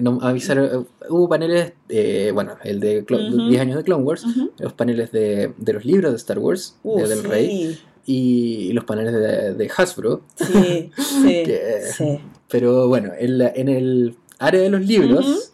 No, 0.02 0.20
avisaron, 0.22 0.66
eh, 0.66 0.86
hubo 1.10 1.30
paneles, 1.30 1.72
eh, 1.90 2.32
bueno, 2.34 2.58
el 2.64 2.80
de 2.82 3.06
Clo- 3.06 3.30
Ujú. 3.34 3.48
10 3.50 3.62
años 3.62 3.78
de 3.78 3.84
Clone 3.84 4.04
Wars, 4.04 4.26
los 4.60 4.74
paneles 4.74 5.12
de, 5.12 5.54
de 5.58 5.74
los 5.74 5.86
libros 5.86 6.12
de 6.12 6.18
Star 6.18 6.38
Wars, 6.40 6.76
Uh, 6.84 7.00
de 7.02 7.08
Del. 7.08 7.24
Rey, 7.24 7.80
y 8.06 8.74
los 8.74 8.84
paneles 8.84 9.14
de, 9.14 9.54
de 9.56 9.72
Hasbro. 9.76 10.22
Sí, 10.36 10.92
sí, 10.98 11.44
Que- 11.46 11.82
sí. 11.96 12.20
Pero 12.50 12.88
bueno, 12.90 13.12
en, 13.18 13.38
la- 13.40 13.54
en 13.56 13.70
el 13.70 14.16
área 14.38 14.62
de 14.62 14.70
los 14.70 14.82
libros. 14.82 15.54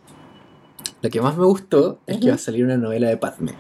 Lo 1.02 1.10
que 1.10 1.22
más 1.22 1.38
me 1.38 1.46
gustó 1.46 2.00
es 2.08 2.18
que 2.20 2.30
va 2.30 2.36
a 2.36 2.38
salir 2.38 2.64
una 2.66 2.78
novela 2.78 3.10
de 3.10 3.18
Padme. 3.18 3.54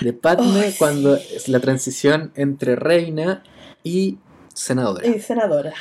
De 0.00 0.12
Padme 0.12 0.74
cuando 0.78 1.14
es 1.16 1.48
la 1.48 1.60
transición 1.60 2.32
entre 2.34 2.76
reina 2.76 3.42
y 3.84 4.18
senadora. 4.54 5.06
Y 5.06 5.20
senadora. 5.20 5.72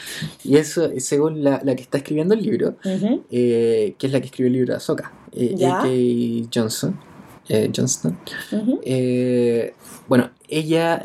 Y 0.44 0.58
eso, 0.58 0.90
según 1.00 1.44
la, 1.44 1.62
la 1.63 1.76
que 1.76 1.82
está 1.82 1.98
escribiendo 1.98 2.34
el 2.36 2.44
libro, 2.44 2.76
eh, 3.32 3.96
que 3.98 4.08
es 4.08 4.13
la 4.13 4.20
que 4.20 4.28
escribió 4.28 4.48
el 4.48 4.54
libro 4.54 4.74
de 4.74 4.78
Ahsoka, 4.78 5.12
eh. 5.32 5.56
A.K. 5.66 6.50
Johnson. 6.54 7.00
eh, 7.50 7.72
Johnston. 7.76 8.20
Eh, 8.84 9.74
bueno, 10.08 10.30
ella 10.48 11.04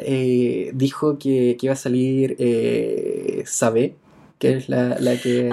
dijo 0.74 1.18
que, 1.18 1.56
que 1.58 1.66
iba 1.66 1.72
a 1.72 1.76
salir 1.76 2.36
Sabe, 3.46 3.96
que 4.38 4.56
es 4.56 4.68
la, 4.68 4.98
la 4.98 5.16
que 5.16 5.48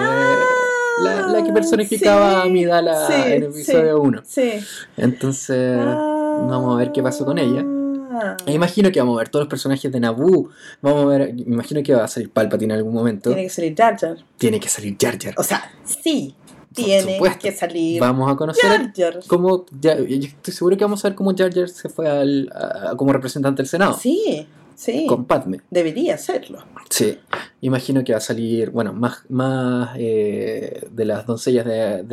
la, 1.04 1.28
la 1.28 1.44
que 1.44 1.52
personificaba 1.52 2.40
Ah, 2.40 2.42
sí, 2.44 2.50
a 2.50 2.52
Midala 2.52 3.08
sí, 3.08 3.14
en 3.14 3.32
el 3.32 3.44
episodio 3.44 4.02
1. 4.02 4.22
Sí. 4.26 4.52
Entonces, 4.98 5.78
vamos 5.78 6.76
a 6.76 6.78
ver 6.78 6.92
qué 6.92 7.02
pasó 7.04 7.26
con 7.26 7.38
ella. 7.40 7.64
Ah. 8.12 8.36
me 8.46 8.54
imagino 8.54 8.92
que 8.92 9.00
vamos 9.00 9.16
a 9.18 9.20
ver 9.20 9.30
todos 9.30 9.44
los 9.44 9.50
personajes 9.50 9.92
de 9.92 10.00
Naboo. 10.00 10.50
Vamos 10.82 11.04
a 11.04 11.08
ver, 11.08 11.34
me 11.34 11.54
imagino 11.54 11.82
que 11.84 11.94
va 11.94 12.04
a 12.06 12.08
salir 12.08 12.30
Palpatine 12.32 12.74
en 12.74 12.78
algún 12.80 12.94
momento. 12.94 13.30
Tiene 13.30 13.44
que 13.44 13.50
salir 13.50 13.76
Jar 13.78 13.98
Jar. 14.00 14.18
Tiene 14.38 14.60
que 14.60 14.68
salir 14.68 14.98
Jar 15.00 15.18
Jar. 15.22 15.36
O 15.38 15.44
sea, 15.44 15.72
sí, 15.86 16.36
tiene 16.74 17.20
que 17.40 17.52
salir 17.52 18.00
Vamos 18.02 18.32
a 18.32 18.36
conocer 18.36 18.70
Jar 18.70 18.94
Jar. 18.96 19.20
cómo. 19.28 19.66
ya- 19.80 19.98
yo 20.00 20.28
estoy 20.28 20.54
seguro 20.54 20.76
que 20.76 20.84
vamos 20.84 21.06
a 21.06 21.10
ver 21.10 21.16
cómo 21.16 21.34
Jar 21.38 21.54
Jar 21.54 21.70
se 21.70 21.88
fue 21.88 22.10
al, 22.10 22.50
a- 22.54 22.96
como 22.98 23.14
representante 23.14 23.62
del 23.62 23.68
Senado. 23.70 23.94
Sí, 23.94 24.48
sí. 24.80 25.06
Con 25.08 25.26
Padme. 25.26 25.60
Debería 25.70 26.18
serlo. 26.18 26.60
Sí, 26.89 27.18
imagino 27.62 28.04
que 28.04 28.13
va 28.13 28.18
a 28.18 28.22
salir, 28.22 28.72
bueno, 28.72 28.94
más, 28.94 29.20
más 29.30 29.92
eh, 29.98 30.88
de 30.92 31.06
las 31.06 31.26
doncellas 31.26 31.65
de, 31.65 32.04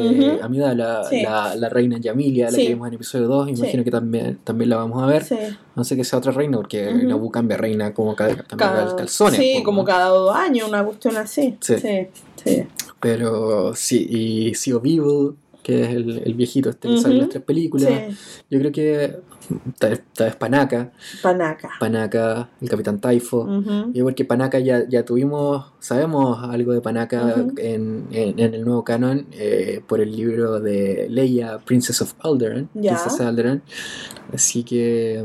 Sí. 1.09 1.23
la, 1.23 1.55
la 1.55 1.69
reina 1.69 1.99
Yamilia, 1.99 2.47
la 2.47 2.51
Sí. 2.51 2.63
que 2.65 2.69
vimos 2.71 2.89
en 2.89 2.95
episodio 2.95 3.27
2, 3.29 3.49
imagino 3.51 3.85
que 3.85 3.91
también, 3.91 4.39
también 4.45 4.71
la 4.71 4.77
vamos 4.77 5.03
a 5.03 5.07
ver. 5.07 5.25
Sí. 5.25 5.39
No 5.77 5.85
sé 5.85 5.97
que 5.97 6.05
sea 6.05 6.19
otra 6.19 6.33
reina, 6.33 6.57
porque 6.59 6.89
Ujú. 6.93 7.07
Naboo 7.09 7.31
cambia 7.31 7.57
reina 7.57 7.95
como 7.95 8.15
ca- 8.17 8.29
cambia 8.29 8.57
Cada- 8.57 8.97
calzones. 8.97 9.39
Sí, 9.39 9.63
como 9.65 9.85
cada 9.85 10.09
dos 10.09 10.35
años, 10.37 10.69
una 10.69 10.85
cuestión 10.85 11.17
así. 11.17 11.57
Sí. 11.61 11.77
sí. 12.45 12.67
Pero 13.01 13.75
sí, 13.75 14.07
y 14.51 14.55
Sio 14.55 14.79
Evil, 14.85 15.37
que 15.67 15.83
es 15.83 15.89
el, 15.91 16.23
el 16.25 16.35
viejito 16.35 16.71
este 16.71 16.87
que 16.89 16.99
sale 16.99 17.15
en 17.15 17.21
las 17.23 17.29
tres 17.31 17.43
películas. 17.43 17.89
Sí. 17.89 18.45
Yo 18.51 18.61
creo 18.61 18.71
que 18.71 19.17
tal 19.81 19.91
vez, 19.91 20.03
tal 20.15 20.27
vez 20.29 20.37
Panaka, 20.37 20.93
Panaca. 21.23 21.71
Panaka, 21.81 22.51
el 22.61 22.69
Capitán 22.69 23.01
Taifo. 23.01 23.39
Ujú. 23.41 23.91
Y 23.93 24.01
porque 24.03 24.25
Panaka 24.25 24.61
ya, 24.61 24.89
ya 24.89 25.05
tuvimos, 25.05 25.73
sabemos 25.81 26.39
algo 26.45 26.73
de 26.73 26.81
Panaka 26.81 27.35
Ujú. 27.37 27.55
en, 27.57 28.07
en- 28.13 28.39
en 28.39 28.55
el 28.55 28.65
nuevo 28.65 28.85
canon 28.85 29.27
eh, 29.33 29.81
por 29.89 30.01
el 30.01 30.15
libro 30.15 30.61
de 30.61 31.09
Leia, 31.11 31.59
Princess 31.59 32.01
of 32.01 32.15
Alderaan, 32.21 32.69
Ya. 32.75 32.93
Princesa 32.95 33.25
de 33.25 33.29
Alderaan. 33.29 33.63
Así 34.33 34.63
que... 34.63 35.25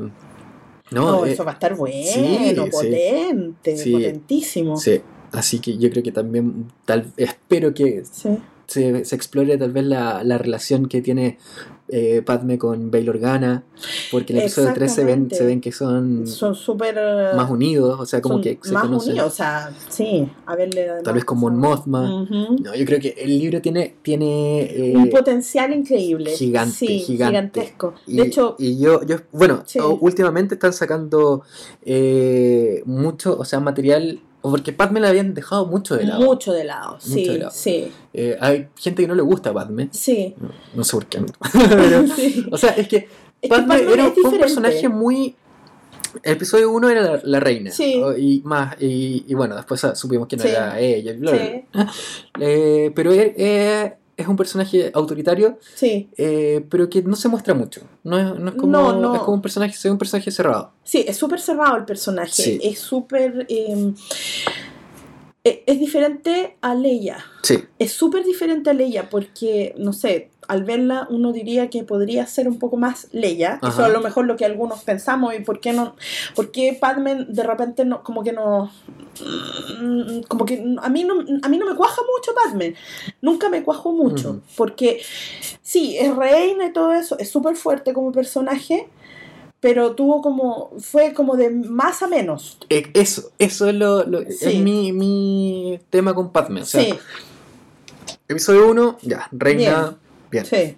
No, 0.90 1.12
No, 1.20 1.26
eh, 1.28 1.34
eso 1.34 1.46
va 1.46 1.52
a 1.52 1.54
estar 1.54 1.76
bueno, 1.76 1.96
sí, 2.04 2.56
potente, 2.72 3.78
sí. 3.78 3.92
potentísimo. 3.92 4.76
sí. 4.78 5.02
Así 5.34 5.60
que 5.60 5.78
yo 5.78 5.90
creo 5.92 6.04
que 6.04 6.12
también, 6.12 6.66
tal, 6.84 7.06
espero 7.16 7.74
que 7.74 8.04
Sí. 8.04 8.28
Se, 8.72 9.06
se 9.06 9.16
explore 9.16 9.58
tal 9.58 9.72
vez 9.72 9.84
la, 9.86 10.24
la 10.24 10.38
relación 10.38 10.88
que 10.88 11.02
tiene 11.02 11.38
eh, 11.90 12.22
Padme 12.26 12.58
con 12.58 12.90
Bail 12.90 13.10
Organa, 13.10 13.64
porque 14.12 14.32
en 14.32 14.40
el 14.40 14.46
episodio 14.46 14.72
3 14.74 14.94
se 14.94 15.04
ven, 15.04 15.30
se 15.30 15.46
ven 15.46 15.60
que 15.60 15.74
son, 15.74 16.26
Son 16.26 16.56
súper. 16.56 16.96
eh, 16.98 17.32
más 17.36 17.50
unidos, 17.52 18.00
o 18.00 18.06
sea, 18.06 18.22
como 18.22 18.40
que 18.40 18.58
se 18.62 18.72
más 18.72 18.84
conocen. 18.84 19.12
unidos, 19.12 19.34
o 19.34 19.36
sea, 19.36 19.72
sí, 19.90 20.26
a 20.46 20.56
verle. 20.56 20.88
Tal 21.04 21.14
vez 21.16 21.26
Mon 21.36 21.60
cosas. 21.60 21.86
Mothma. 21.88 22.28
No, 22.62 22.74
yo 22.76 22.86
creo 22.86 23.00
que 23.02 23.10
el 23.18 23.38
libro 23.38 23.60
tiene, 23.62 23.96
tiene 24.02 24.62
eh, 24.64 24.94
Un 24.96 25.10
potencial 25.10 25.74
increíble. 25.74 26.32
gigante, 26.32 26.74
sí, 26.76 27.00
gigante. 27.00 27.62
gigantesco. 27.62 27.94
y, 28.08 28.18
de 28.18 28.24
hecho, 28.24 28.56
y 28.58 28.80
yo, 28.80 29.04
yo, 29.06 29.18
bueno, 29.34 29.64
Sí. 29.66 29.80
últimamente 30.00 30.56
están 30.56 30.72
sacando 30.72 31.42
eh, 31.84 32.84
mucho, 32.86 33.38
o 33.38 33.44
sea, 33.44 33.60
material, 33.60 34.20
o 34.42 34.50
porque 34.52 34.74
Padme 34.74 35.00
la 35.00 35.10
habían 35.10 35.34
dejado 35.34 35.66
mucho 35.68 35.96
de 35.96 36.06
lado. 36.06 36.22
mucho 36.22 36.52
de 36.54 36.64
lado. 36.64 36.98
Sí, 37.00 37.26
de 37.28 37.38
lado. 37.40 37.52
sí, 37.54 37.92
Eh, 38.14 38.38
hay 38.40 38.68
gente 38.78 39.04
que 39.04 39.08
no 39.08 39.16
le 39.16 39.22
gusta 39.22 39.54
Padme, 39.54 39.90
sí. 39.92 40.36
no, 40.40 40.50
no 40.76 40.84
sé 40.84 40.92
por 40.94 41.06
qué. 41.06 41.22
Pero, 41.70 42.08
Sí. 42.08 42.46
o 42.52 42.58
sea, 42.58 42.72
es 42.72 42.88
que 42.88 42.98
Es 42.98 43.08
que 43.42 43.48
Padme 43.50 43.82
era 43.94 44.12
fue 44.12 44.32
un 44.32 44.40
personaje 44.40 44.90
muy... 44.90 45.36
El 46.24 46.34
episodio 46.34 46.70
1 46.72 46.90
era 46.90 47.02
la, 47.02 47.22
la 47.24 47.40
reina. 47.40 47.72
Sí. 47.72 48.02
Y 48.18 48.42
más, 48.44 48.76
y, 48.82 49.24
y 49.28 49.34
bueno, 49.34 49.56
después 49.56 49.82
ah, 49.86 49.96
supimos 49.96 50.28
quién 50.28 50.42
Sí. 50.42 50.50
era 50.50 50.78
ella. 50.80 51.14
Sí. 51.14 51.64
Eh, 52.40 52.92
pero 52.96 53.12
él, 53.14 53.34
eh, 53.38 53.94
es 54.22 54.28
un 54.28 54.36
personaje 54.38 54.92
autoritario, 54.94 55.58
Sí, 55.76 56.10
eh, 56.18 56.66
pero 56.70 56.90
que 56.90 57.02
no 57.04 57.16
se 57.16 57.28
muestra 57.30 57.54
mucho. 57.54 57.82
No 58.04 58.18
es, 58.18 58.40
no 58.40 58.50
es 58.50 58.56
como, 58.56 58.72
No, 58.72 58.94
no. 59.00 59.16
es 59.16 59.22
como 59.22 59.36
un 59.36 59.42
personaje, 59.42 59.74
es 59.76 59.86
un 59.86 59.98
personaje 59.98 60.32
cerrado. 60.32 60.72
sí, 60.84 61.06
es 61.08 61.18
súper 61.18 61.40
cerrado 61.40 61.76
el 61.78 61.86
personaje. 61.86 62.32
Sí. 62.32 62.60
Es 62.64 62.80
súper. 62.80 63.46
eh, 63.50 63.94
eh, 65.44 65.64
es 65.66 65.80
diferente 65.80 66.58
a 66.62 66.76
Leia. 66.76 67.18
Sí, 67.44 67.60
Es 67.80 67.94
súper 67.94 68.24
diferente 68.24 68.70
a 68.70 68.74
Leia 68.74 69.10
porque, 69.10 69.74
no 69.78 69.92
sé, 69.94 70.31
al 70.52 70.64
verla 70.64 71.08
uno 71.10 71.32
diría 71.32 71.70
que 71.70 71.84
podría 71.84 72.26
ser 72.28 72.48
un 72.48 72.60
poco 72.60 72.78
más 72.78 73.08
Leia. 73.12 73.56
Eso 73.62 73.68
Ajá. 73.68 73.82
es 73.84 73.90
a 73.90 73.94
lo 73.94 74.02
mejor 74.02 74.26
lo 74.26 74.36
que 74.36 74.46
algunos 74.46 74.84
pensamos 74.84 75.34
y 75.34 75.40
por 75.40 75.60
qué 75.60 75.74
no, 75.74 75.96
por 76.36 76.52
qué 76.52 76.78
Padme 76.80 77.26
de 77.28 77.44
repente 77.44 77.86
no, 77.86 78.04
como 78.04 78.22
que 78.24 78.34
no, 78.34 78.70
mm, 79.82 80.22
como 80.28 80.46
que 80.46 80.64
a 80.82 80.90
mí 80.90 81.04
no, 81.04 81.16
a 81.44 81.50
mí 81.50 81.58
no 81.58 81.66
me 81.66 81.76
cuaja 81.76 82.02
mucho 82.16 82.32
Padme. 82.36 82.76
Nunca 83.22 83.50
me 83.50 83.64
cuajó 83.64 83.92
mucho 83.92 84.42
porque 84.58 85.02
sí, 85.62 85.98
es 85.98 86.16
reina 86.16 86.66
y 86.66 86.74
todo 86.74 86.94
eso, 86.94 87.18
es 87.18 87.30
súper 87.30 87.56
fuerte 87.56 87.94
como 87.94 88.12
personaje. 88.12 88.88
Pero 89.62 89.94
tuvo 89.94 90.24
como, 90.24 90.72
fue 90.80 91.14
como 91.14 91.36
de 91.38 91.52
más 91.52 92.02
a 92.02 92.08
menos. 92.08 92.58
Eh, 92.70 92.90
eso, 92.96 93.30
eso 93.38 93.70
es, 93.70 93.76
lo, 93.76 94.04
lo- 94.08 94.22
Sí. 94.24 94.38
es 94.42 94.56
mi, 94.60 94.92
mi 94.92 95.80
tema 95.92 96.16
con 96.16 96.32
Padme. 96.32 96.64
O 96.64 96.66
sea, 96.66 96.82
sí, 96.82 96.94
episodio 98.28 98.70
1, 98.72 98.98
ya, 99.04 99.28
reina, 99.32 99.82
bien. 99.84 99.98
Sí, 100.44 100.76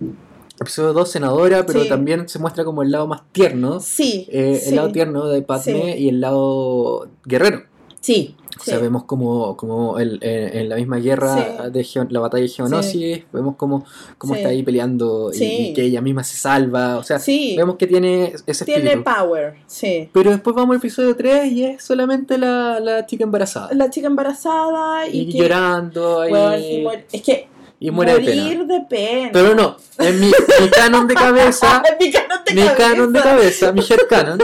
Episodio 0.59 0.93
2, 0.93 1.09
senadora, 1.11 1.65
pero 1.65 1.81
Sí. 1.81 1.89
también 1.89 2.29
se 2.29 2.37
muestra 2.39 2.63
como 2.63 2.83
el 2.83 2.91
lado 2.91 3.07
más 3.07 3.21
tierno. 3.31 3.79
sí, 3.79 4.27
eh, 4.31 4.59
sí, 4.61 4.69
El 4.69 4.75
lado 4.75 4.91
tierno 4.91 5.27
de 5.27 5.41
Padme 5.41 5.97
y 5.97 6.09
el 6.09 6.21
lado 6.21 7.07
guerrero. 7.25 7.63
sí, 7.99 8.35
O 8.59 8.63
sea, 8.63 8.77
vemos 8.77 9.05
como, 9.05 9.57
como 9.57 9.97
el- 9.97 10.19
eh, 10.21 10.51
en 10.53 10.69
la 10.69 10.75
misma 10.75 10.97
guerra 10.97 11.69
de 11.71 11.83
Geo- 11.83 12.05
la 12.11 12.19
batalla 12.19 12.43
de 12.43 12.49
Geonosis, 12.49 13.23
vemos 13.33 13.55
como, 13.55 13.83
como 14.19 14.35
está 14.35 14.49
ahí 14.49 14.61
peleando 14.61 15.31
y- 15.33 15.73
que 15.73 15.81
ella 15.85 16.01
misma 16.01 16.23
se 16.23 16.37
salva. 16.37 16.97
O 16.97 17.03
sea, 17.03 17.19
vemos 17.57 17.77
que 17.77 17.87
tiene 17.87 18.33
ese 18.45 18.63
Tiene 18.63 18.91
espíritu. 18.91 19.03
power, 19.11 19.55
sí. 19.65 20.07
Pero 20.13 20.29
después 20.29 20.55
vamos 20.55 20.75
al 20.75 20.77
episodio 20.77 21.15
3 21.15 21.51
y 21.51 21.63
es 21.65 21.83
solamente 21.83 22.37
la, 22.37 22.79
la 22.79 23.07
chica 23.07 23.23
embarazada. 23.23 23.73
La 23.73 23.89
chica 23.89 24.05
embarazada 24.05 25.07
y, 25.07 25.21
y 25.21 25.29
que, 25.31 25.37
llorando 25.39 26.21
ahí, 26.21 26.85
es 27.11 27.21
que 27.23 27.47
y 27.87 27.91
muere 27.91 28.13
de 28.13 28.19
morir 28.21 28.57
pena. 28.59 28.73
de 28.73 28.81
pena. 28.89 29.29
Pero 29.33 29.55
no, 29.55 29.77
en 29.99 30.19
mi, 30.19 30.27
mi 30.61 30.69
canon 30.69 31.07
de 31.07 31.13
cabeza, 31.15 31.83
mi 31.99 32.11
canon 32.11 32.39
de 32.45 32.53
mi 32.53 32.61
cabeza. 32.61 32.75
canon 32.77 33.13
de 33.13 33.19
cabeza, 33.21 33.71
mi 33.73 33.81
head 33.81 34.07
canon, 34.09 34.39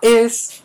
es 0.00 0.62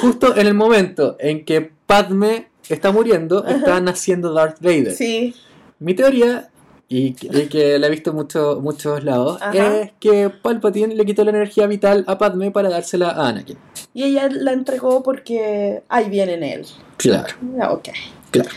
justo 0.00 0.36
en 0.36 0.46
el 0.46 0.54
momento 0.54 1.16
en 1.18 1.44
que 1.44 1.70
Padme 1.86 2.48
está 2.68 2.92
muriendo, 2.92 3.44
está 3.46 3.80
naciendo 3.80 4.32
Darth 4.32 4.58
Vader. 4.60 4.92
Sí, 4.94 5.34
Mi 5.78 5.94
teoría, 5.94 6.50
y 6.88 7.14
que, 7.14 7.26
y 7.28 7.46
que 7.46 7.78
la 7.78 7.86
he 7.86 7.90
visto 7.90 8.10
en 8.10 8.16
mucho- 8.16 8.60
muchos 8.60 9.02
lados, 9.04 9.40
Ajá. 9.40 9.52
es 9.80 9.92
que 10.00 10.28
Palpatine 10.30 10.94
le 10.94 11.04
quitó 11.06 11.24
la 11.24 11.30
energía 11.30 11.66
vital 11.66 12.04
a 12.06 12.18
Padme 12.18 12.50
para 12.50 12.68
dársela 12.68 13.10
a 13.10 13.28
Anakin. 13.28 13.56
y 13.94 14.04
ella 14.04 14.28
la 14.30 14.52
entregó 14.52 15.02
porque 15.02 15.82
ahí 15.88 16.08
viene 16.10 16.34
en 16.34 16.42
él. 16.42 16.66
Claro, 16.96 17.34
Ah, 17.60 17.72
Ok. 17.72 17.88
claro. 18.30 18.50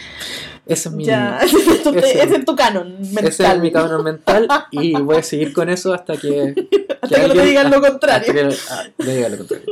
Ese 0.66 0.89
es 0.89 0.95
mi. 0.95 1.05
Ya, 1.05 1.39
ese, 1.43 1.57
es 1.57 1.84
tu- 1.84 1.89
ese- 1.89 2.24
ese 2.24 2.36
es 2.38 2.45
tu 2.45 2.55
canon 2.55 2.97
mental. 3.01 3.28
Ese 3.28 3.45
es 3.47 3.59
mi 3.59 3.72
canon 3.72 4.03
mental 4.03 4.47
y 4.72 4.93
voy 4.93 5.18
a 5.18 5.24
seguir 5.24 5.53
con 5.53 5.70
eso 5.70 5.93
hasta 5.93 6.16
que. 6.18 6.53
Hasta 7.03 7.20
que 7.20 7.28
no 7.28 7.34
te 7.34 7.41
digan 7.45 7.70
lo 7.70 7.82
contrario. 7.82 8.34
Que 8.34 8.55
ah, 8.72 8.84
digan 8.97 9.32
lo 9.34 9.38
contrario. 9.39 9.66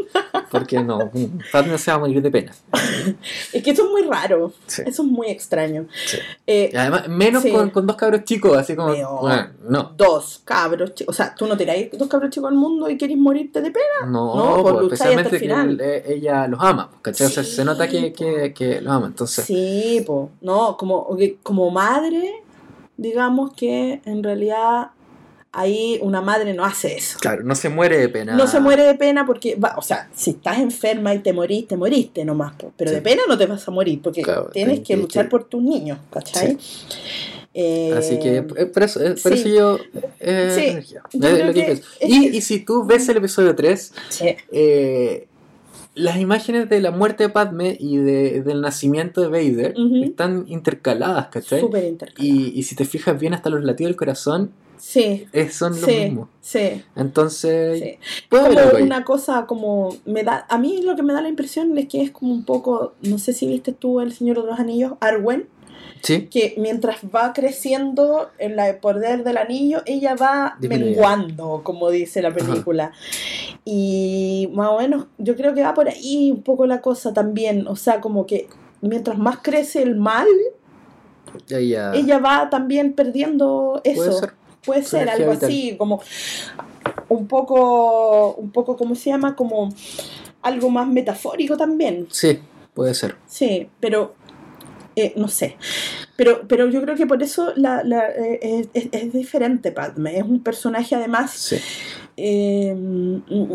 Porque 0.52 0.84
no, 0.84 1.10
Padme 1.50 1.78
se 1.78 1.90
va 1.92 1.96
a 1.96 2.00
morir 2.02 2.22
de 2.22 2.30
pena. 2.30 2.52
Es 3.54 3.64
que 3.64 3.72
eso 3.72 3.86
es 3.86 3.90
muy 3.90 4.02
raro. 4.02 4.52
Sí. 4.68 4.82
Eso 4.86 5.04
es 5.04 5.08
muy 5.08 5.28
extraño. 5.30 5.86
Sí. 6.06 6.18
Eh, 6.46 6.70
Y 6.74 6.76
además, 6.76 7.08
menos 7.08 7.44
Sí. 7.44 7.52
con, 7.54 7.70
con 7.70 7.88
dos 7.88 7.96
cabros 7.96 8.26
chicos, 8.26 8.58
así 8.58 8.76
como. 8.76 8.90
Bueno, 9.22 9.48
no. 9.70 9.94
Dos 9.96 10.42
cabros 10.44 10.94
chicos. 10.94 11.14
O 11.14 11.16
sea, 11.16 11.34
tú 11.34 11.46
no 11.48 11.56
tiráis 11.56 11.88
dos 11.98 12.10
cabros 12.10 12.32
chicos 12.32 12.50
al 12.50 12.56
mundo 12.58 12.90
y 12.90 12.98
querés 12.98 13.18
morirte 13.18 13.62
de 13.62 13.72
pena. 13.72 14.08
No, 14.08 14.36
No, 14.36 14.62
pues, 14.62 14.74
pues, 14.74 14.84
especialmente 14.94 15.40
que 15.40 15.46
él- 15.46 15.80
eh, 15.82 16.04
ella 16.08 16.48
los 16.50 16.60
ama, 16.62 16.90
¿cachai? 17.02 17.28
O 17.28 17.30
sea, 17.30 17.44
Sí, 17.46 17.52
se 17.56 17.64
nota 17.64 17.88
que, 17.88 18.12
que, 18.12 18.54
que 18.54 18.82
los 18.82 18.92
ama. 18.94 19.08
Entonces, 19.08 19.46
Sí, 19.46 20.04
po. 20.06 20.32
No, 20.42 20.76
como, 20.82 21.16
como 21.44 21.70
madre, 21.70 22.42
digamos 22.98 23.54
que 23.54 24.02
en 24.04 24.24
realidad 24.24 24.88
ahí 25.52 26.00
una 26.02 26.22
madre 26.22 26.56
no 26.56 26.66
hace 26.66 26.96
eso. 26.98 27.20
claro, 27.20 27.44
no 27.44 27.54
se 27.54 27.70
muere 27.70 28.00
de 28.00 28.10
pena. 28.10 28.34
No 28.36 28.48
se 28.48 28.60
muere 28.60 28.82
de 28.84 28.96
pena 28.96 29.24
porque, 29.28 29.54
va, 29.56 29.76
o 29.78 29.84
sea, 29.84 30.10
si 30.16 30.32
estás 30.32 30.58
enferma 30.58 31.14
y 31.14 31.20
te 31.20 31.34
morís, 31.34 31.68
te 31.68 31.78
moriste 31.78 32.26
nomás, 32.26 32.54
pero 32.76 32.90
Sí. 32.90 32.96
de 32.96 33.02
pena 33.04 33.22
no 33.28 33.38
te 33.38 33.46
vas 33.46 33.68
a 33.68 33.70
morir 33.72 34.02
porque 34.02 34.24
Claro, 34.24 34.50
tienes 34.52 34.80
que 34.80 34.98
luchar 34.98 35.26
que- 35.26 35.30
por 35.30 35.44
tus 35.44 35.62
niños, 35.62 36.00
¿cachai? 36.10 36.58
Eh, 37.54 37.92
Así 37.96 38.18
que 38.18 38.38
eh, 38.38 38.66
por 38.66 38.82
eso, 38.82 39.00
eh, 39.04 39.16
por 39.22 39.34
sí. 39.34 39.40
eso 39.40 39.50
yo. 39.50 39.80
eh, 40.20 40.82
Sí, 40.82 41.20
que 41.20 41.54
que 41.54 41.72
es 41.74 41.82
y, 42.10 42.38
y 42.38 42.42
si 42.42 42.62
tú 42.62 42.86
ves 42.86 43.08
el 43.10 43.18
episodio 43.18 43.54
3, 43.56 43.94
sí, 44.10 44.36
eh, 44.52 45.28
las 45.94 46.18
imágenes 46.18 46.70
de 46.70 46.80
la 46.80 46.92
muerte 46.92 47.24
de 47.24 47.30
Padme 47.30 47.76
y 47.80 47.98
de, 47.98 48.42
del 48.44 48.62
nacimiento 48.62 49.22
de 49.22 49.28
Vader 49.28 49.74
Ujú. 49.78 50.04
están 50.04 50.46
intercaladas, 50.48 51.28
¿cachai? 51.28 51.60
súper 51.62 51.84
intercalado. 51.84 52.24
Y, 52.34 52.54
y 52.58 52.64
si 52.64 52.76
te 52.76 52.86
fijas 52.86 53.20
bien, 53.20 53.34
hasta 53.34 53.50
los 53.50 53.64
latidos 53.64 53.90
del 53.90 53.98
corazón 53.98 54.52
Sí, 54.78 55.28
son 55.52 55.80
lo 55.80 55.86
sí, 55.88 55.94
mismo. 55.96 56.30
sí. 56.42 56.82
Entonces, 56.96 57.80
Sí. 57.80 57.98
haber 58.36 58.64
como 58.64 58.78
ahí. 58.78 58.84
una 58.84 59.04
cosa 59.04 59.46
como 59.46 59.96
me 60.06 60.24
da 60.24 60.46
a 60.50 60.58
mí 60.58 60.82
lo 60.82 60.96
que 60.96 61.04
me 61.04 61.14
da 61.14 61.22
la 61.22 61.30
impresión 61.30 61.78
es 61.78 61.88
que 61.88 62.02
es 62.02 62.10
como 62.10 62.32
un 62.34 62.46
poco 62.46 62.94
no 63.04 63.20
sé 63.20 63.34
si 63.34 63.46
viste 63.48 63.74
tú 63.74 64.00
el 64.02 64.12
Señor 64.12 64.42
de 64.42 64.48
los 64.50 64.60
Anillos 64.60 64.94
Arwen 65.00 65.48
Sí, 66.04 66.28
que 66.32 66.56
mientras 66.58 66.98
va 67.16 67.32
creciendo 67.32 68.32
en 68.40 68.56
la- 68.56 68.80
poder 68.80 69.24
del 69.24 69.38
anillo 69.38 69.84
ella 69.86 70.16
va 70.16 70.56
Disminuye. 70.60 70.92
menguando 70.96 71.62
como 71.64 71.92
dice 71.92 72.24
la 72.24 72.34
película 72.34 72.92
y 73.74 74.50
más 74.54 74.68
o 74.70 74.78
menos 74.80 75.06
yo 75.18 75.36
creo 75.38 75.54
que 75.54 75.64
va 75.64 75.74
por 75.74 75.88
ahí 75.88 76.30
un 76.30 76.42
poco 76.44 76.66
la 76.66 76.82
cosa 76.82 77.14
también 77.14 77.68
o 77.68 77.78
sea 77.78 78.02
como 78.02 78.26
que 78.26 78.50
mientras 78.82 79.18
más 79.18 79.38
crece 79.42 79.82
el 79.82 79.96
mal 79.96 80.28
ella 81.94 82.20
va 82.20 82.50
también 82.50 82.92
perdiendo 82.94 83.80
eso 83.86 83.96
Puede 84.04 84.12
ser. 84.20 84.34
puede 84.66 84.84
ser 84.84 85.10
algo 85.10 85.32
vital. 85.32 85.50
así, 85.50 85.76
como 85.78 86.02
un 87.08 87.28
poco, 87.28 88.34
un 88.36 88.52
poco, 88.52 88.76
¿cómo 88.76 88.96
se 88.96 89.10
llama? 89.10 89.36
Como 89.36 89.70
algo 90.42 90.70
más 90.70 90.88
metafórico 90.88 91.56
también, 91.58 92.08
Sí, 92.10 92.40
puede 92.74 92.94
ser. 92.94 93.16
sí, 93.28 93.70
pero 93.80 94.14
eh, 94.96 95.14
no 95.16 95.28
sé. 95.30 95.56
Pero, 96.18 96.46
pero 96.48 96.68
yo 96.70 96.82
creo 96.82 96.96
que 96.96 97.06
por 97.08 97.24
eso 97.24 97.54
la, 97.56 97.82
la, 97.84 98.10
eh, 98.10 98.40
es, 98.42 98.68
es- 98.74 98.90
es 98.92 99.14
diferente 99.14 99.72
Padme. 99.72 100.18
Es 100.18 100.24
un 100.24 100.44
personaje 100.44 100.96
además 100.96 101.32
Sí. 101.32 101.58
Eh, 102.24 102.76
mm, 102.76 103.54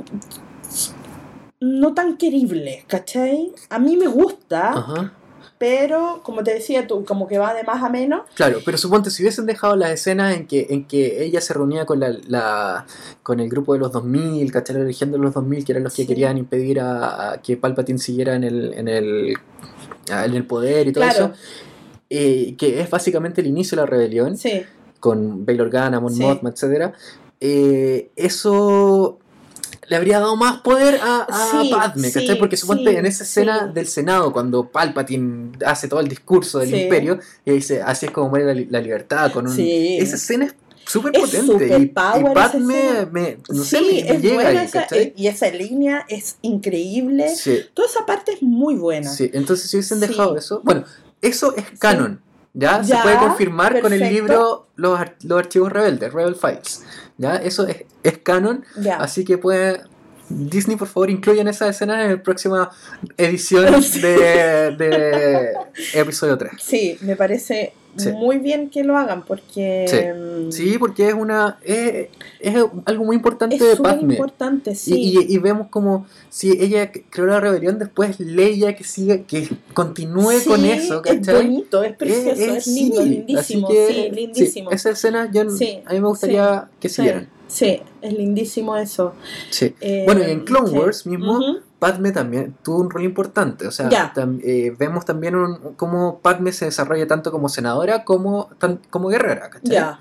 no 1.61 1.95
tan 1.95 2.17
querible, 2.17 2.85
¿cachai? 2.87 3.53
A 3.71 3.79
mí 3.79 3.97
me 3.97 4.07
gusta, 4.07 4.71
Ajá. 4.73 5.13
pero 5.59 6.21
como 6.23 6.43
te 6.45 6.53
decía 6.53 6.87
tú, 6.87 7.05
como 7.05 7.27
que 7.27 7.39
va 7.39 7.55
de 7.55 7.63
más 7.65 7.83
a 7.83 7.89
menos. 7.89 8.23
Claro, 8.35 8.59
pero 8.65 8.77
suponte 8.77 9.11
si 9.11 9.23
hubiesen 9.23 9.47
dejado 9.47 9.75
las 9.75 9.91
escenas 9.91 10.37
en 10.37 10.47
que, 10.47 10.67
en 10.71 10.85
que 10.85 11.25
ella 11.25 11.41
se 11.41 11.55
reunía 11.55 11.87
con 11.87 11.99
la, 12.01 12.15
la 12.29 12.87
con 13.23 13.41
el 13.41 13.49
grupo 13.49 13.73
de 13.73 13.79
los 13.81 13.91
2000, 13.93 14.53
¿cachai? 14.53 14.77
La 14.77 14.85
legión 14.85 15.11
de 15.13 15.19
los 15.19 15.33
2000, 15.33 15.65
que 15.65 15.73
eran 15.73 15.85
los 15.85 15.95
que 15.95 16.03
Sí. 16.03 16.09
querían 16.09 16.37
impedir 16.37 16.81
a, 16.81 17.33
a 17.33 17.43
que 17.43 17.57
Palpatine 17.57 17.99
siguiera 17.99 18.35
en 18.35 18.45
el, 18.45 18.75
en 18.75 18.89
el, 18.89 19.37
en 20.11 20.35
el 20.35 20.45
poder 20.47 20.89
y 20.89 20.93
todo 20.93 21.05
Claro. 21.05 21.25
eso, 21.27 21.33
eh, 22.11 22.55
que 22.59 22.81
es 22.81 22.91
básicamente 22.91 23.41
el 23.41 23.47
inicio 23.47 23.77
de 23.77 23.83
la 23.83 23.87
rebelión, 23.87 24.37
Sí, 24.37 24.63
con 25.01 25.45
Bail 25.47 25.61
Organa, 25.63 26.01
Mon 26.01 26.13
Sí. 26.13 26.23
Mothma, 26.23 26.51
etc. 26.51 26.93
Eh, 27.41 28.11
eso 28.17 29.19
le 29.89 29.97
habría 29.97 30.19
dado 30.19 30.37
más 30.37 30.61
poder 30.63 30.99
a, 31.03 31.23
a 31.29 31.63
Sí, 31.63 31.71
Padme, 31.71 32.11
¿cachai? 32.11 32.29
sí, 32.29 32.35
Porque 32.37 32.57
suponte 32.57 32.91
sí, 32.91 32.97
en 32.97 33.07
esa 33.07 33.25
escena 33.25 33.67
del 33.67 33.87
Senado, 33.87 34.33
cuando 34.33 34.69
Palpatine 34.69 35.53
hace 35.65 35.89
todo 35.89 36.01
el 36.01 36.09
discurso 36.09 36.59
del 36.59 36.75
imperio, 36.75 37.21
y 37.45 37.53
dice, 37.53 37.83
así 37.83 38.07
es 38.07 38.13
como 38.13 38.31
muere 38.31 38.55
la, 38.55 38.67
la 38.69 38.81
libertad, 38.81 39.31
con 39.33 39.47
un... 39.47 39.59
Esa 39.59 40.17
escena 40.17 40.47
es 40.47 40.55
súper 40.87 41.13
potente, 41.13 41.79
y, 41.79 41.87
Padme, 41.87 43.07
me, 43.13 43.39
no 43.49 43.65
sé, 43.65 43.81
me, 43.81 43.87
me 43.89 43.99
es 44.11 44.23
llega 44.23 44.35
buena 44.35 44.51
ahí, 44.51 44.67
esa, 44.67 44.81
¿cachai? 44.83 45.13
y 45.17 45.27
esa 45.29 45.51
línea 45.51 46.05
es 46.09 46.37
increíble. 46.43 47.27
Toda 47.75 47.89
esa 47.89 48.07
parte 48.07 48.33
es 48.33 48.43
muy 48.43 48.75
buena. 48.75 49.11
sí, 49.11 49.31
entonces 49.33 49.71
si 49.71 49.77
hubiesen 49.77 50.01
dejado 50.01 50.37
eso, 50.37 50.63
bueno, 50.65 50.85
eso 51.23 51.55
es 51.57 51.65
canon. 51.79 52.21
¿Ya? 52.59 52.83
Se 52.83 52.97
puede 52.97 53.19
confirmar 53.19 53.81
con 53.81 53.93
el 53.93 54.01
libro 54.01 54.67
los, 54.77 54.99
los 55.25 55.39
archivos 55.39 55.71
rebeldes, 55.71 56.13
Rebel 56.13 56.35
Files. 56.35 56.83
¿Ya? 57.19 57.37
Eso 57.37 57.67
es, 57.67 57.85
es 58.03 58.19
canon 58.19 58.65
Ya. 58.81 58.97
Así 58.97 59.25
que 59.25 59.37
puede. 59.39 59.83
Disney, 60.29 60.77
por 60.77 60.89
favor, 60.89 61.09
incluyan 61.11 61.47
esa 61.47 61.69
escena 61.69 62.03
en 62.05 62.11
la 62.17 62.23
próxima 62.23 62.71
edición 63.17 63.81
Sí. 63.83 64.01
de, 64.01 64.75
de 64.77 65.53
episodio 65.95 66.37
3. 66.37 66.53
Sí, 66.59 66.99
me 67.03 67.15
parece 67.15 67.75
Sí. 67.99 68.13
muy 68.13 68.39
bien 68.39 68.69
que 68.71 68.85
lo 68.85 68.97
hagan 68.97 69.25
porque 69.25 69.87
Sí. 69.89 69.97
mm, 69.97 70.53
Sí, 70.53 70.77
porque 70.79 71.09
es 71.09 71.15
una. 71.15 71.59
Es, 71.65 72.09
es 72.41 72.55
algo 72.85 73.05
muy 73.05 73.17
importante 73.17 73.57
es 73.57 73.61
de 73.63 73.77
Padme. 73.77 74.15
importante, 74.15 74.75
sí. 74.75 74.95
y- 75.29 75.35
y 75.35 75.39
vemos 75.39 75.69
como 75.69 76.07
si 76.29 76.51
ella 76.53 76.91
creó 77.11 77.27
la 77.27 77.41
rebelión, 77.41 77.79
después 77.79 78.21
Leia 78.21 78.77
que 78.77 78.85
sigue, 78.85 79.25
que 79.25 79.49
continúe 79.75 80.33
Sí, 80.41 80.49
con 80.49 80.65
eso, 80.65 81.03
es 81.05 81.17
¿cachai? 81.19 81.35
bonito, 81.47 81.83
es 81.83 81.97
precioso, 81.97 82.31
es, 82.43 82.67
lindo, 82.67 83.03
sí, 83.03 83.09
lindísimo, 83.09 83.69
que, 83.69 83.87
sí, 83.89 84.11
lindísimo. 84.15 84.71
esa 84.71 84.91
escena 84.91 85.31
yo, 85.33 85.43
a 85.43 85.45
mí 85.45 86.01
me 86.01 86.09
gustaría 86.09 86.69
que 86.81 86.89
siguieran. 86.89 87.29
sí, 87.49 87.81
es 88.03 88.13
lindísimo 88.13 88.77
eso. 88.77 89.15
Sí. 89.51 89.75
Eh, 89.81 90.03
Bueno, 90.07 90.27
y 90.27 90.31
en 90.31 90.41
Clone 90.45 90.69
sí. 90.71 90.77
Wars 90.77 91.07
mismo. 91.07 91.41
Padme 91.79 92.11
también 92.13 92.55
tuvo 92.63 92.79
un 92.81 92.91
rol 92.91 93.05
importante. 93.05 93.67
O 93.67 93.71
sea, 93.71 93.89
tam- 94.15 94.41
eh, 94.43 94.75
vemos 94.79 95.05
también 95.05 95.35
un, 95.37 95.75
cómo 95.77 96.21
Padme 96.21 96.53
se 96.53 96.65
desarrolla 96.67 97.07
tanto 97.07 97.31
como 97.31 97.49
senadora 97.49 98.05
como, 98.05 98.49
tan- 98.59 98.81
como 98.91 99.09
guerrera, 99.09 99.51
¿cachai? 99.51 99.97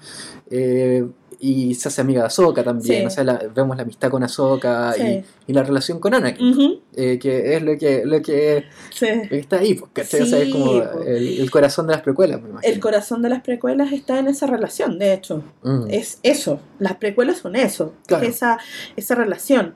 Eh, 0.49 1.05
y 1.37 1.75
se 1.75 1.89
hace 1.89 1.99
amiga 1.99 2.21
de 2.21 2.27
Ahsoka 2.27 2.63
también. 2.63 3.01
Sí. 3.01 3.05
O 3.05 3.09
sea, 3.09 3.23
la- 3.25 3.41
vemos 3.53 3.75
la 3.75 3.83
amistad 3.83 4.09
con 4.09 4.23
Ahsoka 4.23 4.93
Sí. 4.93 5.01
y, 5.47 5.51
y 5.51 5.53
la 5.53 5.63
relación 5.63 5.99
con 5.99 6.13
Anakin, 6.13 6.49
Ujú, 6.53 6.79
eh, 6.95 7.19
que 7.19 7.55
es 7.55 7.61
lo 7.61 7.77
que, 7.77 8.05
lo 8.05 8.21
que, 8.21 8.63
sí. 8.91 9.05
está 9.31 9.57
ahí, 9.57 9.73
pues, 9.73 9.91
¿cachai? 9.93 10.21
o 10.21 10.25
sea, 10.25 10.39
es 10.39 10.49
como 10.49 10.65
pues. 10.81 11.07
el, 11.07 11.39
el 11.41 11.51
corazón 11.51 11.87
de 11.87 11.93
las 11.93 12.01
precuelas, 12.03 12.41
me 12.41 12.49
imagino. 12.51 12.73
El 12.73 12.79
corazón 12.79 13.21
de 13.21 13.29
las 13.29 13.41
precuelas 13.41 13.91
está 13.91 14.17
en 14.17 14.27
esa 14.29 14.47
relación, 14.47 14.97
de 14.97 15.13
hecho. 15.13 15.43
Mm. 15.63 15.87
Es 15.89 16.19
eso. 16.23 16.61
Las 16.79 16.95
precuelas 16.95 17.39
son 17.39 17.57
eso. 17.57 17.93
Claro. 18.07 18.25
Esa, 18.25 18.57
esa 18.95 19.15
relación. 19.15 19.75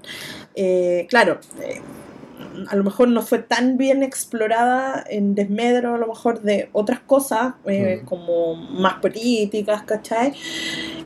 Eh, 0.61 1.05
claro, 1.09 1.39
eh, 1.61 1.79
a 2.67 2.75
lo 2.75 2.83
mejor 2.83 3.07
no 3.07 3.21
fue 3.21 3.39
tan 3.39 3.77
bien 3.77 4.03
explorada 4.03 5.01
en 5.09 5.33
desmedro, 5.33 5.95
a 5.95 5.97
lo 5.97 6.07
mejor 6.07 6.41
de 6.41 6.69
otras 6.73 6.99
cosas, 6.99 7.53
eh, 7.65 8.01
Mm. 8.01 8.05
como 8.05 8.55
más 8.55 8.95
políticas, 8.95 9.83
¿cachai? 9.83 10.33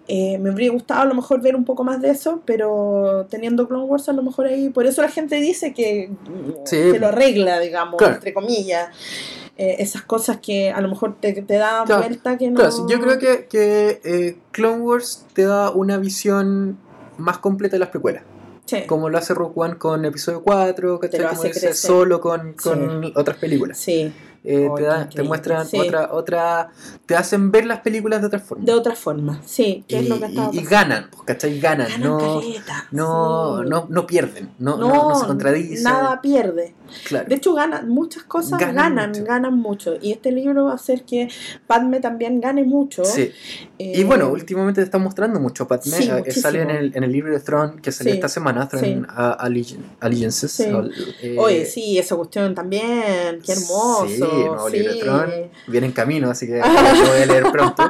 Eh, 0.08 0.40
me 0.40 0.50
habría 0.50 0.72
gustado 0.72 1.02
a 1.02 1.06
lo 1.06 1.14
mejor 1.14 1.40
ver 1.42 1.56
un 1.56 1.66
poco 1.66 1.84
más 1.84 2.02
de 2.02 2.10
eso, 2.10 2.42
pero 2.46 3.28
teniendo 3.30 3.68
Clone 3.68 3.86
Wars 3.86 4.10
a 4.10 4.14
lo 4.14 4.24
mejor 4.24 4.48
ahí, 4.48 4.70
por 4.70 4.88
eso 4.88 5.04
la 5.04 5.10
gente 5.10 5.36
dice 5.36 5.72
que, 5.74 6.10
Sí. 6.66 6.98
lo 6.98 7.08
arregla, 7.10 7.60
digamos, 7.60 7.98
Claro. 7.98 8.16
entre 8.16 8.34
comillas. 8.34 8.88
Eh, 9.56 9.76
esas 9.78 10.02
cosas 10.02 10.38
que 10.38 10.72
a 10.72 10.82
lo 10.82 10.90
mejor 10.90 11.16
te, 11.20 11.32
te 11.34 11.56
dan 11.58 11.86
Claro, 11.86 12.02
vuelta 12.02 12.40
que 12.40 12.50
no... 12.50 12.56
Claro, 12.60 12.88
yo 12.90 13.00
creo 13.00 13.20
que, 13.20 13.46
que 13.48 14.38
Clone 14.52 14.82
Wars 14.82 15.28
te 15.34 15.44
da 15.44 15.70
una 15.70 15.98
visión 15.98 16.80
más 17.20 17.38
completa 17.38 17.76
de 17.76 17.80
las 17.82 17.90
precuelas. 17.90 18.24
Sí. 18.66 18.84
Como 18.88 19.10
lo 19.10 19.18
hace 19.18 19.34
Rogue 19.34 19.54
One 19.56 19.78
con 19.78 20.06
episodio 20.06 20.42
4, 20.42 21.00
¿cachai? 21.00 21.28
Como 21.28 21.44
dice, 21.44 21.74
solo 21.74 22.22
con, 22.22 22.54
con 22.54 23.12
otras 23.16 23.38
películas. 23.38 23.78
Sí, 23.78 24.12
Eh, 24.46 24.70
te, 24.76 24.82
qué 24.82 24.88
da- 24.88 24.96
te 24.98 25.04
increíble. 25.04 25.28
muestran 25.30 25.66
Sí. 25.66 25.80
otra, 25.80 26.10
otra, 26.12 26.70
te 27.06 27.16
hacen 27.16 27.50
ver 27.50 27.66
las 27.66 27.80
películas 27.80 28.20
de 28.20 28.28
otra 28.28 28.40
forma. 28.40 28.66
de 28.66 28.74
otra 28.74 28.94
forma, 28.96 29.42
sí, 29.46 29.86
y, 29.88 29.96
es 29.96 30.10
lo 30.10 30.20
que 30.20 30.26
estaba 30.26 30.48
y- 30.52 30.58
y 30.58 30.60
pasando. 30.64 30.70
ganan, 30.70 31.10
pues, 31.12 31.24
¿cachai? 31.24 31.60
Ganan, 31.62 31.88
Ganan 31.90 32.02
no, 32.04 32.42
no, 32.92 33.64
no, 33.64 33.86
no 33.90 34.06
pierden, 34.08 34.50
no, 34.60 34.76
no, 34.78 34.90
no 35.10 35.16
se 35.16 35.28
contradicen. 35.28 35.84
Nada 35.84 36.20
pierde. 36.22 36.76
Claro. 37.08 37.28
De 37.30 37.36
hecho, 37.36 37.54
ganan 37.54 37.88
muchas 37.90 38.24
cosas, 38.24 38.60
Ganan 38.60 38.76
ganan, 38.96 39.10
mucho. 39.12 39.24
ganan 39.24 39.58
mucho. 39.58 39.94
Y 40.02 40.12
este 40.12 40.32
libro 40.32 40.66
va 40.66 40.74
a 40.74 40.76
hacer 40.76 41.04
que 41.06 41.28
Padme 41.66 42.00
también 42.02 42.40
gane 42.42 42.64
mucho. 42.66 43.04
Sí. 43.06 43.32
Eh, 43.92 44.00
Y 44.00 44.04
bueno, 44.04 44.30
últimamente 44.30 44.82
te 44.82 44.86
están 44.86 45.02
mostrando 45.02 45.40
mucho 45.40 45.68
Padme. 45.68 45.84
Sí, 45.98 46.10
eh, 46.26 46.32
sale 46.32 46.62
en 46.62 46.70
el, 46.70 46.96
en 46.96 47.04
el 47.04 47.12
libro 47.12 47.34
de 47.34 47.40
Throne 47.40 47.82
que 47.82 47.92
salió 47.92 48.14
Sí, 48.14 48.18
esta 48.18 48.30
semana, 48.30 48.68
Throne 48.68 49.04
sí. 49.64 49.78
Allegiances. 50.00 50.52
Sí. 50.52 50.64
o- 50.66 50.84
eh, 51.22 51.36
Oye, 51.38 51.66
sí, 51.66 51.98
esa 51.98 52.16
cuestión 52.16 52.54
también, 52.56 53.40
qué 53.46 53.52
hermoso. 53.54 54.08
Sí, 54.08 54.20
nuevo 54.20 54.70
libro 54.70 54.94
de 54.94 55.00
Tron. 55.00 55.32
Viene 55.68 55.88
en 55.88 55.94
camino, 55.94 56.30
así 56.30 56.48
que 56.48 56.54
lo 56.60 57.08
voy 57.12 57.22
a 57.22 57.26
leer 57.26 57.44
pronto. 57.52 57.84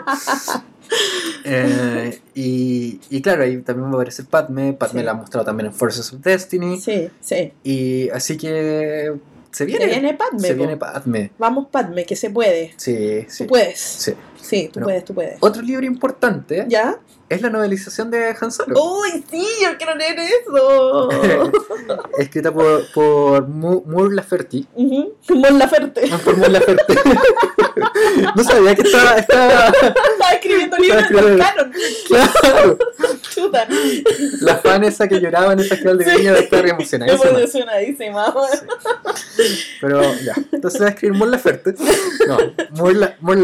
Eh, 1.45 2.19
y, 2.35 2.99
y, 3.09 3.21
claro, 3.21 3.43
ahí 3.43 3.57
también 3.61 3.87
va 3.87 3.91
a 3.93 3.95
aparecer 3.95 4.25
Padme. 4.25 4.73
Padme 4.73 5.03
la 5.03 5.11
ha 5.11 5.15
mostrado 5.15 5.45
también 5.45 5.67
en 5.67 5.73
Forces 5.73 6.13
of 6.13 6.21
Destiny. 6.21 6.79
Sí, 6.79 7.09
sí. 7.19 7.51
Y 7.63 8.09
así 8.09 8.37
que 8.37 9.13
se 9.51 9.65
viene. 9.65 9.81
Se 9.85 9.87
viene 9.91 10.13
Padme. 10.13 10.39
Se 10.47 10.53
viene 10.53 10.77
Padme. 10.77 11.31
Vamos, 11.37 11.67
Padme, 11.71 12.05
que 12.05 12.15
se 12.15 12.29
puede. 12.29 12.73
Sí, 12.77 13.25
sí. 13.27 13.43
Tú 13.43 13.49
puedes. 13.49 13.79
Sí. 13.79 14.13
Sí, 14.43 14.69
tú 14.71 14.81
puedes, 14.81 15.05
tú 15.05 15.13
puedes. 15.13 15.37
Otro 15.39 15.61
libro 15.61 15.85
importante. 15.85 16.65
¿Ya? 16.67 16.99
Es 17.29 17.41
la 17.41 17.49
novelización 17.49 18.11
de 18.11 18.35
Han 18.39 18.51
Solo. 18.51 18.75
¡Uy, 18.79 19.23
sí! 19.31 19.47
Yo 19.63 19.75
quiero 19.77 19.95
leer 19.95 20.17
eso. 20.19 21.09
Escrita 22.19 22.51
por, 22.51 22.83
por 22.93 23.47
Moore 23.47 24.13
Laferty. 24.13 24.67
Uh 24.75 24.83
-huh. 24.83 25.35
Moore 25.35 25.53
Laferte. 25.53 26.01
Ah, 26.11 26.19
por 26.23 26.37
Moore 26.37 26.51
Laferte. 26.51 26.93
no 28.35 28.43
sabía 28.43 28.75
que 28.75 28.81
estaba. 28.83 29.15
Estaba, 29.17 29.67
estaba 29.67 30.31
escribiendo 30.33 30.77
libros 30.77 31.09
de 31.09 31.37
canon. 31.37 31.73
Claro. 32.07 32.77
Chuta. 33.33 33.67
La 34.41 34.57
fan 34.57 34.83
esa 34.83 35.07
que 35.07 35.19
lloraba 35.19 35.53
en 35.53 35.61
esa 35.61 35.75
final 35.77 35.97
de 35.97 36.17
niña 36.17 36.33
de 36.33 36.39
estar 36.41 36.67
emocionadísima. 36.67 37.29
Emocionadísima. 37.29 38.33
Sí. 39.35 39.43
Pero 39.81 40.01
ya. 40.23 40.35
Entonces 40.51 40.81
va 40.81 40.87
a 40.87 40.89
escribir 40.89 41.17
Moore 41.17 41.31
Laferte. 41.31 41.73
No, 42.27 42.37
Moore, 42.71 42.95
La, 42.95 43.17
Moore. 43.21 43.41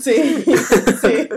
Sí. 0.00 0.27
Sí. 1.00 1.28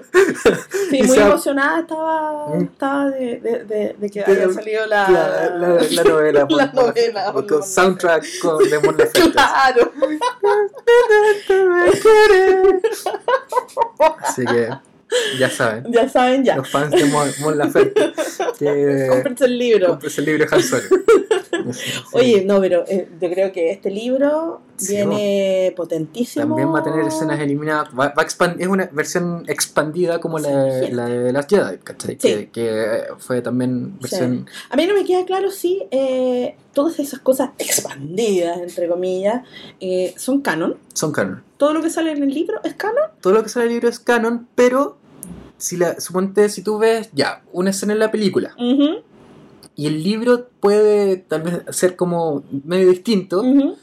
Sí, 0.90 1.04
muy 1.04 1.18
emocionada 1.18 1.80
estaba, 1.82 2.48
estaba 2.60 3.10
de, 3.10 3.40
de, 3.40 3.64
de, 3.66 3.96
de 3.98 4.10
que 4.10 4.22
había 4.24 4.52
salido 4.52 4.86
la, 4.86 5.10
la, 5.10 5.50
la, 5.50 5.68
la 5.90 6.04
novela. 6.04 6.48
la 6.50 6.72
novela. 6.72 7.32
Con, 7.34 7.48
con 7.48 7.64
soundtrack 7.64 8.26
con, 8.42 8.70
de 8.70 8.80
Mon 8.80 8.98
Laferte. 8.98 9.32
Claro. 9.32 9.92
Así 14.20 14.46
que 14.46 14.70
ya 15.40 15.50
saben. 15.50 15.92
Ya 15.92 16.08
saben, 16.10 16.44
ya. 16.44 16.56
Los 16.56 16.70
fans 16.70 16.92
de 16.92 17.06
Mon, 17.06 17.30
Mon 17.40 17.58
Laferte. 17.58 18.14
Que 18.58 19.08
Cómprense 19.10 19.46
el 19.46 19.58
libro. 19.58 19.88
Cómprense 19.88 20.22
el 20.22 20.26
libro 20.26 20.46
de 20.46 20.56
Han 20.56 20.64
Solo. 20.64 20.84
Sí. 21.74 21.92
Oye, 22.14 22.46
no, 22.46 22.60
pero 22.60 22.84
eh, 22.88 23.08
yo 23.20 23.30
creo 23.30 23.52
que 23.52 23.72
este 23.72 23.92
libro 23.92 24.62
Sí, 24.78 24.96
viene 24.96 25.74
potentísimo. 25.76 26.46
También 26.48 26.74
va 26.74 26.80
a 26.80 26.84
tener 26.84 27.06
escenas 27.06 27.40
eliminadas. 27.40 27.90
Va, 27.90 28.10
va 28.10 28.24
a 28.24 28.26
expand- 28.26 28.56
es 28.60 28.68
una 28.68 28.90
versión 28.92 29.44
expandida 29.48 30.20
como 30.20 30.40
la, 30.40 30.82
Sí. 30.82 30.92
la 30.92 31.06
de 31.06 31.32
las 31.32 31.46
Jedi, 31.48 31.78
¿cachai? 31.84 32.12
Sí. 32.14 32.18
Que, 32.20 32.50
que 32.52 33.04
fue 33.20 33.42
también 33.42 34.00
versión. 34.00 34.48
A 34.70 34.76
mí 34.76 34.88
no 34.88 34.94
me 34.96 35.06
queda 35.06 35.26
claro 35.26 35.52
si 35.52 35.84
eh, 35.92 36.56
todas 36.74 36.98
esas 37.00 37.20
cosas 37.20 37.52
expandidas, 37.60 38.60
entre 38.60 38.88
comillas, 38.88 39.44
eh, 39.80 40.14
son 40.18 40.42
canon. 40.42 40.78
Son 40.94 41.12
canon. 41.12 41.44
Todo 41.58 41.74
lo 41.74 41.82
que 41.82 41.90
sale 41.90 42.12
en 42.12 42.24
el 42.24 42.34
libro 42.34 42.60
es 42.64 42.74
canon. 42.74 43.10
Todo 43.22 43.34
lo 43.34 43.44
que 43.44 43.50
sale 43.50 43.66
del 43.66 43.74
libro 43.76 43.90
es 43.90 44.00
canon, 44.00 44.48
pero 44.56 44.98
si 45.58 45.78
la, 45.78 46.00
suponte 46.00 46.50
si 46.50 46.64
tú 46.64 46.80
ves 46.80 47.10
ya 47.14 47.44
una 47.52 47.70
escena 47.70 47.94
en 47.94 48.00
la 48.00 48.10
película 48.10 48.56
Ujú, 48.58 49.04
y 49.76 49.86
el 49.86 50.04
libro 50.04 50.48
puede 50.60 51.18
tal 51.18 51.44
vez 51.44 51.62
ser 51.70 51.96
como 51.96 52.44
medio 52.66 52.90
distinto, 52.90 53.42
ujú. 53.42 53.76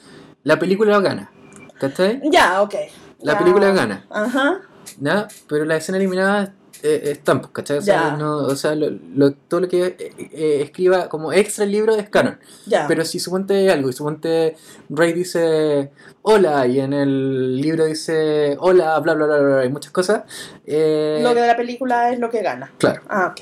La 0.49 0.59
película 0.59 0.99
gana. 1.01 1.31
¿Cachai? 1.79 2.21
Ya, 2.31 2.63
ok. 2.63 2.75
La 3.21 3.33
Ya. 3.35 3.39
película 3.39 3.71
gana. 3.73 4.07
Ajá. 4.11 4.61
¿ya? 4.99 5.29
Pero 5.49 5.65
las 5.67 5.79
escenas 5.83 6.01
eliminadas 6.01 6.51
eh, 6.83 7.11
están, 7.13 7.41
pues, 7.41 7.53
¿cachai? 7.53 7.79
O 7.79 7.83
sea, 7.83 8.13
no- 8.17 8.37
o 8.39 8.55
sea 8.55 8.75
lo- 8.77 8.91
lo- 9.15 9.33
todo 9.33 9.61
lo 9.63 9.69
que 9.69 9.85
eh, 9.99 10.13
eh, 10.33 10.61
escriba 10.63 11.09
como 11.09 11.33
extra 11.33 11.65
el 11.65 11.73
libro 11.73 11.95
es 11.97 12.09
canon. 12.09 12.39
Ya. 12.67 12.87
Pero 12.87 13.05
si 13.05 13.19
suponte 13.19 13.69
algo, 13.71 13.91
y 13.91 13.93
suponte 13.93 14.57
Rey 14.89 15.13
dice 15.13 15.91
hola, 16.23 16.67
y 16.69 16.79
en 16.81 16.93
el 16.93 17.57
libro 17.61 17.85
dice 17.85 18.57
hola, 18.61 18.97
bla, 19.01 19.15
bla, 19.15 19.27
bla, 19.27 19.39
bla, 19.39 19.55
bla, 19.57 19.65
y 19.65 19.69
muchas 19.71 19.91
cosas. 19.93 20.23
eh, 20.67 21.19
lo 21.23 21.35
que 21.35 21.41
de 21.41 21.47
la 21.49 21.57
película 21.57 22.11
es 22.13 22.19
lo 22.21 22.31
que 22.31 22.43
gana. 22.43 22.71
Claro. 22.79 23.03
Ah, 23.09 23.33
ok. 23.33 23.41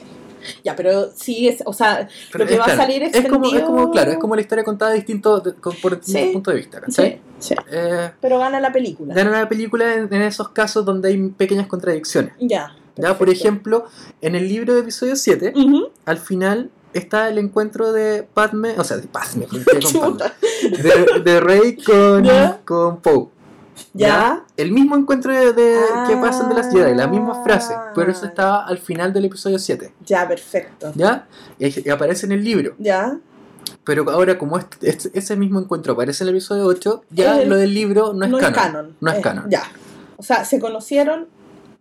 Ya, 0.64 0.74
pero 0.76 1.10
sí 1.14 1.48
es, 1.48 1.62
o 1.66 1.72
sea, 1.72 2.08
pero 2.32 2.44
lo 2.44 2.48
que 2.48 2.54
es 2.54 2.60
va 2.60 2.64
a 2.66 2.76
salir 2.76 3.02
es 3.02 3.12
como, 3.28 3.44
es 3.46 3.62
como, 3.62 3.78
extendido- 3.80 3.90
claro, 3.92 4.10
es 4.12 4.18
como 4.18 4.34
la 4.34 4.40
historia 4.42 4.64
contada 4.64 4.92
distinto 4.92 5.40
de- 5.40 5.54
con- 5.54 5.74
por 5.76 5.96
distintos 5.96 6.22
Sí. 6.26 6.32
puntos 6.32 6.54
de 6.54 6.58
vista, 6.60 6.78
sí, 6.78 6.84
¿cachai? 6.86 7.20
sí. 7.38 7.54
Eh, 7.70 8.10
Pero 8.20 8.38
gana 8.38 8.60
la 8.60 8.72
película. 8.72 9.14
gana 9.14 9.30
la 9.30 9.48
película 9.48 9.94
en, 9.94 10.12
en 10.12 10.22
esos 10.22 10.48
casos 10.50 10.84
donde 10.84 11.08
hay 11.08 11.28
pequeñas 11.30 11.66
contradicciones. 11.66 12.32
Ya. 12.40 12.74
¿ya? 12.96 13.16
Por 13.18 13.28
ejemplo, 13.30 13.86
en 14.22 14.34
el 14.34 14.48
libro 14.48 14.74
de 14.74 14.80
episodio 14.80 15.16
7, 15.16 15.52
Ujú. 15.54 15.88
al 16.04 16.18
final 16.18 16.70
está 16.94 17.28
el 17.28 17.36
encuentro 17.36 17.92
de 17.92 18.22
Padme, 18.22 18.74
o 18.78 18.84
sea, 18.84 18.96
de 18.96 19.06
Padme, 19.06 19.46
¿por 19.46 19.62
qué 19.64 19.98
con 20.00 20.16
Padme? 20.16 20.32
De, 20.82 21.20
de 21.22 21.40
Rey 21.40 21.76
con, 21.76 22.24
Ya. 22.24 22.60
con 22.64 23.00
Poe. 23.02 23.28
Ya. 23.92 24.44
El 24.56 24.72
mismo 24.72 24.96
encuentro 24.96 25.32
de, 25.32 25.52
de- 25.52 25.78
que 26.06 26.14
Ah. 26.14 26.20
pasan 26.20 26.48
de 26.48 26.54
las 26.54 26.70
Jedi, 26.72 26.94
la 26.94 27.06
misma 27.06 27.42
frase, 27.44 27.74
pero 27.94 28.10
eso 28.10 28.26
estaba 28.26 28.64
al 28.66 28.78
final 28.78 29.12
del 29.12 29.26
episodio 29.26 29.58
7, 29.58 29.92
Ya, 30.04 30.26
perfecto. 30.28 30.92
¿ya? 30.94 31.26
Y, 31.58 31.88
aparece 31.90 32.26
en 32.26 32.32
el 32.32 32.44
libro, 32.44 32.74
Ya. 32.78 33.18
pero 33.84 34.08
ahora 34.10 34.38
como 34.38 34.58
este- 34.58 34.88
este- 34.90 35.10
ese 35.18 35.36
mismo 35.36 35.60
encuentro 35.60 35.92
aparece 35.94 36.24
en 36.24 36.28
el 36.28 36.36
episodio 36.36 36.64
8, 36.66 37.04
ya 37.10 37.40
El- 37.40 37.48
lo 37.48 37.56
del 37.56 37.72
libro 37.74 38.12
no 38.12 38.24
es 38.24 38.30
no 38.30 38.38
canon, 38.38 38.54
es 38.54 38.62
canon. 38.62 38.96
no 39.00 39.10
es 39.10 39.20
canon. 39.20 39.44
Ya. 39.50 39.62
O 40.16 40.22
sea, 40.22 40.44
se 40.44 40.58
conocieron 40.60 41.28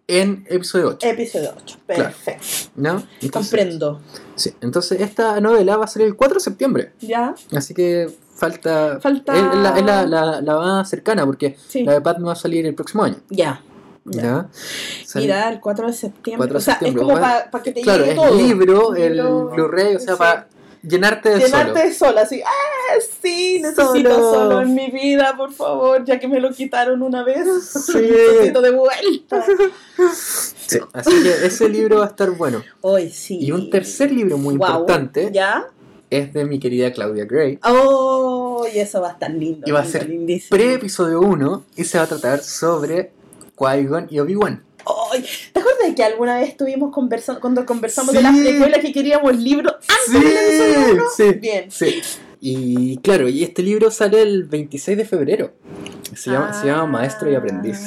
en 0.07 0.45
episodio 0.49 0.89
8, 0.89 1.07
episodio 1.07 1.53
8. 1.57 1.77
Claro. 1.87 2.03
Perfecto. 2.03 2.45
¿no? 2.75 3.01
Entonces, 3.21 3.31
Comprendo. 3.31 4.01
sí, 4.35 4.53
entonces 4.61 5.01
esta 5.01 5.39
novela 5.41 5.77
va 5.77 5.85
a 5.85 5.87
salir 5.87 6.07
el 6.07 6.15
4 6.15 6.35
de 6.35 6.41
septiembre, 6.41 6.91
Ya. 7.01 7.33
así 7.55 7.73
que 7.73 8.13
falta... 8.35 8.99
Falta- 9.01 9.33
Es, 9.35 9.57
la, 9.57 9.77
es 9.79 9.83
la- 9.85 10.05
la- 10.05 10.41
la 10.41 10.55
más 10.57 10.89
cercana, 10.89 11.25
porque 11.25 11.55
Sí. 11.67 11.83
la 11.83 11.93
de 11.93 12.01
Padme 12.01 12.25
va 12.27 12.33
a 12.33 12.35
salir 12.35 12.65
el 12.65 12.75
próximo 12.75 13.03
año. 13.03 13.15
Ya. 13.29 13.61
Ya. 14.05 14.47
¿ya? 15.15 15.49
El 15.49 15.59
4 15.59 15.87
de 15.87 15.93
septiembre. 15.93 16.37
4 16.37 16.53
de 16.53 16.57
o 16.57 16.61
sea, 16.61 16.73
septiembre, 16.75 17.01
es 17.03 17.09
como 17.09 17.19
para 17.51 17.63
que 17.63 17.71
te 17.71 17.81
Claro, 17.81 17.99
llegue 18.05 18.11
es 18.11 18.15
todo. 18.17 18.35
libro, 18.37 18.95
el 18.95 19.13
Libro, 19.15 19.49
Blu-ray, 19.49 19.95
o 19.95 19.99
sea, 19.99 20.13
sí. 20.13 20.19
para 20.19 20.47
llenarte 20.83 21.29
de 21.29 21.39
Llenarte 21.39 21.71
solo. 21.71 21.83
de 21.87 21.93
sol, 21.93 22.17
así. 22.19 22.41
¡Ah! 22.45 22.49
Sí, 23.23 23.59
necesito 23.63 24.13
Solo. 24.13 24.33
solo. 24.33 24.61
en 24.61 24.75
mi 24.75 24.91
vida, 24.91 25.33
por 25.35 25.51
favor, 25.51 26.05
ya 26.05 26.19
que 26.19 26.27
me 26.27 26.39
lo 26.39 26.51
quitaron 26.51 27.01
una 27.01 27.23
vez. 27.23 27.47
Sí. 27.87 27.93
necesito 27.99 28.61
de 28.61 28.69
vuelta. 28.69 29.43
Sí, 30.13 30.77
Así 30.93 31.23
que 31.23 31.45
ese 31.47 31.67
libro 31.67 31.97
va 31.99 32.05
a 32.05 32.09
estar 32.09 32.29
bueno. 32.31 32.61
Hoy 32.81 33.09
sí. 33.09 33.39
Y 33.41 33.51
un 33.51 33.71
tercer 33.71 34.11
libro 34.11 34.37
muy 34.37 34.53
importante 34.53 35.29
¿Ya? 35.33 35.65
Es 36.09 36.33
de 36.33 36.45
mi 36.45 36.59
querida 36.59 36.91
Claudia 36.91 37.25
Gray. 37.25 37.59
Oh, 37.63 38.65
y 38.73 38.79
eso 38.79 39.01
va 39.01 39.09
a 39.09 39.11
estar 39.13 39.31
lindo. 39.31 39.61
Y 39.67 39.71
va 39.71 39.81
a 39.81 39.85
ser. 39.85 40.07
Pre-episodio 40.49 41.21
1 41.21 41.65
y 41.75 41.83
se 41.83 41.97
va 41.97 42.03
a 42.03 42.07
tratar 42.07 42.41
sobre 42.43 43.11
Qui-Gon 43.57 44.07
y 44.09 44.19
Obi-Wan. 44.19 44.63
Ay, 45.11 45.25
¿Te 45.51 45.59
acuerdas 45.59 45.95
que 45.95 46.03
alguna 46.03 46.37
vez 46.37 46.49
estuvimos 46.49 46.93
conversando, 46.93 47.41
cuando 47.41 47.65
conversamos 47.65 48.11
Sí. 48.11 48.17
de 48.17 48.23
las 48.23 48.37
precuelas 48.37 48.79
que 48.81 48.93
queríamos 48.93 49.31
el 49.31 49.43
libro 49.43 49.71
antes 49.73 50.13
del 50.13 50.37
episodio 50.37 50.93
uno? 50.93 51.03
sí, 51.15 51.33
Bien. 51.39 51.71
sí. 51.71 52.01
Y 52.39 52.97
claro, 52.97 53.27
y 53.27 53.43
este 53.43 53.63
libro 53.63 53.89
sale 53.89 54.21
el 54.21 54.43
26 54.43 54.95
de 54.97 55.05
febrero. 55.05 55.53
Se 56.15 56.29
llama, 56.29 56.53
se 56.53 56.67
llama 56.67 56.85
Maestro 56.85 57.31
y 57.31 57.35
Aprendiz. 57.35 57.79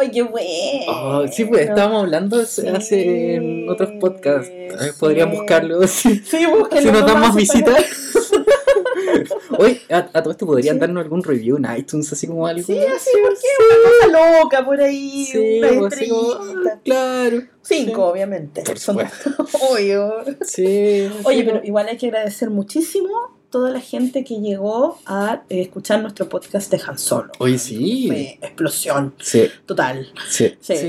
Ah. 0.00 0.02
¡Ay, 0.02 0.10
qué 0.10 0.22
bueno! 0.22 0.84
Oh, 0.88 1.26
sí, 1.28 1.44
pues 1.44 1.68
estábamos 1.68 2.02
hablando 2.04 2.40
hace, 2.40 2.62
Sí. 2.62 2.68
hace 2.68 3.34
en 3.34 3.68
otros 3.68 3.90
podcasts. 4.00 4.50
Podrían 4.98 5.30
Sí. 5.30 5.36
buscarlo. 5.36 5.80
Si, 5.86 6.16
Sí, 6.20 6.46
búsquenlo, 6.46 6.90
si 6.90 6.90
nos 6.98 7.06
dan 7.06 7.20
más 7.20 7.34
visitas. 7.34 7.84
Hoy, 9.58 9.80
a, 9.90 9.98
a 10.12 10.22
todo 10.22 10.30
esto 10.30 10.46
podrían 10.46 10.76
Sí. 10.76 10.80
darnos 10.80 11.02
algún 11.02 11.22
review 11.22 11.56
en 11.58 11.66
iTunes, 11.76 12.10
así 12.12 12.26
como 12.26 12.46
algo. 12.46 12.62
Sí, 12.64 12.78
así, 12.78 13.10
porque 13.22 13.46
una 13.58 14.16
cosa 14.16 14.40
loca 14.42 14.64
por 14.64 14.80
ahí, 14.80 15.26
Sí, 15.26 15.58
una 15.58 15.68
pues, 15.80 15.92
estrellita. 15.92 16.72
ah, 16.72 16.78
claro. 16.84 17.42
Cinco, 17.62 17.92
Sí. 18.06 18.10
obviamente. 18.12 18.62
Por 18.62 18.78
supuesto. 18.78 19.30
Obvio. 19.70 20.14
Sí. 20.42 21.10
Oye, 21.24 21.38
sí, 21.38 21.42
pero 21.44 21.60
igual 21.64 21.88
hay 21.88 21.96
que 21.98 22.06
agradecer 22.06 22.48
muchísimo 22.50 23.10
toda 23.50 23.70
la 23.70 23.80
gente 23.80 24.24
que 24.24 24.40
llegó 24.40 24.98
a 25.06 25.42
eh, 25.48 25.62
escuchar 25.62 26.00
nuestro 26.00 26.28
podcast 26.28 26.70
de 26.70 26.80
Han 26.86 26.98
Solo. 26.98 27.30
Oye, 27.38 27.58
sí. 27.58 28.04
Fue 28.08 28.38
explosión 28.42 29.14
Sí, 29.20 29.48
total. 29.66 30.08
sí. 30.28 30.54
Sí. 30.60 30.76
Sí, 30.76 30.86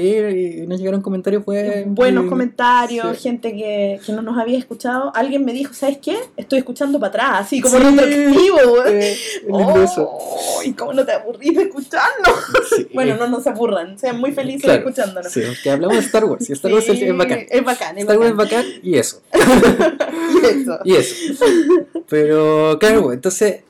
y 0.63 0.67
nos 0.67 0.79
llegaron 0.79 1.01
comentarios, 1.01 1.43
fue. 1.43 1.83
Buenos 1.87 2.27
comentarios, 2.27 3.17
sí. 3.17 3.23
gente 3.23 3.53
que, 3.53 3.99
que 4.05 4.11
no 4.13 4.21
nos 4.21 4.37
había 4.37 4.57
escuchado. 4.59 5.11
Alguien 5.15 5.43
me 5.43 5.53
dijo, 5.53 5.73
¿sabes 5.73 5.97
qué? 5.97 6.17
Estoy 6.37 6.59
escuchando 6.59 6.99
para 6.99 7.09
atrás, 7.09 7.29
así 7.47 7.61
como 7.61 7.77
Sí. 7.77 7.83
retroactivo. 7.83 8.85
Eh, 8.85 9.17
eso. 9.83 10.09
¿Y 10.63 10.73
cómo 10.73 10.93
no 10.93 11.05
te 11.05 11.13
aburrís 11.13 11.55
de 11.55 11.63
escucharnos? 11.63 12.33
Sí. 12.75 12.87
Bueno, 12.93 13.15
no 13.15 13.27
nos 13.27 13.47
aburran, 13.47 13.97
sean 13.97 14.19
muy 14.19 14.31
felices 14.33 14.63
Claro. 14.63 14.79
escuchándonos. 14.79 15.31
Sí, 15.31 15.41
que 15.63 15.71
hablamos 15.71 15.95
de 15.97 16.03
Star 16.03 16.25
Wars. 16.25 16.47
Y 16.49 16.53
Star 16.53 16.73
Wars 16.73 16.87
es- 16.89 17.01
es 17.01 17.17
bacán. 17.17 17.45
Es 17.49 17.63
bacán, 17.63 17.97
es 17.97 18.03
Star 18.03 18.17
Wars 18.19 18.29
es 18.31 18.35
bacán. 18.37 18.63
bacán 18.65 18.79
y 18.83 18.97
eso. 18.97 19.21
Y 20.41 20.45
eso. 20.45 20.79
Y 20.83 20.95
eso. 20.95 21.15
Pero, 22.09 22.50
claro, 22.79 23.03
pues, 23.03 23.15
entonces, 23.15 23.61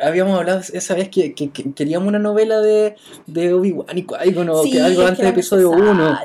habíamos 0.00 0.38
hablado 0.38 0.60
esa 0.72 0.94
vez 0.94 1.08
que, 1.08 1.34
que, 1.34 1.50
queríamos 1.50 2.08
una 2.08 2.18
novela 2.18 2.60
de, 2.60 2.96
de 3.26 3.54
Obi-Wan 3.54 3.96
y 3.96 4.04
Qui-Gon 4.04 4.48
o 4.50 4.62
que 4.64 4.80
algo 4.80 5.02
antes 5.02 5.18
del 5.18 5.28
episodio 5.28 5.70
1. 5.70 6.18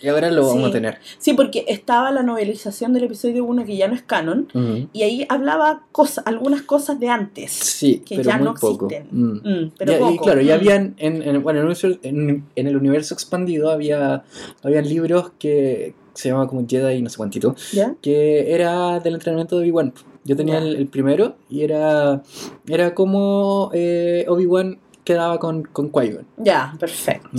Y 0.00 0.08
ahora 0.08 0.30
lo 0.30 0.46
vamos 0.46 0.68
a 0.68 0.72
tener. 0.72 0.98
Sí, 1.18 1.34
porque 1.34 1.64
estaba 1.68 2.10
la 2.10 2.22
novelización 2.22 2.92
del 2.92 3.04
episodio 3.04 3.44
1 3.44 3.64
que 3.64 3.76
ya 3.76 3.88
no 3.88 3.94
es 3.94 4.02
canon 4.02 4.48
y 4.92 5.02
ahí 5.02 5.26
hablaba 5.28 5.82
cosas, 5.92 6.26
algunas 6.26 6.62
cosas 6.62 6.98
de 7.00 7.08
antes 7.08 7.52
sí, 7.52 8.02
que 8.04 8.22
ya 8.22 8.38
no 8.38 8.52
existen. 8.52 9.08
Mm. 9.10 9.48
Mm, 9.48 9.72
pero 9.76 10.10
Y 10.10 10.18
claro, 10.18 10.40
ya 10.40 10.54
mm. 10.54 10.58
habían 10.58 10.94
en, 10.98 11.22
en, 11.22 11.42
bueno, 11.42 11.60
en, 12.02 12.44
en, 12.54 12.66
el 12.66 12.76
universo 12.76 13.14
expandido 13.14 13.70
había, 13.70 14.24
había 14.62 14.82
libros 14.82 15.32
que 15.38 15.94
se 16.14 16.28
llamaba 16.28 16.48
como 16.48 16.66
Jedi 16.66 16.96
y 16.96 17.02
no 17.02 17.10
sé 17.10 17.16
cuántito, 17.16 17.54
que 18.02 18.52
era 18.52 18.98
del 19.00 19.14
entrenamiento 19.14 19.56
de 19.56 19.62
Obi-Wan. 19.62 19.92
Yo 20.28 20.36
tenía 20.36 20.58
el, 20.58 20.86
primero 20.88 21.36
y 21.48 21.62
era, 21.62 22.22
era 22.66 22.94
como 22.94 23.70
eh, 23.72 24.26
Obi-Wan 24.28 24.78
quedaba 25.08 25.38
con, 25.38 25.62
con 25.62 25.90
qui 25.90 26.18
Ya, 26.36 26.74
perfecto. 26.78 27.30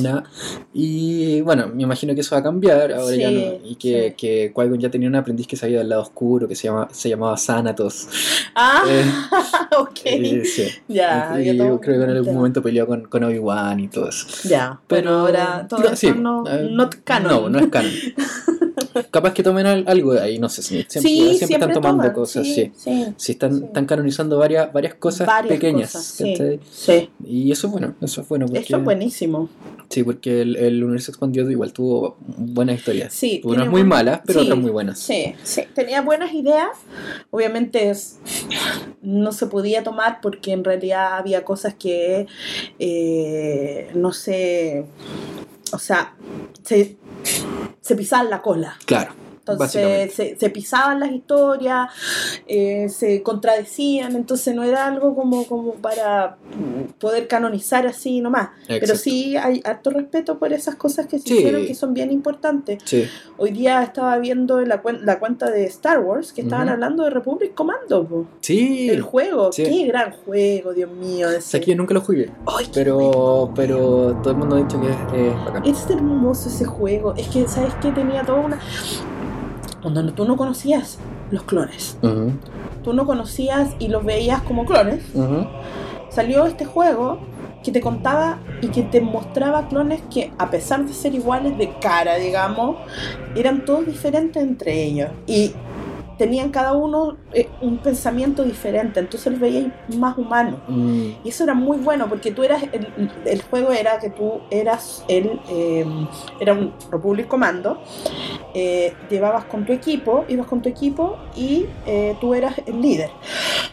Y 0.73 1.39
bueno, 1.41 1.67
me 1.67 1.83
imagino 1.83 2.15
que 2.15 2.21
eso 2.21 2.33
va 2.33 2.39
a 2.39 2.43
cambiar 2.43 2.91
ahora 2.93 3.15
ya 3.15 3.29
no. 3.29 3.41
Y 3.63 3.75
que, 3.75 4.15
que 4.17 4.51
qui 4.55 4.77
ya 4.79 4.89
tenía 4.89 5.07
un 5.07 5.15
aprendiz 5.15 5.45
que 5.45 5.55
sabía 5.55 5.77
del 5.77 5.89
lado 5.89 6.01
oscuro, 6.01 6.47
que 6.47 6.55
se, 6.55 6.63
llama, 6.63 6.87
se 6.91 7.09
llamaba 7.09 7.37
Sanatos. 7.37 8.07
Ah, 8.55 8.81
eh, 8.89 9.05
ok. 9.77 9.99
Eh, 10.05 10.45
sí. 10.45 10.67
Ya, 10.87 11.39
y, 11.39 11.55
yo 11.55 11.79
creo 11.79 11.99
que 11.99 12.03
en 12.05 12.09
algún 12.09 12.33
momento 12.33 12.63
peleó 12.63 12.87
con, 12.87 13.03
con 13.03 13.23
Obi-Wan 13.23 13.79
y 13.79 13.87
todo 13.87 14.09
eso. 14.09 14.25
Ya, 14.49 14.79
pero, 14.87 15.11
ahora 15.11 15.67
todo 15.69 15.89
eso 15.89 16.15
no, 16.15 16.41
no, 16.41 16.89
canon. 17.03 17.31
No, 17.31 17.49
no 17.49 17.59
es 17.59 17.67
canon. 17.67 17.91
capaz 19.07 19.33
que 19.33 19.43
tomen 19.43 19.65
algo 19.65 20.13
de 20.13 20.21
ahí, 20.21 20.39
no 20.39 20.49
sé, 20.49 20.61
si 20.61 20.83
siempre, 20.87 21.35
siempre, 21.35 21.55
están 21.55 21.73
tomando 21.73 22.13
cosas, 22.13 22.45
sí. 22.45 22.71
sí. 22.75 23.31
están, 23.31 23.63
están 23.63 23.85
canonizando 23.85 24.37
varias, 24.37 24.71
varias 24.71 24.95
cosas 24.95 25.27
pequeñas. 25.47 25.91
sí, 25.91 27.09
Y 27.25 27.51
eso 27.51 27.67
es 27.67 27.73
bueno, 27.73 27.95
eso 28.01 28.21
es 28.21 28.27
bueno. 28.27 28.45
Porque, 28.45 28.59
eso 28.59 28.77
es 28.77 28.83
buenísimo. 28.83 29.49
Sí, 29.89 30.03
porque 30.03 30.41
el, 30.41 30.55
el, 30.55 30.83
universo 30.83 31.11
expandido 31.11 31.49
igual 31.49 31.73
tuvo 31.73 32.17
buenas 32.19 32.77
historias. 32.77 33.13
Sí. 33.13 33.39
Tuvo 33.41 33.53
unas 33.53 33.69
muy 33.69 33.83
malas, 33.83 34.21
pero 34.25 34.41
otras 34.41 34.57
muy 34.57 34.69
buenas. 34.69 34.99
Sí, 34.99 35.33
sí. 35.43 35.63
Tenía 35.73 36.01
buenas 36.01 36.33
ideas. 36.33 36.69
Obviamente 37.31 37.91
no 39.01 39.31
se 39.31 39.47
podía 39.47 39.83
tomar 39.83 40.19
porque 40.21 40.51
en 40.51 40.63
realidad 40.63 41.17
había 41.17 41.43
cosas 41.43 41.73
que 41.73 42.27
eh, 42.77 43.89
no 43.93 44.13
sé, 44.13 44.85
o 45.71 45.79
sea, 45.79 46.15
se, 46.63 46.97
se 47.81 47.95
pisaban 47.95 48.29
la 48.29 48.41
cola. 48.41 48.77
Claro. 48.85 49.28
Entonces 49.51 50.37
se, 50.37 50.49
pisaban 50.49 50.99
las 50.99 51.11
historias, 51.11 51.89
eh, 52.47 52.89
se 52.89 53.21
contradecían, 53.23 54.15
entonces 54.15 54.55
no 54.55 54.63
era 54.63 54.87
algo 54.87 55.15
como, 55.15 55.45
como 55.45 55.73
para 55.73 56.37
poder 56.99 57.27
canonizar 57.27 57.85
así 57.87 58.21
nomás. 58.21 58.49
Pero 58.67 58.95
sí 58.95 59.37
hay 59.37 59.61
harto 59.63 59.89
respeto 59.89 60.39
por 60.39 60.53
esas 60.53 60.75
cosas 60.75 61.07
que 61.07 61.19
se 61.19 61.33
hicieron 61.33 61.65
que 61.65 61.75
son 61.75 61.93
bien 61.93 62.11
importantes. 62.11 62.79
Hoy 63.37 63.51
día 63.51 63.83
estaba 63.83 64.17
viendo 64.17 64.61
la, 64.61 64.81
la 65.01 65.19
cuenta 65.19 65.49
de 65.49 65.65
Star 65.65 65.99
Wars 65.99 66.33
que 66.33 66.41
estaban 66.41 66.69
hablando 66.69 67.03
de 67.03 67.09
Republic 67.09 67.53
Commando. 67.53 68.27
Sí. 68.41 68.89
El 68.89 69.01
juego. 69.01 69.49
Qué 69.55 69.85
gran 69.85 70.11
juego, 70.11 70.73
Dios 70.73 70.91
mío. 70.91 71.27
Aquí 71.53 71.75
nunca 71.75 71.93
lo 71.93 72.01
jugué. 72.01 72.31
pero, 72.73 73.51
pero 73.55 74.19
todo 74.21 74.31
el 74.31 74.37
mundo 74.37 74.55
ha 74.55 74.59
dicho 74.59 74.79
que 74.79 74.89
es, 74.89 75.33
es 75.65 75.83
Es 75.83 75.89
hermoso 75.89 76.49
ese 76.49 76.65
juego. 76.65 77.13
Es 77.15 77.27
que, 77.27 77.47
¿sabes 77.47 77.73
qué? 77.81 77.91
Tenía 77.91 78.23
toda 78.23 78.39
una 78.39 78.59
donde 79.81 80.11
tú 80.11 80.25
no 80.25 80.35
conocías 80.37 80.99
los 81.31 81.43
clones. 81.43 81.97
Tú 82.83 82.93
no 82.93 83.05
conocías 83.05 83.69
y 83.79 83.87
los 83.87 84.03
veías 84.03 84.41
como 84.43 84.65
clones. 84.65 85.03
Salió 86.09 86.45
este 86.45 86.65
juego 86.65 87.19
que 87.63 87.71
te 87.71 87.81
contaba 87.81 88.39
y 88.61 88.67
que 88.67 88.83
te 88.83 89.01
mostraba 89.01 89.67
clones 89.67 90.01
que 90.11 90.31
a 90.37 90.49
pesar 90.49 90.85
de 90.85 90.93
ser 90.93 91.13
iguales 91.13 91.57
de 91.57 91.77
cara, 91.79 92.15
digamos, 92.15 92.77
eran 93.35 93.65
todos 93.65 93.85
diferentes 93.85 94.41
entre 94.41 94.83
ellos. 94.83 95.09
Y 95.27 95.53
tenían 96.19 96.49
cada 96.49 96.73
uno 96.73 97.17
eh, 97.33 97.47
un 97.61 97.77
pensamiento 97.77 98.43
diferente, 98.43 98.99
entonces 98.99 99.31
los 99.31 99.41
veías 99.41 99.67
más 99.97 100.17
humanos. 100.17 100.59
Mm. 100.67 101.11
Y 101.23 101.29
eso 101.29 101.45
era 101.45 101.53
muy 101.53 101.77
bueno, 101.77 102.09
porque 102.09 102.31
tú 102.31 102.43
eras, 102.43 102.61
el, 103.25 103.41
juego 103.43 103.71
era 103.71 103.99
que 103.99 104.09
tú 104.09 104.41
eras 104.51 105.05
el, 105.07 105.39
em, 105.49 106.07
era 106.41 106.51
un 106.53 106.73
Republic 106.91 107.27
Commando, 107.27 107.81
eh, 108.53 108.93
llevabas 109.09 109.45
con 109.45 109.65
tu 109.65 109.71
equipo, 109.71 110.25
ibas 110.27 110.45
con 110.45 110.61
tu 110.61 110.67
equipo 110.67 111.17
y 111.37 111.67
eh, 111.85 112.17
tú 112.19 112.33
eras 112.33 112.55
el 112.65 112.81
líder. 112.81 113.11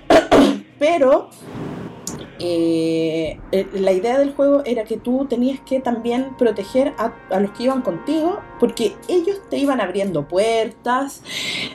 Pero 0.79 1.29
eh, 2.39 3.39
eh, 3.53 3.67
la 3.73 3.93
idea 3.93 4.19
del 4.19 4.35
juego 4.35 4.63
era 4.65 4.85
que 4.85 4.97
tú 4.97 5.27
tenías 5.29 5.61
que 5.61 5.81
también 5.81 6.37
proteger 6.37 6.93
a, 6.99 7.13
los 7.39 7.51
que 7.53 7.65
iban 7.65 7.83
contigo, 7.83 8.41
porque 8.61 8.95
ellos 9.09 9.41
te 9.49 9.59
iban 9.59 9.81
abriendo 9.81 10.29
puertas, 10.29 11.23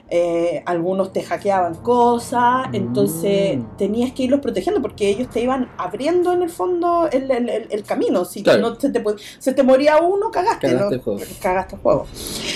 eh, 0.10 0.62
algunos 0.66 1.14
te 1.14 1.24
hackeaban 1.24 1.76
cosas, 1.76 2.68
entonces 2.74 3.58
mm. 3.58 3.78
tenías 3.78 4.12
que 4.12 4.24
irlos 4.24 4.42
protegiendo, 4.42 4.82
porque 4.82 5.10
ellos 5.10 5.30
te 5.30 5.42
iban 5.42 5.70
abriendo 5.78 6.34
en 6.34 6.44
el 6.44 6.50
fondo 6.50 7.10
el, 7.12 7.84
camino. 7.86 8.26
Si 8.26 8.44
no 8.44 8.76
se 8.76 8.90
te, 8.90 9.04
se 9.40 9.54
te 9.54 9.64
moría 9.64 9.98
uno, 9.98 10.30
cagaste, 10.30 10.68
cagaste, 10.68 10.96
el 10.96 11.02
juego. 11.02 11.20
cagaste 11.42 11.76
el 11.76 11.82
juego. 11.82 12.06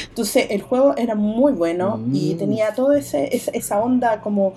Entonces 0.10 0.48
el 0.50 0.62
juego 0.62 0.94
era 0.98 1.16
muy 1.16 1.54
bueno 1.54 2.00
y 2.14 2.36
mm. 2.36 2.38
tenía 2.38 2.74
toda 2.74 3.00
esa 3.00 3.80
onda 3.80 4.22
como 4.22 4.54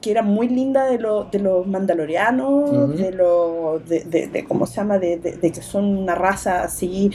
que 0.00 0.10
era 0.10 0.22
muy 0.22 0.48
linda 0.48 0.86
de, 0.86 0.98
de 1.30 1.38
los 1.38 1.66
mandalorianos 1.66 2.77
de 2.86 3.12
lo 3.12 3.80
de, 3.86 4.28
de, 4.28 4.44
cómo 4.44 4.66
se 4.66 4.76
llama 4.76 4.98
de, 4.98 5.20
que 5.40 5.62
son 5.62 5.84
una 5.84 6.14
raza 6.14 6.62
así 6.62 7.10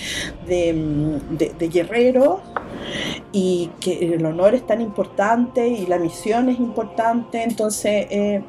de, 0.48 1.20
de 1.58 1.70
guerreros 1.70 2.40
y 3.32 3.72
que 3.80 4.14
el 4.14 4.26
honor 4.26 4.54
es 4.56 4.66
tan 4.66 4.82
importante 4.82 5.68
y 5.68 5.86
la 5.86 5.98
misión 5.98 6.50
es 6.50 6.60
importante 6.60 7.44
entonces 7.44 8.08
eh, 8.10 8.42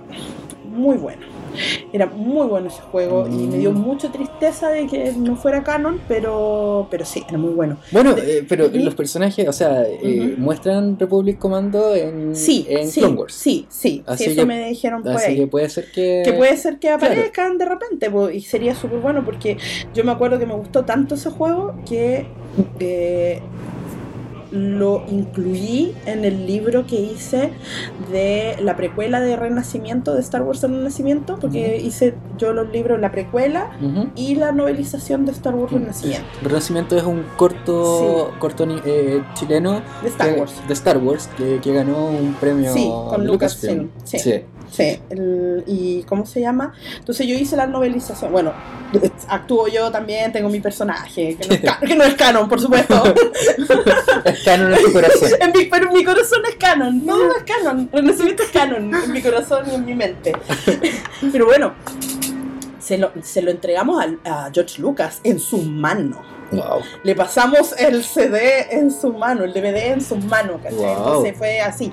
muy 0.65 0.97
bueno 0.97 1.34
era 1.93 2.07
muy 2.07 2.47
bueno 2.47 2.69
ese 2.69 2.83
juego 2.83 3.27
y 3.27 3.47
me 3.47 3.59
dio 3.59 3.73
mm. 3.73 3.79
mucha 3.79 4.11
tristeza 4.11 4.69
de 4.71 4.87
que 4.87 5.13
no 5.13 5.37
fuera 5.37 5.63
canon, 5.63 6.01
pero, 6.09 6.87
pero 6.91 7.05
sí, 7.05 7.25
era 7.29 7.39
muy 7.39 7.53
bueno. 7.53 7.77
Bueno, 7.91 8.15
eh, 8.17 8.45
pero 8.49 8.69
los 8.73 8.95
personajes, 8.95 9.49
o 9.49 9.53
sea, 9.53 9.85
eh, 9.87 10.35
muestran 10.39 10.99
Republic 10.99 11.39
Commando 11.39 11.95
en, 11.95 12.35
sí, 12.35 12.67
en 12.69 12.89
sí, 12.89 13.01
Clone 13.01 13.17
Wars. 13.17 13.35
Sí, 13.35 13.67
sí, 13.69 14.03
así 14.07 14.25
eso 14.25 14.47
me 14.47 14.69
dijeron 14.69 15.03
por 15.03 15.13
así 15.13 15.37
que 15.37 15.47
puede 15.47 15.69
ser 15.69 15.91
que... 15.93 16.23
Que 16.25 16.33
puede 16.33 16.57
ser 16.57 16.79
que 16.79 16.91
aparezcan 16.91 17.59
de 17.59 17.65
repente 17.65 18.11
y 18.33 18.41
sería 18.41 18.75
súper 18.75 18.99
bueno 18.99 19.25
porque 19.25 19.57
yo 19.95 20.05
me 20.05 20.13
acuerdo 20.13 20.39
que 20.39 20.47
me 20.47 20.55
gustó 20.55 20.85
tanto 20.85 21.15
ese 21.15 21.31
juego 21.31 21.75
que... 21.87 22.27
Eh, 22.81 23.41
lo 24.55 25.05
incluí 25.09 25.95
en 26.07 26.25
el 26.25 26.47
libro 26.47 26.87
que 26.87 26.97
hice 26.97 27.53
de 28.11 28.57
la 28.61 28.77
precuela 28.77 29.21
de 29.21 29.35
Renacimiento, 29.35 30.15
de 30.15 30.21
Star 30.21 30.43
Wars 30.43 30.63
El 30.63 30.77
Renacimiento, 30.77 31.37
porque 31.41 31.77
hice 31.79 32.15
yo 32.39 32.53
los 32.53 32.71
libros, 32.71 33.01
la 33.01 33.11
precuela 33.11 33.71
y 34.15 34.37
la 34.37 34.53
novelización 34.53 35.27
de 35.27 35.33
Star 35.33 35.55
Wars 35.55 35.73
Renacimiento. 35.73 36.27
Renacimiento 36.43 36.97
es 36.97 37.03
un 37.03 37.25
corto, 37.37 38.33
corto 38.39 38.65
eh, 38.85 39.23
chileno 39.35 39.83
de 40.03 40.09
Star 40.09 40.39
Wars, 40.39 40.55
de 40.67 40.73
Star 40.73 40.99
Wars 40.99 41.29
que, 41.37 41.59
que 41.61 41.73
ganó 41.73 42.07
un 42.07 42.35
premio 42.35 42.73
sí, 42.73 42.89
con 43.09 43.27
Lucasfilm. 43.27 43.91
sí. 44.05 44.19
sí. 44.19 44.45
Sí, 44.75 44.99
¿y 45.67 46.03
cómo 46.03 46.27
se 46.27 46.41
llama? 46.41 46.75
Entonces 46.99 47.29
yo 47.29 47.35
hice 47.35 47.57
la 47.57 47.67
novelización. 47.67 48.33
Bueno, 48.33 48.53
actúo 49.29 49.69
yo 49.69 49.93
también, 49.93 50.33
tengo 50.33 50.49
mi 50.49 50.59
personaje, 50.59 51.37
que 51.37 51.95
no 51.95 52.05
es, 52.05 52.15
canon, 52.15 52.49
por 52.49 52.61
supuesto. 52.61 53.05
es 54.25 54.43
canon 54.45 54.75
en 54.75 54.83
tu 54.83 54.93
corazón. 54.93 55.29
en 55.41 55.53
mi, 55.53 55.67
pero 55.67 55.93
mi 55.93 56.05
corazón 56.05 56.43
es 56.49 56.57
canon, 56.57 57.07
no, 57.07 57.31
es 57.37 57.45
canon. 57.45 57.89
Renacimiento 57.93 58.43
es 58.43 58.51
canon 58.51 58.93
en 58.93 59.13
mi 59.13 59.23
corazón 59.23 59.65
y 59.71 59.75
en 59.77 59.85
mi 59.85 59.95
mente. 59.95 60.33
pero 61.33 61.47
bueno, 61.47 61.75
se 62.81 62.99
lo, 62.99 63.13
se 63.23 63.43
lo 63.43 63.53
entregamos 63.53 64.05
a, 64.25 64.47
a 64.47 64.51
George 64.53 64.83
Lucas 64.83 65.21
en 65.23 65.39
su 65.39 65.59
mano. 65.59 66.21
Wow. 66.51 66.83
Le 67.03 67.15
pasamos 67.15 67.75
el 67.79 68.05
CD 68.05 68.67
en 68.71 68.91
su 68.91 69.13
mano, 69.13 69.45
el 69.45 69.53
DVD 69.53 69.93
en 69.93 70.01
su 70.01 70.17
mano, 70.17 70.61
¿cachai? 70.63 70.93
Entonces 70.93 71.37
fue 71.37 71.61
así. 71.61 71.93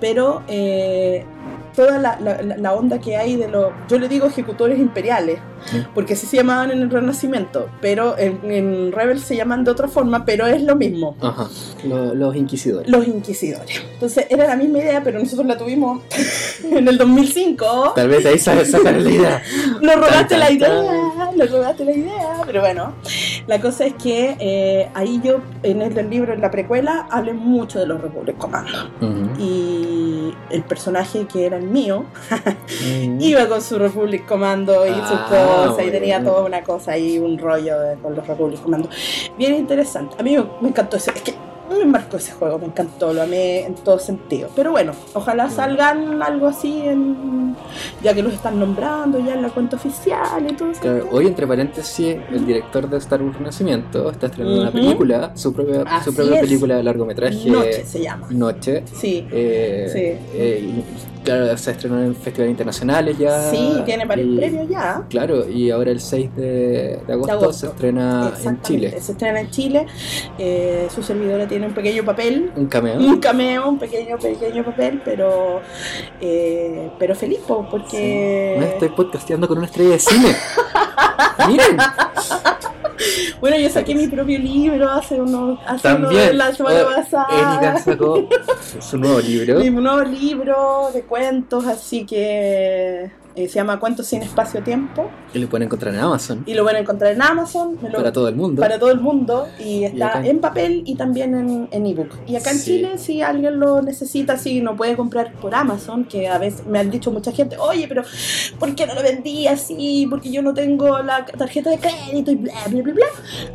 Pero 0.00 0.42
eh, 0.48 1.24
toda 1.74 1.98
la, 1.98 2.18
la, 2.20 2.72
onda 2.72 3.00
que 3.00 3.16
hay 3.16 3.36
de 3.36 3.48
los, 3.48 3.72
yo 3.88 3.98
le 3.98 4.08
digo 4.08 4.26
ejecutores 4.26 4.78
imperiales, 4.78 5.38
porque 5.94 6.12
así 6.12 6.26
se 6.26 6.36
llamaban 6.36 6.70
en 6.70 6.80
el 6.80 6.90
Renacimiento, 6.90 7.68
pero 7.80 8.16
en, 8.18 8.38
en 8.50 8.92
Rebel 8.92 9.20
se 9.20 9.36
llaman 9.36 9.64
de 9.64 9.70
otra 9.70 9.88
forma, 9.88 10.24
pero 10.24 10.46
es 10.46 10.62
lo 10.62 10.76
mismo. 10.76 11.16
Ajá, 11.20 11.48
los, 11.84 12.36
inquisidores. 12.36 12.90
Los 12.90 13.06
inquisidores. 13.06 13.82
Entonces 13.94 14.26
era 14.28 14.46
la 14.46 14.56
misma 14.56 14.78
idea, 14.78 15.02
pero 15.02 15.18
nosotros 15.18 15.46
la 15.46 15.56
tuvimos 15.56 16.02
en 16.64 16.86
el 16.86 16.98
2005. 16.98 17.92
Tal 17.94 18.08
vez 18.08 18.24
ahí 18.26 18.38
sabes 18.38 18.70
sacar 18.70 19.00
la 19.00 19.10
idea. 19.10 19.42
nos 19.80 19.96
robaste 19.96 20.36
la 20.36 20.50
idea, 20.50 21.30
nos 21.36 21.50
robaste 21.50 21.84
la 21.84 21.92
idea, 21.92 22.40
pero 22.46 22.60
bueno, 22.60 22.94
la 23.46 23.60
cosa 23.60 23.86
es 23.86 23.94
que 23.94 24.36
eh, 24.38 24.90
ahí 24.94 25.20
yo 25.22 25.40
en 25.62 25.82
el 25.82 26.10
libro, 26.10 26.32
en 26.32 26.40
la 26.40 26.50
precuela, 26.50 27.06
hablé 27.10 27.32
mucho 27.32 27.78
de 27.78 27.86
los 27.86 28.00
Republic 28.00 28.36
Commando. 28.38 28.90
Y 29.38 30.32
el, 30.50 30.62
personaje 30.64 31.26
que 31.26 31.46
era 31.46 31.58
mío 31.64 32.04
mm. 32.82 33.20
iba 33.20 33.48
con 33.48 33.60
su 33.60 33.78
Republic 33.78 34.26
Commando 34.26 34.86
y 34.86 34.94
sus 34.94 35.18
ah, 35.30 35.66
cosas 35.66 35.86
y 35.86 35.90
tenía 35.90 36.22
toda 36.22 36.42
una 36.42 36.62
cosa 36.62 36.92
ahí, 36.92 37.18
un 37.18 37.38
rollo 37.38 37.74
con 38.02 38.14
los 38.14 38.26
Republic 38.26 38.62
Commando. 38.62 38.88
Bien 39.36 39.54
interesante. 39.54 40.16
A 40.18 40.22
mí 40.22 40.36
me, 40.60 40.68
encantó 40.68 40.96
eso. 40.96 41.10
Es 41.14 41.22
que 41.22 41.34
me 41.70 41.84
marcó 41.84 42.16
ese 42.16 42.32
juego, 42.32 42.58
me 42.58 42.66
encantó, 42.66 43.12
lo 43.12 43.22
amé 43.22 43.64
en 43.66 43.74
todo 43.74 43.98
sentido. 43.98 44.48
Pero 44.54 44.72
bueno, 44.72 44.92
ojalá 45.14 45.50
salgan 45.50 46.22
algo 46.22 46.48
así, 46.48 46.80
en, 46.86 47.56
ya 48.02 48.14
que 48.14 48.22
los 48.22 48.34
están 48.34 48.58
nombrando 48.58 49.18
ya 49.18 49.34
en 49.34 49.42
la 49.42 49.48
cuenta 49.48 49.76
oficial 49.76 50.46
y 50.48 50.54
todo 50.54 50.70
eso. 50.70 51.08
hoy, 51.10 51.26
entre 51.26 51.46
paréntesis, 51.46 52.16
el 52.30 52.46
director 52.46 52.88
de 52.88 52.98
Star 52.98 53.22
Wars 53.22 53.36
Renacimiento 53.38 54.10
está 54.10 54.26
estrenando 54.26 54.62
una 54.62 54.72
película, 54.72 55.32
su 55.36 55.52
propia, 55.52 55.84
su 56.02 56.14
propia 56.14 56.40
película 56.40 56.76
de 56.76 56.82
largometraje. 56.82 57.50
Noche 57.50 57.84
se 57.84 58.02
llama. 58.02 58.26
Noche. 58.30 58.84
Sí. 58.92 59.26
Eh, 59.30 59.88
sí. 59.92 60.38
Eh, 60.38 60.82
claro, 61.24 61.56
se 61.56 61.70
estrenó 61.70 62.02
en 62.02 62.14
festivales 62.14 62.50
internacionales 62.52 63.18
ya. 63.18 63.50
Sí, 63.50 63.82
tiene 63.84 64.04
varios 64.04 64.36
premios 64.36 64.68
ya. 64.68 65.04
Claro, 65.08 65.48
y 65.48 65.70
ahora 65.70 65.90
el 65.90 66.00
6 66.00 66.36
de, 66.36 67.00
agosto, 67.08 67.52
se 67.52 67.66
estrena 67.66 68.32
en 68.44 68.62
Chile. 68.62 69.00
Se 69.00 69.12
estrena 69.12 69.40
en 69.40 69.50
Chile. 69.50 69.86
Eh, 70.38 70.88
su 70.94 71.02
servidora 71.02 71.46
tiene 71.54 71.68
un 71.68 71.72
pequeño 71.72 72.04
papel. 72.04 72.50
Un 72.56 72.66
cameo. 72.66 72.98
Un 72.98 73.20
cameo, 73.20 73.68
un 73.68 73.78
pequeño, 73.78 74.18
pequeño 74.18 74.64
papel, 74.64 75.00
pero, 75.04 75.60
eh, 76.20 76.90
pero 76.98 77.14
feliz 77.14 77.38
porque... 77.46 78.56
Me 78.58 78.70
estoy 78.70 78.88
podcasteando 78.88 79.46
con 79.46 79.58
una 79.58 79.68
estrella 79.68 79.92
de 79.92 79.98
cine. 80.00 80.34
Miren. 81.46 81.76
Bueno, 83.40 83.56
yo 83.56 83.70
saqué 83.70 83.94
mi 83.94 84.08
propio 84.08 84.36
libro 84.40 84.90
hace 84.90 85.20
unos 85.20 85.60
hace 85.64 85.82
También. 85.82 86.36
la 86.36 86.52
semana 86.52 86.80
oh, 86.82 86.96
pasada. 86.96 87.26
Erika 87.30 87.78
sacó 87.78 88.28
su 88.80 88.98
nuevo 88.98 89.20
libro. 89.20 89.60
Mi 89.60 89.70
nuevo 89.70 90.02
libro 90.02 90.90
de 90.92 91.02
cuentos, 91.02 91.66
así 91.66 92.04
que 92.04 93.12
eh, 93.36 93.48
se 93.48 93.56
llama 93.56 93.80
Cuentos 93.80 94.06
sin 94.06 94.22
espacio-tiempo. 94.22 95.10
Y 95.32 95.38
lo 95.40 95.48
pueden 95.48 95.66
encontrar 95.66 95.92
en 95.92 96.00
Amazon. 96.00 96.44
Y 96.46 96.54
lo 96.54 96.62
pueden 96.62 96.82
encontrar 96.82 97.12
en 97.12 97.22
Amazon. 97.22 97.76
para 97.76 98.12
todo 98.12 98.28
el 98.28 98.36
mundo. 98.36 98.60
Para 98.60 98.78
todo 98.78 98.92
el 98.92 99.00
mundo. 99.00 99.48
Y 99.58 99.84
está 99.84 100.24
en... 100.24 100.40
papel 100.40 100.82
y 100.86 100.94
también 100.94 101.68
en, 101.70 101.86
ebook. 101.86 102.10
Y 102.26 102.36
acá 102.36 102.52
en 102.52 102.60
Chile, 102.60 102.98
si 102.98 103.22
alguien 103.22 103.58
lo 103.58 103.82
necesita, 103.82 104.36
si 104.36 104.60
no 104.60 104.76
puede 104.76 104.96
comprar 104.96 105.32
por 105.34 105.54
Amazon, 105.54 106.04
que 106.04 106.28
a 106.28 106.38
veces 106.38 106.66
me 106.66 106.78
han 106.78 106.90
dicho 106.90 107.10
mucha 107.10 107.32
gente, 107.32 107.56
oye, 107.58 107.86
pero 107.88 108.02
¿por 108.58 108.74
qué 108.74 108.86
no 108.86 108.94
lo 108.94 109.02
vendí 109.02 109.46
así? 109.48 110.06
Porque 110.08 110.30
yo 110.30 110.42
no 110.42 110.54
tengo 110.54 110.98
la 111.00 111.24
tarjeta 111.26 111.70
de 111.70 111.78
crédito 111.78 112.30
y 112.30 112.36
bla, 112.36 112.54
bla, 112.68 112.82
bla, 112.82 112.94
bla. 112.94 113.06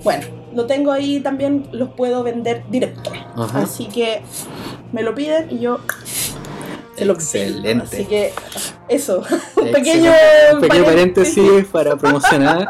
Bueno, 0.03 0.25
lo 0.53 0.65
tengo 0.65 0.91
ahí 0.91 1.19
también, 1.19 1.67
los 1.71 1.89
puedo 1.89 2.23
vender 2.23 2.63
directo. 2.69 3.11
Así 3.53 3.85
que 3.85 4.21
me 4.91 5.03
lo 5.03 5.15
piden 5.15 5.51
y 5.51 5.59
yo 5.59 5.79
Excelente. 7.05 7.83
Así 7.83 8.05
que 8.05 8.33
eso, 8.87 9.23
un 9.55 9.71
pequeño, 9.71 10.11
pequeño 10.59 10.83
paréntesis 10.85 11.65
para 11.71 11.95
promocionar, 11.95 12.67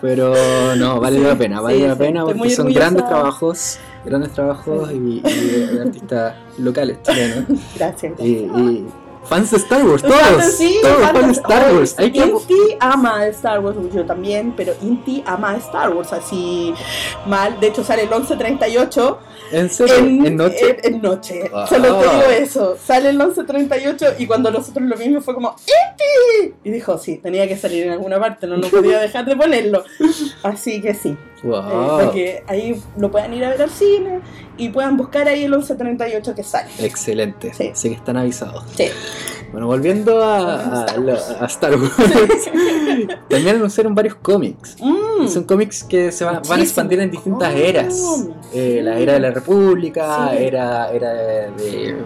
pero 0.00 0.34
no, 0.76 1.00
vale 1.00 1.18
la 1.20 1.36
pena, 1.36 1.60
vale 1.60 1.86
la 1.86 1.96
pena 1.96 2.24
porque 2.24 2.50
son 2.50 2.72
grandes 2.72 3.06
trabajos, 3.06 3.78
grandes 4.04 4.32
trabajos 4.32 4.90
y, 4.92 5.22
artistas 5.80 6.34
locales 6.58 6.98
chilenos. 7.02 7.44
Gracias. 7.76 8.12
y, 8.20 8.84
fans 9.24 9.50
de 9.50 9.56
Star 9.58 9.84
Wars, 9.84 10.02
todos. 10.02 10.44
Sí, 10.44 10.78
todos 10.82 11.10
fans 11.10 11.26
de 11.26 11.32
Star 11.32 11.74
Wars. 11.74 11.94
Hay 11.98 12.12
que... 12.12 12.20
Inti 12.20 12.76
ama 12.80 13.26
Star 13.26 13.60
Wars, 13.60 13.76
yo 13.94 14.04
también, 14.04 14.52
pero 14.56 14.74
Inti 14.82 15.22
ama 15.26 15.56
Star 15.56 15.94
Wars, 15.94 16.12
así 16.12 16.74
mal. 17.26 17.58
De 17.60 17.68
hecho, 17.68 17.84
sale 17.84 18.02
el 18.02 18.08
1138. 18.08 19.18
¿En 19.52 19.70
serio? 19.70 19.96
En, 19.96 20.36
noche. 20.36 20.78
En, 20.82 21.02
noche. 21.02 21.50
Solo 21.68 21.98
te 21.98 22.08
digo 22.08 22.30
eso. 22.30 22.76
Sale 22.82 23.10
el 23.10 23.18
1138 23.18 24.06
y 24.18 24.26
cuando 24.26 24.50
nosotros 24.50 24.86
lo 24.86 24.96
vimos 24.96 25.24
fue 25.24 25.34
como 25.34 25.50
¡Inti! 25.50 26.54
Y 26.64 26.70
dijo, 26.70 26.98
sí, 26.98 27.18
tenía 27.18 27.46
que 27.46 27.56
salir 27.56 27.84
en 27.86 27.92
alguna 27.92 28.18
parte, 28.18 28.46
no, 28.46 28.56
no 28.56 28.68
podía 28.70 28.98
dejar 29.00 29.24
de 29.24 29.36
ponerlo. 29.36 29.84
Así 30.42 30.80
que 30.80 30.94
sí. 30.94 31.16
Wow. 31.42 31.60
Eh, 31.60 32.04
porque 32.04 32.44
ahí 32.46 32.80
lo 32.96 33.10
puedan 33.10 33.34
ir 33.34 33.44
a 33.44 33.50
ver 33.50 33.62
al 33.62 33.70
cine 33.70 34.20
y 34.56 34.68
puedan 34.68 34.96
buscar 34.96 35.28
ahí 35.28 35.44
el 35.44 35.50
1138 35.50 36.34
que 36.34 36.42
sale. 36.42 36.70
Excelente. 36.78 37.52
Sí. 37.54 37.68
Así 37.68 37.88
que 37.88 37.96
están 37.96 38.16
avisados. 38.16 38.64
Sí. 38.76 38.86
Bueno, 39.52 39.66
volviendo 39.66 40.22
a, 40.22 40.84
a, 40.84 41.46
Star 41.46 41.76
Wars, 41.76 41.92
también 43.28 43.56
anunciaron 43.56 43.94
varios 43.94 44.14
cómics. 44.14 44.76
Mm. 44.80 45.28
Son 45.28 45.44
cómics 45.44 45.84
que 45.84 46.10
se 46.10 46.24
van, 46.24 46.40
van 46.48 46.60
a 46.60 46.62
expandir 46.62 47.00
en 47.00 47.10
distintas 47.10 47.52
oh, 47.54 47.58
eras. 47.58 48.26
Eh, 48.54 48.80
la 48.82 48.98
era 48.98 49.12
de 49.12 49.20
la 49.20 49.30
República, 49.30 50.34
era, 50.34 50.90
era 50.90 51.12
de, 51.12 51.96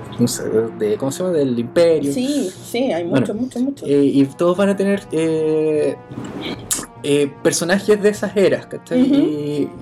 de, 0.76 0.96
¿Cómo 0.96 1.12
se 1.12 1.22
llama? 1.22 1.36
Del 1.36 1.56
Imperio. 1.56 2.12
Sí, 2.12 2.50
sí, 2.64 2.90
hay 2.90 3.04
muchos, 3.04 3.36
muchos, 3.36 3.62
muchos. 3.62 3.88
Eh, 3.88 4.02
y 4.02 4.24
todos 4.24 4.56
van 4.56 4.70
a 4.70 4.76
tener. 4.76 5.06
Eh, 7.08 7.32
personajes 7.40 8.02
de 8.02 8.08
esas 8.08 8.36
eras, 8.36 8.66
¿cachai? 8.66 9.00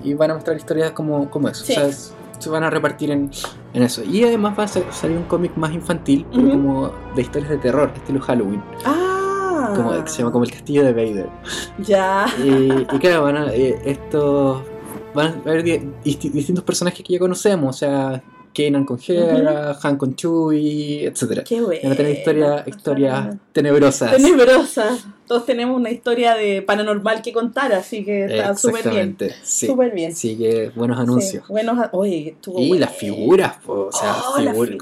y, 0.03 0.13
van 0.13 0.29
a 0.29 0.35
mostrar 0.35 0.55
historias 0.55 0.91
como, 0.91 1.27
como 1.31 1.49
eso. 1.49 1.63
O 1.63 1.65
sea, 1.65 1.89
se 1.91 2.49
van 2.51 2.63
a 2.63 2.69
repartir 2.69 3.09
en, 3.09 3.31
en, 3.73 3.81
eso. 3.81 4.03
Y 4.03 4.23
además 4.23 4.57
va 4.59 4.65
a 4.65 4.67
salir 4.67 5.17
un 5.17 5.23
cómic 5.23 5.57
más 5.57 5.73
infantil, 5.73 6.23
como 6.31 6.93
de 7.15 7.23
historias 7.23 7.49
de 7.49 7.57
terror, 7.57 7.91
estilo 7.95 8.21
Halloween. 8.21 8.61
Ah. 8.85 9.73
Como, 9.75 10.03
que 10.03 10.07
se 10.07 10.19
llama 10.19 10.31
como 10.31 10.43
el 10.43 10.51
castillo 10.51 10.83
de 10.83 10.93
Vader. 10.93 11.29
Ya. 11.79 12.27
Y, 12.43 12.85
y 12.93 12.99
claro, 12.99 13.23
van 13.23 13.37
a, 13.37 13.53
eh, 13.53 13.81
estos 13.85 14.61
van 15.15 15.41
a 15.45 15.49
haber 15.49 15.63
distintos 16.03 16.63
personajes 16.63 17.03
que 17.03 17.13
ya 17.13 17.19
conocemos, 17.19 17.75
o 17.75 17.79
sea, 17.79 18.21
Kanan 18.55 18.85
con 18.85 18.99
Hera, 19.05 19.77
Han 19.83 19.97
con 19.97 20.15
Chewie, 20.15 21.07
etc. 21.07 21.43
Qué 21.45 21.61
bueno. 21.61 21.81
Van 21.83 21.91
a 21.91 21.95
tener 21.95 22.17
historias 22.17 22.67
historia 22.67 23.39
tenebrosas. 23.51 24.11
Tenebrosas. 24.15 25.05
Todos 25.27 25.45
tenemos 25.45 25.75
una 25.75 25.89
historia 25.89 26.35
de 26.35 26.61
paranormal 26.61 27.21
que 27.21 27.33
contar, 27.33 27.73
así 27.73 28.05
que 28.05 28.25
está 28.25 28.55
súper 28.55 28.89
bien. 28.89 29.17
Sí. 29.43 29.67
Súper 29.67 29.91
bien. 29.91 30.15
Sí, 30.15 30.37
que 30.37 30.71
buenos 30.75 30.99
anuncios. 30.99 31.43
Sí, 31.45 31.51
buenos, 31.51 31.89
oye, 31.93 32.29
estuvo 32.29 32.59
Y 32.59 32.77
las 32.77 32.95
figuras, 32.95 33.57
o 33.65 33.91
sea, 33.91 34.17
oh, 34.17 34.35
figuras. 34.35 34.75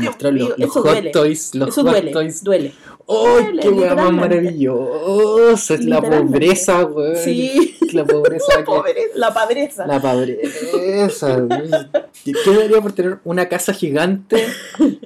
Las 0.00 0.16
figuras 0.16 0.32
los, 0.32 0.58
los 0.58 0.70
hot 0.70 1.12
toys, 1.12 1.54
los 1.54 1.68
Eso 1.70 1.82
hot 1.82 1.90
duele, 1.90 2.12
toys. 2.12 2.44
Duele. 2.44 2.72
¡Ay, 3.08 3.58
qué 3.60 3.70
weá 3.70 3.94
más 3.94 4.12
maravillosa! 4.12 5.74
Es 5.74 5.84
la 5.84 6.02
pobreza, 6.02 6.84
weón. 6.84 7.16
Sí. 7.16 7.78
La 7.92 8.04
pobreza. 8.04 8.46
la, 8.58 8.64
pobreza 8.64 9.06
la 9.14 9.32
pobreza. 9.32 9.86
La 9.86 10.00
pobreza. 10.00 11.46
¿Qué 12.24 12.32
daría 12.54 12.80
por 12.82 12.92
tener 12.92 13.18
una 13.24 13.48
casa 13.48 13.72
gigante 13.72 14.46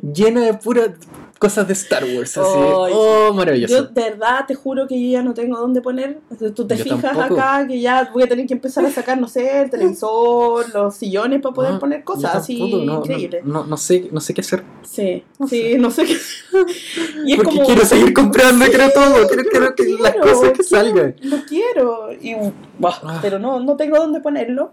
llena 0.02 0.40
de 0.40 0.54
pura 0.54 0.94
cosas 1.42 1.66
de 1.66 1.72
Star 1.72 2.04
Wars, 2.04 2.38
así. 2.38 2.48
oh, 2.54 3.32
maravilloso. 3.34 3.76
Yo, 3.76 3.82
de 3.88 4.10
verdad, 4.10 4.44
te 4.46 4.54
juro 4.54 4.86
que 4.86 4.94
yo 5.02 5.10
ya 5.10 5.24
no 5.24 5.34
tengo 5.34 5.58
dónde 5.58 5.80
poner. 5.80 6.20
Tú 6.54 6.64
te 6.68 6.76
fijas 6.76 7.18
acá 7.18 7.66
que 7.66 7.80
ya 7.80 8.08
voy 8.12 8.22
a 8.22 8.28
tener 8.28 8.46
que 8.46 8.54
empezar 8.54 8.86
a 8.86 8.90
sacar, 8.92 9.18
no 9.18 9.26
sé, 9.26 9.62
el 9.62 9.70
televisor, 9.70 10.72
los 10.72 10.94
sillones 10.94 11.42
para 11.42 11.52
poder 11.52 11.78
poner 11.80 12.04
cosas 12.04 12.36
así 12.36 12.84
no, 12.84 12.98
increíbles. 12.98 13.44
No, 13.44 13.64
no, 13.64 13.76
sé, 13.76 14.08
no 14.12 14.20
sé 14.20 14.34
qué 14.34 14.40
hacer. 14.42 14.62
Sí, 14.82 15.24
sí, 15.48 15.74
no 15.78 15.90
sé 15.90 16.04
qué 16.04 16.12
y 17.26 17.32
es 17.32 17.36
Porque 17.38 17.56
como, 17.56 17.66
quiero 17.66 17.84
seguir 17.86 18.14
comprando, 18.14 18.64
quiero 18.66 18.90
todo, 18.92 19.26
quiero, 19.26 19.42
quiero, 19.50 19.74
que 19.74 19.84
las 20.00 20.14
cosas 20.14 20.52
que 20.52 20.62
salgan. 20.62 21.16
Lo 21.22 21.38
quiero, 21.44 22.12
y, 22.12 22.36
ah. 22.84 23.18
pero 23.22 23.38
no, 23.38 23.60
no 23.60 23.76
tengo 23.76 23.96
dónde 23.96 24.20
ponerlo. 24.20 24.72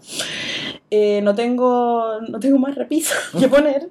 Eh, 0.91 1.21
no 1.21 1.35
tengo 1.35 2.19
no 2.29 2.39
tengo 2.39 2.57
más 2.57 2.73
repiso 2.73 3.13
que 3.39 3.47
poner. 3.47 3.89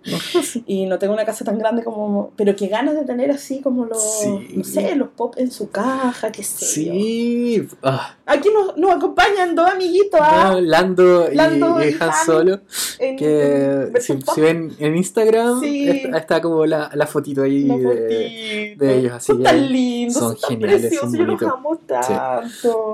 Y 0.66 0.87
no 0.87 0.99
tengo 0.99 1.14
una 1.14 1.25
casa 1.25 1.45
tan 1.45 1.59
grande 1.59 1.85
como 1.85 2.33
pero 2.37 2.57
que 2.57 2.66
ganas 2.66 2.97
de 2.97 3.05
tener 3.05 3.31
así 3.31 3.61
como 3.61 3.85
los 3.85 4.25
no 4.55 4.64
sé 4.64 4.97
los 4.97 5.11
pop 5.11 5.35
en 5.37 5.53
su 5.53 5.71
caja 5.71 6.33
qué 6.33 6.43
sé 6.43 6.64
sí. 6.64 7.69
ah. 7.83 8.16
aquí 8.27 8.49
nos, 8.53 8.77
nos, 8.77 8.97
acompañan 8.97 9.55
dos 9.55 9.71
amiguitos 9.71 10.21
¿ah? 10.21 10.59
Lando, 10.61 11.31
y, 11.33 11.39
Han 11.39 12.12
Solo 12.27 12.61
que 12.99 13.93
si, 14.01 14.41
ven 14.41 14.75
en 14.81 14.97
Instagram 14.97 15.62
está, 15.62 16.41
como 16.41 16.66
la, 16.66 16.91
la, 16.95 17.07
fotito 17.07 17.43
ahí 17.43 17.69
de, 17.69 18.75
de, 18.77 18.99
ellos 18.99 19.12
así 19.12 19.33
son 19.33 19.43
tan 19.43 19.73
lindos 19.73 20.19
son, 20.19 20.37
son 20.37 20.51
geniales 20.51 20.81
preciosos 20.81 21.12
yo 21.12 21.25
los 21.25 21.43
amo 21.43 21.77
tanto. 21.87 22.93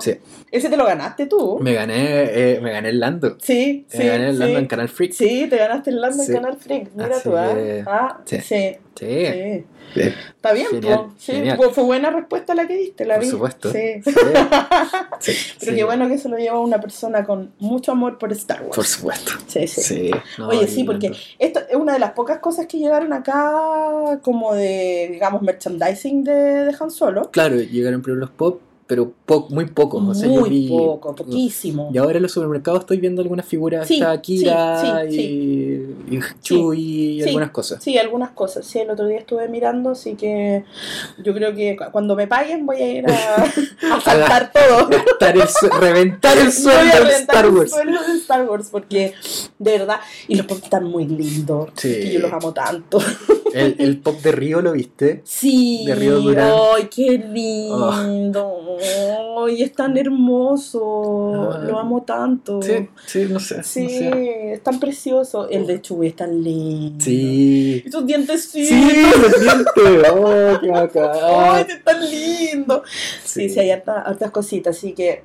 Ese 0.51 0.69
te 0.69 0.77
lo 0.77 0.85
ganaste 0.85 1.14
tú 1.27 1.59
me 1.61 1.73
gané 1.73 2.55
eh, 2.55 2.61
me 2.61 2.73
gané 2.73 2.91
el 2.91 3.01
Lando 3.01 3.37
sí 3.41 3.87
te 3.91 4.07
gané 4.07 4.31
el 4.31 4.39
Lando 4.39 4.59
en 4.59 4.67
Canal 4.67 4.89
Freak. 4.89 5.13
Sí, 5.13 5.47
te 5.49 5.57
ganaste 5.57 5.91
el 5.91 6.01
Lando 6.01 6.23
en 6.23 6.33
Canal 6.33 6.57
Freak. 6.57 6.91
Mira 6.95 7.21
tú, 7.21 7.37
¿eh? 7.37 7.85
Ah, 7.87 8.21
sí. 8.25 8.41
Sí. 8.41 8.77
sí. 8.97 9.65
Está 9.97 10.53
bien, 10.53 10.67
genial, 10.71 11.07
sí, 11.17 11.33
fue, 11.57 11.71
fue, 11.71 11.85
buena 11.85 12.11
respuesta 12.11 12.55
la 12.55 12.67
que 12.67 12.77
diste, 12.77 13.05
la 13.05 13.15
por 13.15 13.25
vi. 13.25 13.31
supuesto. 13.31 13.71
Sí. 13.71 14.01
Pero 15.61 15.77
qué 15.77 15.85
bueno 15.85 16.09
que 16.09 16.19
se 16.19 16.29
lo 16.29 16.37
lleva 16.37 16.59
una 16.59 16.81
persona 16.81 17.25
con 17.25 17.53
mucho 17.59 17.93
amor 17.93 18.19
por 18.19 18.33
Star 18.33 18.63
Wars. 18.63 18.75
Por 18.75 18.85
supuesto. 18.85 19.33
Sí, 19.47 19.69
sí. 19.69 19.83
sí. 19.83 20.11
No, 20.39 20.49
Oye, 20.49 20.67
sí, 20.67 20.83
porque 20.83 21.13
esto 21.39 21.61
es 21.69 21.77
una 21.77 21.93
de 21.93 22.01
las 22.01 22.11
pocas 22.13 22.39
cosas 22.41 22.67
que 22.67 22.79
llegaron 22.79 23.13
acá 23.13 24.19
como 24.23 24.55
de, 24.55 25.09
digamos, 25.13 25.43
merchandising 25.43 26.25
de, 26.25 26.33
de 26.33 26.77
Han 26.79 26.91
Solo. 26.91 27.31
Claro, 27.31 27.57
llegaron 27.57 28.03
primero 28.03 28.21
los 28.21 28.31
pop 28.31 28.61
pero 28.87 29.13
muy 29.51 29.67
poco. 29.67 29.99
Muy 30.01 30.13
o 30.13 30.15
sea, 30.15 30.29
yo 30.29 30.43
vi, 30.45 30.69
poco, 30.69 31.15
poquísimo. 31.15 31.91
Y 31.93 31.99
ahora 31.99 32.17
en 32.17 32.23
los 32.23 32.33
supermercados 32.33 32.81
estoy 32.81 32.99
viendo 32.99 33.23
algunas 33.23 33.47
figuras, 33.47 33.87
Sí, 33.89 33.95
está 33.95 34.21
Kira 34.21 35.07
sí, 35.09 35.17
sí, 35.17 35.97
y, 36.11 36.17
y 36.17 36.21
Chuy 36.43 36.81
y 36.81 37.23
Sí. 37.23 37.29
algunas 37.29 37.51
cosas. 37.51 37.83
Sí, 37.83 37.97
algunas 37.99 38.31
cosas. 38.33 38.67
Sí, 38.67 38.79
el 38.81 38.91
otro 38.91 39.07
día 39.07 39.19
estuve 39.19 39.49
mirando, 39.49 39.91
así 39.91 40.15
que 40.15 40.65
yo 41.23 41.33
creo 41.35 41.55
que 41.55 41.77
cu- 41.77 41.85
cuando 41.93 42.15
me 42.15 42.27
paguen 42.27 42.67
voy 42.67 42.77
a 42.77 42.93
ir 42.93 43.07
a, 43.11 43.45
a 43.95 44.01
saltar 44.01 44.53
todo. 44.53 44.89
El 45.25 45.81
reventar 45.81 46.37
el 46.39 46.53
sueldo 46.53 47.05
de 47.05 47.13
Star 47.15 47.47
el 47.47 47.51
Wars. 47.53 47.71
sueldo 47.71 47.99
de 48.07 48.19
Star 48.19 48.49
Wars, 48.49 48.69
porque 48.71 49.15
de 49.59 49.79
verdad, 49.79 50.01
y 50.29 50.35
los 50.37 50.47
pop 50.47 50.59
están 50.63 50.85
muy 50.85 51.07
lindos. 51.07 51.71
Sí. 51.77 51.89
que 51.89 52.13
yo 52.13 52.21
los 52.21 52.33
amo 52.33 52.53
tanto. 52.53 52.99
El, 53.55 53.77
el 53.79 53.99
pop 54.01 54.17
de 54.21 54.33
Río 54.33 54.61
lo 54.61 54.73
viste. 54.73 55.23
Sí, 55.25 55.85
De 55.87 55.95
Río 55.95 56.21
Durán. 56.21 56.53
¡Ay, 56.77 56.89
qué 56.95 57.19
lindo! 57.19 58.74
¡Ay, 59.45 59.63
es 59.63 59.73
tan 59.73 59.97
hermoso! 59.97 61.51
Ah. 61.53 61.59
Lo 61.67 61.79
amo 61.79 62.03
tanto. 62.03 62.61
Sí, 62.63 62.89
sí, 63.07 63.27
no 63.31 63.41
sé. 63.41 63.63
Sí, 63.63 63.83
no 63.83 63.89
sé. 63.89 64.53
es 64.55 64.63
tan 64.63 64.79
precioso. 64.81 65.49
El 65.49 65.67
de 65.67 65.81
Chewie 65.81 66.09
es 66.09 66.17
tan 66.17 66.43
lindo. 66.43 67.05
Sí. 67.05 67.83
Y 67.85 67.91
sus 67.91 68.07
dientes 68.07 68.45
Sí, 68.51 68.69
los 68.71 69.41
dientes. 69.41 70.11
Oh, 70.13 70.59
qué 70.61 70.67
¡Ay, 70.67 70.71
bacán. 70.71 71.67
es 71.71 71.85
tan 71.85 72.11
lindo! 72.11 72.83
Sí, 73.25 73.49
sí, 73.49 73.61
hay 73.61 73.71
harta- 73.71 74.03
hartas 74.03 74.31
cositas, 74.31 74.77
así 74.77 74.93
que 74.93 75.23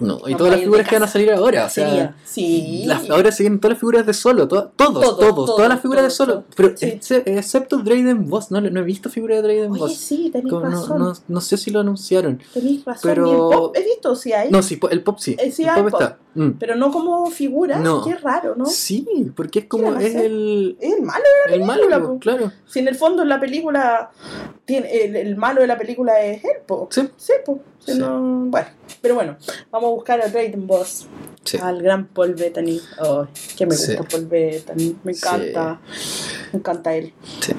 No, 0.00 0.18
y 0.26 0.34
todas 0.34 0.52
las 0.52 0.60
figuras 0.60 0.84
de 0.86 0.88
que 0.90 0.96
van 0.96 1.02
a 1.02 1.06
salir 1.08 1.30
ahora. 1.32 1.66
O 1.66 1.68
sea. 1.70 2.16
Sí. 2.24 2.84
las- 2.86 3.08
ahora 3.10 3.30
se 3.32 3.42
vienen 3.42 3.60
todas 3.60 3.74
las 3.74 3.80
figuras 3.80 4.06
de 4.06 4.14
solo. 4.14 4.48
to- 4.48 4.68
todos, 4.74 4.92
Todo, 4.94 5.16
todos. 5.16 5.34
todo, 5.34 5.56
todas 5.56 5.68
las 5.68 5.80
figuras 5.80 6.02
de 6.04 6.08
todo, 6.08 6.16
solo. 6.16 6.32
todo. 6.34 6.44
Pero 6.56 6.76
Sí. 6.76 6.86
exce- 6.86 7.22
excepto 7.26 7.78
Draven 7.78 8.28
Boss. 8.28 8.50
No, 8.50 8.60
no 8.60 8.80
he 8.80 8.82
visto 8.82 9.10
figura 9.10 9.42
de 9.42 9.68
Oye, 9.68 9.78
Boss. 9.78 9.96
sí, 9.96 10.30
tenés 10.32 10.50
Como 10.50 10.64
no, 10.66 10.70
razón. 10.70 10.98
no, 10.98 11.12
no 11.28 11.40
sé 11.40 11.56
si 11.56 11.70
lo 11.70 11.80
anunciaron. 11.80 12.40
Tenés 12.54 12.84
razón. 12.84 13.00
pero- 13.02 13.26
¿Y 13.26 13.30
el 13.30 13.36
pop? 13.58 13.76
He 13.76 13.84
visto, 13.84 14.16
sí 14.16 14.32
hay. 14.32 14.50
No, 14.50 14.62
sí, 14.62 14.80
el 14.90 15.02
pop 15.02 15.18
sí. 15.18 15.36
Eh, 15.38 15.50
sí 15.52 15.64
el 15.64 15.74
pop 15.74 15.90
pop. 15.90 16.00
está. 16.00 16.18
Mm. 16.34 16.50
Pero 16.60 16.76
no 16.76 16.92
como 16.92 17.26
figura. 17.26 17.78
No. 17.80 18.04
Qué 18.04 18.14
raro, 18.14 18.54
¿no? 18.56 18.64
Sí, 18.66 19.06
porque 19.36 19.60
es 19.60 19.64
como. 19.66 19.84
¿Qué 19.84 19.90
van 19.90 19.98
a 20.02 20.06
Es 20.06 20.14
el. 20.14 20.76
Es 20.80 20.94
el 20.94 21.02
malo. 21.02 21.24
El 21.48 21.60
malo, 21.64 21.72
película, 21.82 22.00
po, 22.00 22.12
po. 22.14 22.18
claro. 22.20 22.52
Si 22.66 22.78
en 22.78 22.88
el 22.88 22.94
fondo 22.94 23.22
en 23.22 23.28
la 23.28 23.40
película 23.40 24.10
tiene, 24.64 25.04
el, 25.04 25.16
el 25.16 25.36
malo 25.36 25.60
de 25.60 25.66
la 25.66 25.76
película 25.76 26.20
es 26.22 26.42
él, 26.44 26.50
po. 26.66 26.88
Sí. 26.90 27.08
Sí, 27.16 27.32
po. 27.44 27.60
Si 27.80 27.98
no- 27.98 28.20
bueno, 28.46 28.68
pero 29.00 29.14
bueno, 29.14 29.36
vamos 29.70 29.88
a 29.88 29.94
buscar 29.94 30.20
a 30.20 30.28
Raiden 30.28 30.66
Boss, 30.66 31.06
Sí. 31.44 31.58
al 31.60 31.82
gran 31.82 32.06
Paul 32.08 32.34
Bettany. 32.34 32.80
Oh, 33.02 33.26
que 33.56 33.66
me 33.66 33.74
gusta 33.74 33.92
Sí. 33.92 33.98
Paul 34.10 34.26
Bettany, 34.26 34.96
me 35.04 35.12
encanta, 35.12 35.80
me 36.52 36.58
encanta 36.58 36.94
él. 36.94 37.12
Sí. 37.40 37.52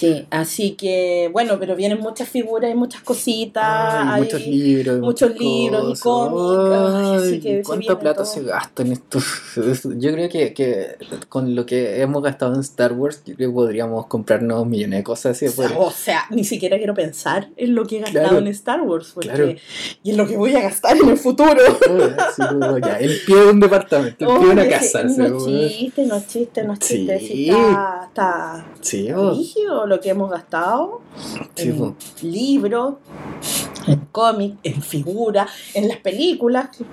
Sí, 0.00 0.26
así 0.30 0.70
que 0.72 1.28
bueno, 1.30 1.58
pero 1.60 1.76
vienen 1.76 2.00
muchas 2.00 2.26
figuras 2.26 2.70
y 2.70 2.74
muchas 2.74 3.02
cositas. 3.02 3.62
Ay, 3.66 4.08
hay 4.14 4.22
muchos 4.22 4.46
libros. 4.46 5.00
muchos 5.00 5.38
libros 5.38 5.98
y 5.98 6.02
cómics, 6.02 7.66
¿Cuánta 7.66 7.98
plata 7.98 8.22
todo. 8.22 8.24
se 8.32 8.42
gasta 8.42 8.82
en 8.82 8.92
esto? 8.92 9.18
Yo 9.98 10.12
creo 10.12 10.28
que, 10.30 10.54
que 10.54 10.96
con 11.28 11.54
lo 11.54 11.66
que 11.66 12.00
hemos 12.00 12.22
gastado 12.22 12.54
en 12.54 12.60
Star 12.60 12.94
Wars, 12.94 13.22
yo 13.26 13.34
creo 13.36 13.50
que 13.50 13.54
podríamos 13.54 14.06
comprarnos 14.06 14.66
millones 14.66 15.00
de 15.00 15.04
cosas 15.04 15.36
así. 15.36 15.46
O 15.46 15.50
sea, 15.50 15.68
después. 15.68 15.86
o 15.88 15.90
sea, 15.90 16.22
ni 16.30 16.44
siquiera 16.44 16.78
quiero 16.78 16.94
pensar 16.94 17.48
en 17.58 17.74
lo 17.74 17.84
que 17.86 17.98
he 17.98 18.00
gastado 18.00 18.20
Claro. 18.28 18.38
en 18.38 18.46
Star 18.48 18.80
Wars, 18.80 19.10
porque 19.14 19.28
Claro. 19.28 19.54
y 20.02 20.10
en 20.10 20.16
lo 20.16 20.26
que 20.26 20.36
voy 20.38 20.54
a 20.56 20.62
gastar 20.62 20.96
en 20.96 21.10
el 21.10 21.18
futuro. 21.18 21.50
Así 22.18 22.42
como 22.48 22.78
ya, 22.78 22.98
el 22.98 23.20
pie 23.26 23.36
de 23.36 23.50
un 23.50 23.60
departamento, 23.60 24.32
el 24.32 24.38
pie 24.38 24.46
de 24.48 24.52
una 24.54 24.68
casa. 24.68 25.02
No 25.04 25.44
chiste, 25.44 26.06
no 26.06 26.22
chiste, 26.26 26.64
no 26.64 26.76
chiste. 26.76 27.18
Sí. 27.18 27.26
Sí, 27.26 27.50
está, 27.50 28.04
está 28.08 28.66
Sí, 28.80 29.10
oh, 29.12 29.86
lo 29.90 30.00
que 30.00 30.08
hemos 30.10 30.30
gastado. 30.30 31.02
sí, 31.54 31.68
en 31.68 31.96
libros, 32.22 32.94
en 33.86 33.98
cómics, 34.12 34.56
en 34.62 34.80
figuras, 34.82 35.50
en 35.74 35.88
las 35.88 35.98
películas, 35.98 36.68
que- 36.76 36.84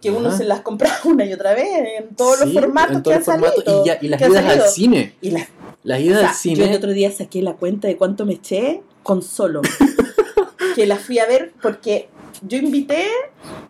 que 0.00 0.10
uno 0.10 0.28
Ajá. 0.28 0.38
se 0.38 0.44
las 0.44 0.60
compra 0.60 0.90
una 1.04 1.24
y 1.26 1.32
otra 1.32 1.54
vez, 1.54 1.68
en 1.98 2.14
todos 2.16 2.40
los 2.40 2.48
Sí, 2.50 2.54
formatos 2.54 2.96
en 2.96 3.02
que 3.02 3.12
han 3.12 3.18
los 3.18 3.24
formatos. 3.26 3.64
salido. 3.64 3.82
Y, 3.82 3.86
ya, 3.86 3.98
y 4.00 4.08
las 4.08 4.20
idas 4.22 4.46
al 4.46 4.68
cine. 4.68 5.14
Y 5.20 5.30
las 5.32 5.48
Las 5.82 5.98
O 6.00 6.02
idas 6.02 6.20
sea, 6.20 6.28
al 6.30 6.34
cine. 6.34 6.56
Yo 6.56 6.64
el 6.64 6.74
otro 6.76 6.90
día 6.92 7.10
saqué 7.12 7.42
la 7.42 7.54
cuenta 7.54 7.86
de 7.88 7.96
cuánto 7.96 8.24
me 8.26 8.34
eché 8.34 8.82
con 9.02 9.22
solo. 9.22 9.62
que 10.74 10.86
la 10.86 10.96
fui 10.96 11.18
a 11.18 11.26
ver 11.26 11.52
porque 11.62 12.08
yo 12.42 12.58
invité, 12.58 13.04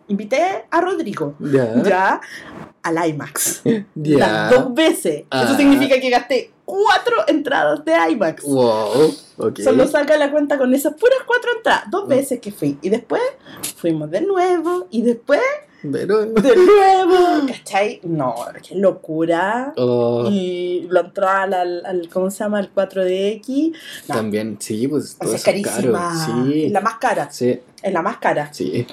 invité 0.07 0.65
a 0.69 0.81
Rodrigo, 0.81 1.35
Ya. 1.39 1.81
ya, 1.83 2.21
al 2.83 3.09
IMAX. 3.09 3.61
Las 3.95 4.51
dos 4.51 4.73
veces. 4.73 5.23
Ah. 5.29 5.43
Eso 5.43 5.55
significa 5.57 5.99
que 5.99 6.09
gasté 6.09 6.51
cuatro 6.65 7.15
entradas 7.27 7.83
de 7.85 7.93
IMAX. 8.11 8.43
Wow. 8.43 9.15
Ok. 9.37 9.59
Solo 9.61 9.87
saca 9.87 10.17
la 10.17 10.31
cuenta 10.31 10.57
con 10.57 10.73
esas 10.73 10.93
puras 10.93 11.19
cuatro 11.25 11.51
entradas. 11.57 11.83
Dos 11.91 12.05
Mm. 12.05 12.09
veces 12.09 12.39
que 12.39 12.51
fui. 12.51 12.77
Y 12.81 12.89
después 12.89 13.21
fuimos 13.77 14.09
de 14.11 14.21
nuevo. 14.21 14.87
Y 14.89 15.01
después 15.01 15.41
Pero. 15.91 16.25
de 16.25 16.55
nuevo. 16.55 17.47
¿Cachai? 17.47 17.99
No, 18.03 18.35
qué 18.67 18.75
locura. 18.75 19.73
Oh, 19.77 20.27
Y 20.31 20.87
la 20.89 21.01
entrada 21.01 21.43
al, 21.43 21.53
al, 21.53 21.85
al- 21.85 22.09
¿cómo 22.09 22.31
se 22.31 22.39
llama? 22.43 22.59
El 22.59 22.73
4DX. 22.73 23.73
No, 24.07 24.15
También, 24.15 24.57
sí, 24.59 24.87
pues 24.87 25.15
o 25.15 25.19
todo 25.19 25.29
sea, 25.29 25.37
es 25.37 25.43
carísima. 25.43 26.13
caro. 26.27 26.45
Sí. 26.45 26.69
La 26.69 26.81
más 26.81 26.95
cara. 26.95 27.29
Sí, 27.31 27.59
Es 27.81 27.93
la 27.93 28.01
más 28.01 28.17
cara. 28.17 28.49
sí. 28.53 28.87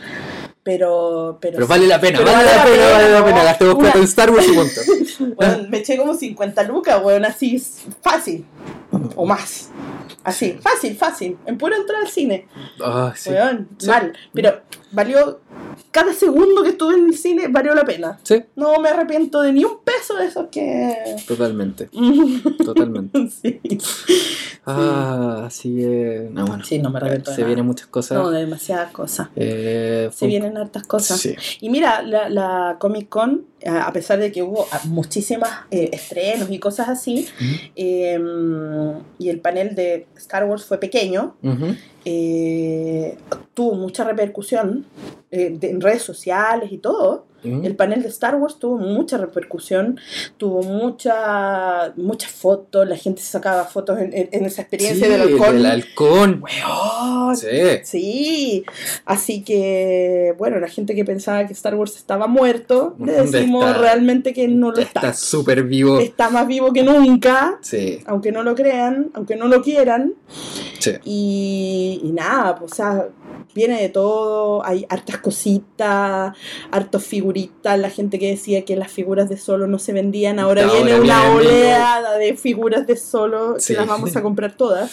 Pero, 0.64 1.36
pero, 1.42 1.56
Pero 1.56 1.66
vale 1.66 1.86
la 1.86 2.00
pena, 2.00 2.18
Pero 2.20 2.32
vale, 2.32 2.44
la 2.46 2.64
pena, 2.64 2.90
vale 2.90 3.10
la 3.10 3.24
pena. 3.24 3.44
Gastemos 3.44 3.74
plata 3.76 3.98
en 3.98 4.04
Star 4.04 4.30
Wars 4.30 4.46
y 4.48 4.52
punto. 4.54 5.66
Me 5.68 5.78
eché 5.78 5.98
como 5.98 6.14
50 6.14 6.62
lucas, 6.64 7.00
weón, 7.04 7.24
así 7.26 7.62
fácil. 8.00 8.46
O 9.14 9.26
más. 9.26 9.68
Así, 10.24 10.58
fácil, 10.62 10.96
fácil. 10.96 11.36
En 11.44 11.58
pura 11.58 11.76
entrada 11.76 12.02
al 12.02 12.08
cine. 12.10 12.48
Ah, 12.82 13.12
sí. 13.14 13.28
Weón, 13.30 13.68
Sí. 13.76 13.88
mal. 13.88 14.14
Pero 14.32 14.62
valió. 14.90 15.40
Cada 15.90 16.12
segundo 16.12 16.62
que 16.62 16.70
estuve 16.70 16.94
en 16.94 17.06
el 17.08 17.16
cine 17.16 17.48
valió 17.48 17.74
la 17.74 17.84
pena. 17.84 18.18
Sí, 18.22 18.42
No 18.56 18.78
me 18.80 18.88
arrepiento 18.88 19.40
de 19.42 19.52
ni 19.52 19.64
un 19.64 19.78
peso 19.84 20.16
de 20.16 20.26
esos 20.26 20.46
que. 20.48 21.16
totalmente. 21.26 21.88
Totalmente. 22.64 23.28
sí. 23.30 23.60
Ah, 24.66 25.44
así 25.46 25.74
que. 25.76 26.28
No, 26.32 26.46
bueno. 26.46 26.64
Sí, 26.64 26.78
no 26.78 26.90
me 26.90 26.98
arrepiento 26.98 27.30
de 27.30 27.34
Se 27.36 27.42
nada. 27.42 27.48
vienen 27.48 27.66
muchas 27.66 27.86
cosas. 27.88 28.18
No, 28.18 28.30
de 28.30 28.40
demasiadas 28.40 28.92
cosas. 28.92 29.28
Eh, 29.36 30.08
Se 30.12 30.26
vienen 30.26 30.56
hartas 30.56 30.86
cosas. 30.86 31.20
Sí. 31.20 31.34
Y 31.60 31.68
mira, 31.70 32.02
la, 32.02 32.28
la 32.28 32.76
Comic 32.78 33.08
Con, 33.08 33.44
a 33.66 33.84
a 33.86 33.92
pesar 33.92 34.18
de 34.18 34.32
que 34.32 34.42
hubo 34.42 34.66
ah, 34.72 34.80
muchísimas 34.84 35.50
eh, 35.70 35.90
estrenos 35.92 36.50
y 36.50 36.58
cosas 36.58 36.88
así, 36.88 37.26
eh, 37.76 38.18
y 39.18 39.28
el 39.28 39.40
panel 39.40 39.74
de 39.74 40.06
Star 40.16 40.44
Wars 40.44 40.64
fue 40.64 40.78
pequeño, 40.78 41.36
eh, 42.04 43.16
tuvo 43.54 43.74
mucha 43.74 44.04
repercusión 44.04 44.84
eh, 45.34 45.56
de- 45.58 45.70
en 45.70 45.80
redes 45.80 46.02
sociales 46.02 46.70
y 46.72 46.78
todo. 46.78 47.26
Ujú. 47.44 47.60
El 47.62 47.76
panel 47.76 48.02
de 48.02 48.08
Star 48.08 48.36
Wars 48.36 48.58
tuvo 48.58 48.78
mucha 48.78 49.18
repercusión, 49.18 50.00
tuvo 50.38 50.62
mucha, 50.62 51.92
muchas 51.96 52.30
fotos, 52.32 52.88
la 52.88 52.96
gente 52.96 53.20
sacaba 53.20 53.64
fotos 53.64 53.98
en, 53.98 54.14
en- 54.14 54.28
en 54.32 54.44
esa 54.46 54.62
experiencia 54.62 55.04
Sí, 55.04 55.12
del 55.12 55.20
halcón. 55.20 55.56
Del 55.56 55.66
halcón. 55.66 56.42
Weón, 56.42 57.36
Sí. 57.36 57.48
Sí, 57.82 58.64
así 59.04 59.42
que, 59.44 60.34
bueno, 60.38 60.58
la 60.58 60.68
gente 60.68 60.94
que 60.94 61.04
pensaba 61.04 61.46
que 61.46 61.52
Star 61.52 61.74
Wars 61.74 61.96
estaba 61.96 62.26
muerto, 62.28 62.94
le 62.98 63.12
¿Dónde 63.12 63.38
decimos 63.40 63.66
está? 63.66 63.78
realmente 63.78 64.32
que 64.32 64.48
no 64.48 64.70
lo 64.70 64.78
está. 64.78 65.00
Está 65.00 65.12
súper 65.14 65.64
vivo. 65.64 65.98
Está 65.98 66.30
más 66.30 66.46
vivo 66.46 66.72
que 66.72 66.82
nunca, 66.82 67.58
Sí, 67.60 68.00
aunque 68.06 68.32
no 68.32 68.42
lo 68.42 68.54
crean, 68.54 69.10
aunque 69.14 69.36
no 69.36 69.48
lo 69.48 69.60
quieran. 69.62 70.14
sí. 70.78 70.92
Y, 71.04 72.00
y 72.04 72.12
nada, 72.12 72.56
pues, 72.56 72.72
o 72.72 72.74
sea, 72.74 73.08
viene 73.54 73.80
de 73.80 73.88
todo, 73.88 74.64
hay 74.64 74.86
hartas 74.88 75.18
cositas, 75.18 76.36
hartos 76.70 77.04
figuritas, 77.04 77.78
la 77.78 77.90
gente 77.90 78.18
que 78.18 78.28
decía 78.30 78.64
que 78.64 78.76
las 78.76 78.90
figuras 78.90 79.28
de 79.28 79.36
solo 79.36 79.66
no 79.66 79.78
se 79.78 79.92
vendían, 79.92 80.38
ahora 80.38 80.64
Ahora 80.64 80.74
viene 80.82 81.00
una 81.00 81.32
oleada 81.34 82.16
de 82.18 82.36
figuras 82.36 82.86
de 82.86 82.96
solo 82.96 83.54
Sí. 83.58 83.72
que 83.74 83.78
las 83.80 83.88
vamos 83.88 84.14
a 84.16 84.22
comprar 84.22 84.56
todas. 84.56 84.90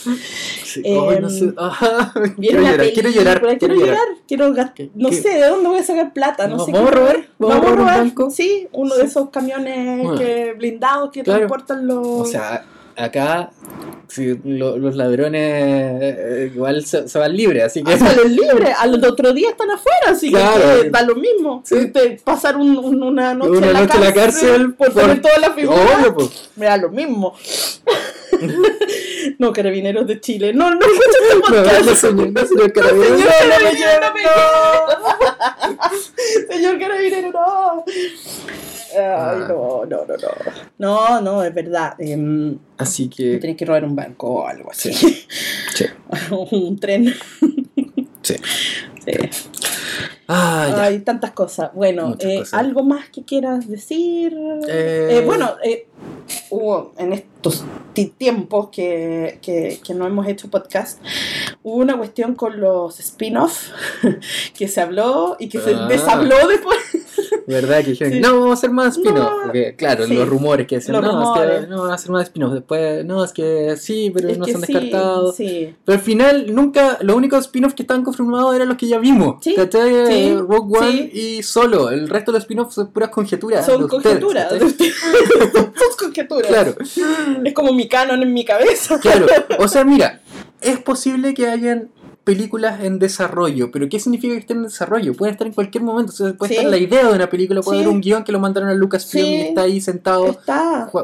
sí. 0.63 0.81
No 1.21 1.29
sé. 1.29 1.53
Ah, 1.57 2.13
Viene 2.37 2.59
quiero, 2.59 2.61
llorar, 2.61 2.93
quiero 2.93 3.09
llorar, 3.09 3.57
quiero 3.57 3.75
llorar. 3.75 4.07
quiero 4.27 4.53
gas- 4.53 4.71
¿Qué- 4.75 4.91
no 4.95 5.09
qué? 5.09 5.15
sé 5.15 5.29
de 5.29 5.47
dónde 5.47 5.69
voy 5.69 5.79
a 5.79 5.83
sacar 5.83 6.13
plata, 6.13 6.47
no 6.47 6.57
¿Vamos 6.57 6.65
sé 6.65 6.71
a 6.71 6.85
qué- 6.85 6.91
robar? 6.91 7.29
¿Vamos 7.39 7.55
a 7.55 7.59
robar 7.59 7.79
un 7.79 7.85
banco? 7.85 8.29
Sí, 8.29 8.67
uno 8.71 8.95
de 8.95 9.03
esos 9.05 9.29
camiones 9.29 10.03
Bueno. 10.03 10.17
que 10.19 10.53
blindados 10.57 11.11
que 11.11 11.23
Claro. 11.23 11.39
transportan 11.39 11.87
los 11.87 12.05
O 12.07 12.25
sea, 12.25 12.65
acá 12.95 13.51
sí, 14.07 14.37
lo- 14.43 14.77
los 14.77 14.95
ladrones 14.95 15.41
eh, 16.01 16.51
igual 16.53 16.85
se, 16.85 17.07
se 17.07 17.17
van 17.19 17.35
libres, 17.35 17.63
así 17.63 17.83
que. 17.83 17.93
Ah, 17.93 17.97
salen 17.97 18.35
libres, 18.35 18.75
al 18.79 19.03
otro 19.05 19.33
día 19.33 19.49
están 19.51 19.71
afuera, 19.71 20.07
así 20.09 20.29
Claro. 20.31 20.81
que 20.83 20.89
da 20.89 21.01
lo 21.03 21.15
mismo. 21.15 21.61
Sí. 21.65 21.87
Te- 21.91 22.19
pasar 22.23 22.57
un- 22.57 22.77
un- 22.77 23.01
una 23.03 23.33
noche, 23.33 23.51
Una 23.57 23.67
en, 23.67 23.73
la 23.73 23.81
noche 23.81 23.97
en 23.97 24.03
la 24.03 24.13
cárcel 24.13 24.73
por 24.73 24.91
por- 24.91 25.01
tener 25.03 25.21
todas 25.21 25.39
las 25.41 25.53
figuras, 25.55 25.99
Obvio, 25.99 26.13
pues. 26.15 26.49
me 26.55 26.65
da 26.65 26.77
lo 26.77 26.89
mismo. 26.89 27.35
no, 29.39 29.53
carabineros 29.53 30.07
de 30.07 30.19
Chile. 30.19 30.53
No, 30.53 30.73
no 30.73 30.79
escucho 30.81 31.17
este 31.31 31.35
No, 31.55 31.91
no, 31.91 31.95
señor, 31.95 32.29
no, 32.31 32.45
señor 32.45 32.73
carabinero. 32.73 33.17
Señor 33.17 33.29
No, 33.29 33.31
no 33.31 33.47
me 33.47 33.57
carabinero, 33.57 33.77
lleve, 33.77 33.99
no 34.01 34.13
me 34.13 34.23
no. 34.23 34.29
Señor 36.53 36.79
carabinero, 36.79 37.31
no. 37.31 37.85
Ay, 38.93 38.99
Ah. 38.99 39.45
no, 39.49 39.85
no, 39.85 40.05
no, 40.05 40.15
no. 40.17 40.31
No, 40.77 41.21
no, 41.21 41.43
es 41.43 41.53
verdad. 41.53 41.93
em, 41.99 42.57
Así 42.77 43.09
que. 43.09 43.37
Tenés 43.37 43.55
que 43.57 43.65
robar 43.65 43.83
un 43.85 43.95
banco 43.95 44.27
o 44.27 44.47
algo 44.47 44.71
así. 44.71 44.93
Sí. 44.93 45.85
un 46.51 46.79
tren. 46.79 47.13
Sí. 48.21 48.35
Sí. 49.05 49.13
Ah, 50.27 50.83
Hay 50.83 50.99
tantas 50.99 51.31
cosas. 51.31 51.71
Bueno, 51.73 52.15
eh, 52.19 52.43
¿algo 52.53 52.83
más 52.83 53.09
que 53.09 53.23
quieras 53.25 53.67
decir? 53.67 54.33
Eh, 54.69 55.07
eh, 55.11 55.23
bueno, 55.25 55.55
hubo 56.49 56.93
en 56.97 57.13
estos 57.13 57.63
tiempos 58.17 58.69
que, 58.71 59.39
que, 59.41 59.79
que, 59.85 59.93
no 59.93 60.05
hemos 60.05 60.27
hecho 60.27 60.49
podcast, 60.49 60.99
hubo 61.63 61.75
una 61.75 61.97
cuestión 61.97 62.35
con 62.35 62.59
los 62.59 62.99
spin-off 62.99 63.69
que 64.57 64.67
se 64.67 64.81
habló 64.81 65.35
y 65.39 65.49
que 65.49 65.59
se 65.59 65.73
ah. 65.73 65.87
deshabló 65.87 66.47
después. 66.47 66.77
¿Verdad? 67.47 67.83
Que 67.83 67.91
dijeron, 67.91 68.21
no, 68.21 68.33
vamos 68.33 68.49
a 68.51 68.53
hacer 68.53 68.71
más 68.71 68.97
spin-off. 68.97 69.31
Porque, 69.43 69.75
claro, 69.75 70.05
los 70.07 70.27
rumores 70.27 70.67
que 70.67 70.75
decían, 70.75 71.01
no, 71.01 71.01
es 71.01 71.61
que 71.61 71.67
no, 71.67 71.77
vamos 71.77 71.91
a 71.91 71.95
hacer 71.95 72.11
más 72.11 72.23
spin-off. 72.23 72.53
Después, 72.53 73.05
no, 73.05 73.23
es 73.23 73.31
que 73.33 73.75
sí, 73.77 74.11
pero 74.13 74.33
no 74.35 74.45
se 74.45 74.55
han 74.55 74.61
descartado. 74.61 75.33
Pero 75.37 75.75
al 75.87 75.99
final, 75.99 76.53
nunca, 76.53 76.97
los 77.01 77.15
únicos 77.15 77.45
spin-offs 77.45 77.75
que 77.75 77.83
estaban 77.83 78.03
confirmados 78.03 78.55
eran 78.55 78.67
los 78.67 78.77
que 78.77 78.87
ya 78.87 78.99
vimos. 78.99 79.43
¿Cachai? 79.55 80.37
Rogue 80.37 80.79
One 80.79 81.09
y 81.13 81.43
solo. 81.43 81.89
El 81.89 82.09
resto 82.09 82.31
de 82.31 82.37
los 82.37 82.43
spin-offs 82.43 82.75
son 82.75 82.91
puras 82.91 83.09
conjeturas. 83.09 83.65
Son 83.65 83.87
conjeturas. 83.87 84.51
son 85.97 86.07
conjeturas. 86.07 86.47
Claro. 86.47 86.75
Es 87.43 87.53
como 87.53 87.73
mi 87.73 87.87
canon 87.87 88.21
en 88.21 88.33
mi 88.33 88.45
cabeza. 88.45 88.99
Claro. 88.99 89.27
O 89.59 89.67
sea, 89.67 89.83
mira, 89.83 90.21
es 90.59 90.79
posible 90.79 91.33
que 91.33 91.47
hayan 91.47 91.89
películas 92.23 92.81
en 92.81 92.99
desarrollo. 92.99 93.71
¿Pero 93.71 93.89
qué 93.89 93.99
significa 93.99 94.33
que 94.33 94.39
estén 94.39 94.57
en 94.57 94.63
desarrollo? 94.63 95.13
Pueden 95.13 95.33
estar 95.33 95.47
en 95.47 95.53
cualquier 95.53 95.83
momento. 95.83 96.13
puede 96.37 96.55
estar 96.55 96.69
la 96.69 96.77
idea 96.77 97.07
de 97.07 97.13
una 97.13 97.29
película, 97.29 97.61
puede 97.61 97.79
haber 97.79 97.89
un 97.89 98.01
guion 98.01 98.23
que 98.23 98.31
lo 98.31 98.39
mandaron 98.39 98.69
a 98.69 98.73
Lucasfilm 98.73 99.25
y 99.25 99.41
está 99.41 99.61
ahí 99.61 99.81
sentado 99.81 100.37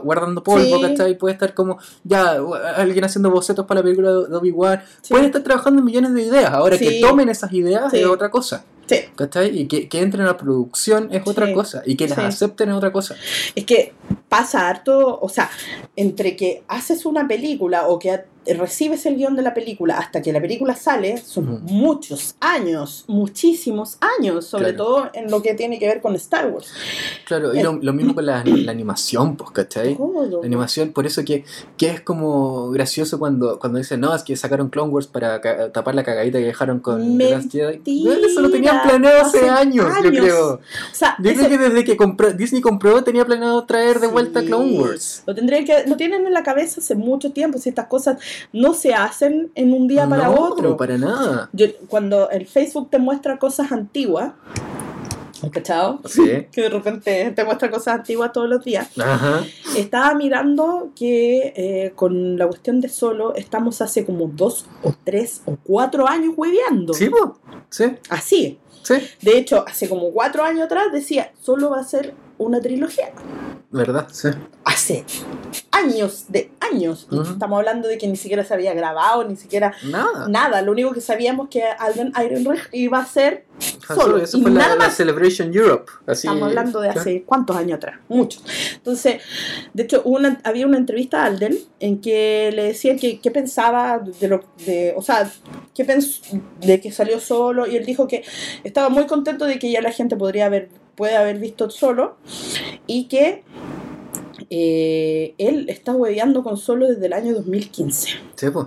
guardando 0.03 0.43
polvo, 0.43 0.81
¿cachai? 0.81 1.17
Puede 1.17 1.33
estar 1.33 1.53
como, 1.53 1.79
ya, 2.03 2.37
alguien 2.75 3.03
haciendo 3.03 3.31
bocetos 3.31 3.65
para 3.65 3.79
la 3.79 3.83
película 3.83 4.11
de 4.11 4.35
Obi-Wan. 4.35 4.81
Pueden 5.09 5.25
estar 5.25 5.43
trabajando 5.43 5.79
en 5.79 5.85
millones 5.85 6.13
de 6.13 6.23
ideas. 6.23 6.51
Ahora 6.51 6.77
que 6.77 6.99
tomen 7.01 7.29
esas 7.29 7.51
ideas 7.53 7.93
es 7.93 8.05
otra 8.05 8.29
cosa. 8.29 8.63
Sí. 8.87 8.95
¿Cachai? 9.15 9.59
Y 9.59 9.67
que, 9.67 9.89
que, 9.89 10.01
entren 10.01 10.23
a 10.23 10.27
la 10.27 10.37
producción 10.37 11.09
es 11.11 11.21
otra 11.25 11.53
cosa. 11.53 11.81
Y 11.85 11.95
que 11.95 12.07
las 12.07 12.17
acepten 12.19 12.69
es 12.69 12.75
otra 12.75 12.91
cosa. 12.91 13.15
Es 13.53 13.65
que 13.65 13.93
pasa 14.29 14.69
harto, 14.69 15.19
o 15.19 15.29
sea, 15.29 15.49
entre 15.95 16.35
que 16.35 16.63
haces 16.67 17.05
una 17.05 17.27
película 17.27 17.87
o 17.87 17.99
que 17.99 18.23
recibes 18.55 19.05
el 19.05 19.15
guion 19.15 19.35
de 19.35 19.41
la 19.41 19.53
película 19.53 19.97
hasta 19.97 20.21
que 20.21 20.31
la 20.31 20.41
película 20.41 20.75
sale, 20.75 21.17
son 21.17 21.63
muchos 21.65 22.35
años, 22.39 23.05
muchísimos 23.07 23.97
años, 24.19 24.45
sobre 24.45 24.73
todo 24.73 25.09
en 25.13 25.29
lo 25.29 25.41
que 25.41 25.53
tiene 25.53 25.79
que 25.79 25.87
ver 25.87 26.01
con 26.01 26.15
Star 26.15 26.49
Wars. 26.49 26.71
Claro, 27.25 27.53
y 27.53 27.61
lo, 27.61 27.93
mismo 27.93 28.15
con 28.15 28.25
la, 28.25 28.39
animación, 28.39 29.35
pues, 29.35 29.51
¿cachai? 29.51 29.97
La 29.97 30.45
animación, 30.45 30.91
por 30.91 31.05
eso 31.05 31.23
que, 31.23 31.43
que, 31.77 31.89
es 31.89 32.01
como 32.01 32.69
gracioso 32.71 33.19
cuando, 33.19 33.59
cuando 33.59 33.79
dicen, 33.79 33.99
no, 33.99 34.13
es 34.15 34.23
que 34.23 34.35
sacaron 34.35 34.69
Clone 34.69 34.91
Wars 34.91 35.07
para 35.07 35.41
tapar 35.71 35.95
la 35.95 36.03
cagadita 36.03 36.39
que 36.39 36.45
dejaron 36.45 36.79
con 36.79 37.17
Mentira. 37.17 37.71
Eso 37.71 38.41
lo 38.41 38.49
tenían 38.49 38.81
planeado 38.81 39.21
hace, 39.21 39.49
años, 39.49 39.87
yo 40.03 40.09
creo. 40.09 40.53
O 40.53 40.59
sea, 40.95 41.15
yo 41.19 41.33
creo 41.33 41.49
que 41.49 41.57
desde 41.57 41.83
que 41.83 41.97
compró, 41.97 42.33
Disney 42.33 42.61
compró 42.61 43.03
tenía 43.03 43.25
planeado 43.25 43.65
traer 43.65 43.99
de 43.99 44.07
vuelta 44.07 44.41
Clone 44.41 44.79
Wars. 44.79 45.23
Lo, 45.25 45.35
tendrían 45.35 45.65
que, 45.65 45.85
lo 45.87 45.97
tienen 45.97 46.25
en 46.25 46.33
la 46.33 46.43
cabeza 46.43 46.79
hace 46.81 46.95
mucho 46.95 47.31
tiempo, 47.31 47.57
si 47.57 47.69
estas 47.69 47.87
cosas 47.87 48.17
no 48.53 48.73
se 48.73 48.93
hacen 48.93 49.51
en 49.55 49.73
un 49.73 49.87
día 49.87 50.07
para 50.07 50.29
otro. 50.29 50.69
No, 50.69 50.77
para 50.77 50.97
nada. 50.97 51.49
cuando 51.87 52.29
el 52.29 52.47
Facebook 52.47 52.89
te 52.89 52.99
muestra 52.99 53.37
cosas 53.37 53.71
antiguas, 53.71 54.33
¿Cachado? 55.51 56.01
Sí. 56.05 56.47
Que 56.51 56.63
de 56.63 56.69
repente 56.69 57.31
te 57.31 57.43
muestra 57.45 57.69
cosas 57.69 57.95
antiguas 57.95 58.31
todos 58.31 58.49
los 58.49 58.63
días. 58.63 58.89
Ajá. 58.97 59.45
Estaba 59.75 60.13
mirando 60.15 60.91
que 60.95 61.53
eh, 61.55 61.91
con 61.95 62.37
la 62.37 62.47
cuestión 62.47 62.81
de 62.81 62.89
solo 62.89 63.35
estamos 63.35 63.81
hace 63.81 64.05
como 64.05 64.27
dos 64.27 64.65
o 64.83 64.93
tres 65.03 65.41
o 65.45 65.57
cuatro 65.63 66.07
años 66.07 66.33
hueveando. 66.35 66.93
Sí, 66.93 67.09
sí. 67.69 67.85
Así. 68.09 68.59
Sí. 68.81 68.95
De 69.21 69.37
hecho, 69.37 69.65
hace 69.67 69.89
como 69.89 70.11
cuatro 70.11 70.43
años 70.43 70.65
atrás 70.65 70.87
decía, 70.91 71.31
solo 71.41 71.71
va 71.71 71.81
a 71.81 71.83
ser 71.83 72.13
una 72.37 72.61
trilogía. 72.61 73.11
¿Verdad? 73.71 74.07
Sí. 74.11 74.29
Hace 74.63 75.05
años, 75.71 76.25
de 76.29 76.51
años. 76.59 77.07
Estamos 77.11 77.59
hablando 77.59 77.87
de 77.87 77.97
que 77.97 78.07
ni 78.07 78.15
siquiera 78.15 78.43
se 78.43 78.53
había 78.53 78.73
grabado, 78.73 79.23
ni 79.25 79.35
siquiera 79.35 79.73
nada. 79.83 80.27
Nada. 80.27 80.61
Lo 80.61 80.71
único 80.71 80.93
que 80.93 81.01
sabíamos 81.01 81.49
que 81.49 81.63
Alden 81.63 82.13
Ehrenreich 82.17 82.69
iba 82.71 82.99
a 82.99 83.05
ser 83.05 83.45
solo. 83.85 84.17
Eso 84.17 84.41
fue 84.41 84.51
nada 84.51 84.75
la, 84.75 84.85
más. 84.85 84.95
Celebration 84.95 85.53
Europe. 85.53 85.91
Estamos 86.07 86.43
hablando 86.43 86.79
de 86.81 86.89
hace 86.89 87.23
cuántos 87.23 87.55
años 87.55 87.77
atrás, 87.77 87.99
muchos. 88.07 88.43
Entonces, 88.75 89.21
de 89.73 89.83
hecho, 89.83 90.01
una, 90.03 90.39
había 90.43 90.65
una 90.65 90.77
entrevista 90.77 91.23
a 91.23 91.25
Alden 91.25 91.57
en 91.79 91.99
que 92.01 92.51
le 92.53 92.63
decían 92.63 92.97
que 92.97 93.19
qué 93.19 93.31
pensaba 93.31 93.99
de 93.99 94.27
lo 94.27 94.43
de, 94.65 94.93
o 94.95 95.01
sea, 95.01 95.29
qué 95.75 95.85
pensó 95.85 96.21
de 96.61 96.79
que 96.79 96.91
salió 96.91 97.19
solo 97.19 97.67
y 97.67 97.75
él 97.75 97.85
dijo 97.85 98.07
que 98.07 98.23
estaba 98.63 98.89
muy 98.89 99.05
contento 99.07 99.45
de 99.45 99.59
que 99.59 99.71
ya 99.71 99.81
la 99.81 99.91
gente 99.91 100.15
podría 100.15 100.45
haber 100.47 100.69
puede 100.97 101.15
haber 101.15 101.37
visto 101.37 101.69
solo 101.69 102.17
y 102.87 103.07
que 103.07 103.43
eh, 104.49 105.35
él 105.37 105.69
está 105.69 105.93
hueveando 105.93 106.43
con 106.43 106.57
solo 106.57 106.87
desde 106.87 107.05
el 107.05 107.13
año 107.13 107.33
2015. 107.35 108.09
Sí, 108.35 108.49
pues 108.49 108.65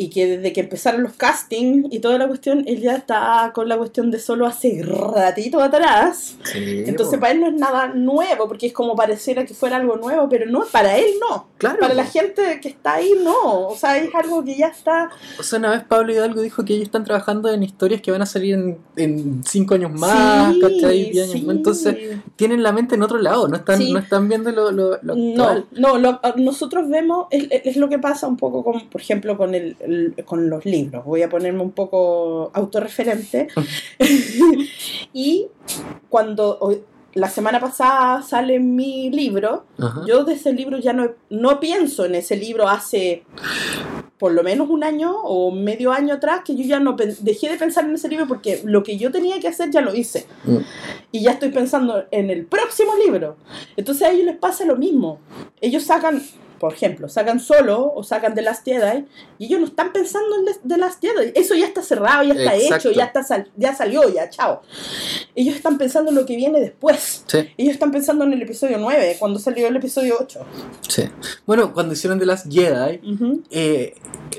y 0.00 0.08
que 0.08 0.38
desde 0.38 0.54
que 0.54 0.60
empezaron 0.60 1.02
los 1.02 1.12
castings 1.12 1.88
y 1.90 1.98
toda 1.98 2.16
la 2.16 2.26
cuestión, 2.26 2.64
él 2.66 2.80
ya 2.80 2.96
está 2.96 3.50
con 3.54 3.68
la 3.68 3.76
cuestión 3.76 4.10
de 4.10 4.18
solo 4.18 4.46
hace 4.46 4.82
ratito 4.82 5.60
atrás. 5.60 6.38
Entonces 6.54 7.18
para 7.18 7.32
él 7.32 7.40
no 7.40 7.48
es 7.48 7.52
nada 7.52 7.88
nuevo, 7.88 8.48
porque 8.48 8.68
es 8.68 8.72
como 8.72 8.96
pareciera 8.96 9.44
que 9.44 9.52
fuera 9.52 9.76
algo 9.76 9.98
nuevo, 9.98 10.26
pero 10.30 10.46
no, 10.50 10.64
para 10.72 10.96
él 10.96 11.04
no. 11.20 11.50
Claro. 11.58 11.80
Para 11.80 11.92
la 11.92 12.06
gente 12.06 12.60
que 12.62 12.68
está 12.68 12.94
ahí 12.94 13.12
no. 13.22 13.68
O 13.68 13.76
sea, 13.76 13.98
es 13.98 14.08
algo 14.14 14.42
que 14.42 14.56
ya 14.56 14.68
está... 14.68 15.10
O 15.38 15.42
sea, 15.42 15.58
una 15.58 15.72
vez 15.72 15.84
Pablo 15.84 16.14
Hidalgo 16.14 16.40
dijo 16.40 16.64
que 16.64 16.72
ellos 16.72 16.86
están 16.86 17.04
trabajando 17.04 17.52
en 17.52 17.62
historias 17.62 18.00
que 18.00 18.10
van 18.10 18.22
a 18.22 18.26
salir 18.26 18.54
en, 18.96 19.42
cinco 19.44 19.74
años 19.74 19.92
más, 19.92 20.56
¿cachai? 20.62 21.12
Entonces 21.46 22.18
tienen 22.36 22.62
la 22.62 22.72
mente 22.72 22.94
en 22.94 23.02
otro 23.02 23.18
lado, 23.18 23.48
no 23.48 23.56
están, 23.56 23.86
no 23.92 23.98
están 23.98 24.30
viendo 24.30 24.50
lo, 24.50 24.70
lo, 24.72 24.98
No, 25.02 25.98
no 25.98 26.20
nosotros 26.36 26.88
vemos, 26.88 27.26
es, 27.30 27.48
es, 27.50 27.76
lo 27.76 27.90
que 27.90 27.98
pasa 27.98 28.26
un 28.26 28.38
poco 28.38 28.64
con, 28.64 28.88
por 28.88 29.02
ejemplo, 29.02 29.36
con 29.36 29.54
el 29.54 29.76
con 30.24 30.50
los 30.50 30.64
libros. 30.64 31.04
Voy 31.04 31.22
a 31.22 31.28
ponerme 31.28 31.62
un 31.62 31.72
poco 31.72 32.50
autorreferente. 32.54 33.48
y 35.12 35.48
cuando 36.08 36.58
la 37.14 37.28
semana 37.28 37.58
pasada 37.58 38.22
sale 38.22 38.60
mi 38.60 39.10
libro, 39.10 39.64
yo 40.06 40.24
de 40.24 40.34
ese 40.34 40.52
libro 40.52 40.78
ya 40.78 40.92
no, 40.92 41.10
no 41.28 41.60
pienso 41.60 42.04
en 42.04 42.14
ese 42.14 42.36
libro 42.36 42.68
hace 42.68 43.24
por 44.18 44.32
lo 44.32 44.42
menos 44.42 44.68
un 44.68 44.84
año 44.84 45.18
o 45.22 45.50
medio 45.50 45.92
año 45.92 46.14
atrás 46.14 46.42
que 46.44 46.54
yo 46.54 46.62
ya 46.62 46.78
no 46.78 46.94
dejé 47.20 47.48
de 47.48 47.56
pensar 47.56 47.86
en 47.86 47.94
ese 47.94 48.08
libro 48.08 48.28
porque 48.28 48.60
lo 48.64 48.82
que 48.82 48.98
yo 48.98 49.10
tenía 49.10 49.40
que 49.40 49.48
hacer 49.48 49.70
ya 49.70 49.80
lo 49.80 49.94
hice. 49.94 50.26
Mm. 50.44 50.58
Y 51.10 51.22
ya 51.22 51.32
estoy 51.32 51.48
pensando 51.48 52.04
en 52.10 52.28
el 52.28 52.44
próximo 52.44 52.92
libro. 53.02 53.38
Entonces 53.76 54.06
a 54.06 54.10
ellos 54.10 54.26
les 54.26 54.36
pasa 54.36 54.66
lo 54.66 54.76
mismo. 54.76 55.20
Ellos 55.60 55.84
sacan 55.84 56.22
por 56.60 56.74
ejemplo, 56.74 57.08
sacan 57.08 57.40
solo 57.40 57.90
o 57.94 58.04
sacan 58.04 58.34
The 58.34 58.42
Last 58.42 58.66
Jedi 58.66 59.06
y 59.38 59.46
ellos 59.46 59.60
no 59.60 59.66
están 59.66 59.92
pensando 59.94 60.28
en 60.36 60.68
The 60.68 60.76
Last 60.76 61.00
Jedi. 61.00 61.32
Eso 61.34 61.54
ya 61.54 61.64
está 61.64 61.82
cerrado, 61.82 62.22
ya 62.22 62.34
está 62.34 62.54
hecho, 62.54 62.92
ya, 62.92 63.04
está 63.06 63.46
ya 63.56 63.74
salió, 63.74 64.06
ya, 64.12 64.28
chao. 64.28 64.60
Ellos 65.34 65.56
están 65.56 65.78
pensando 65.78 66.10
en 66.10 66.16
lo 66.16 66.26
que 66.26 66.36
viene 66.36 66.60
después. 66.60 67.24
Ellos 67.56 67.72
están 67.72 67.90
pensando 67.90 68.24
en 68.24 68.34
el 68.34 68.42
episodio 68.42 68.76
9, 68.76 69.16
cuando 69.18 69.38
salió 69.38 69.68
el 69.68 69.76
episodio 69.76 70.16
8. 70.20 70.40
Sí. 70.86 71.04
Bueno, 71.46 71.72
cuando 71.72 71.94
hicieron 71.94 72.18
The 72.18 72.26
Last 72.26 72.52
Jedi, 72.52 73.00
eh, 73.50 73.94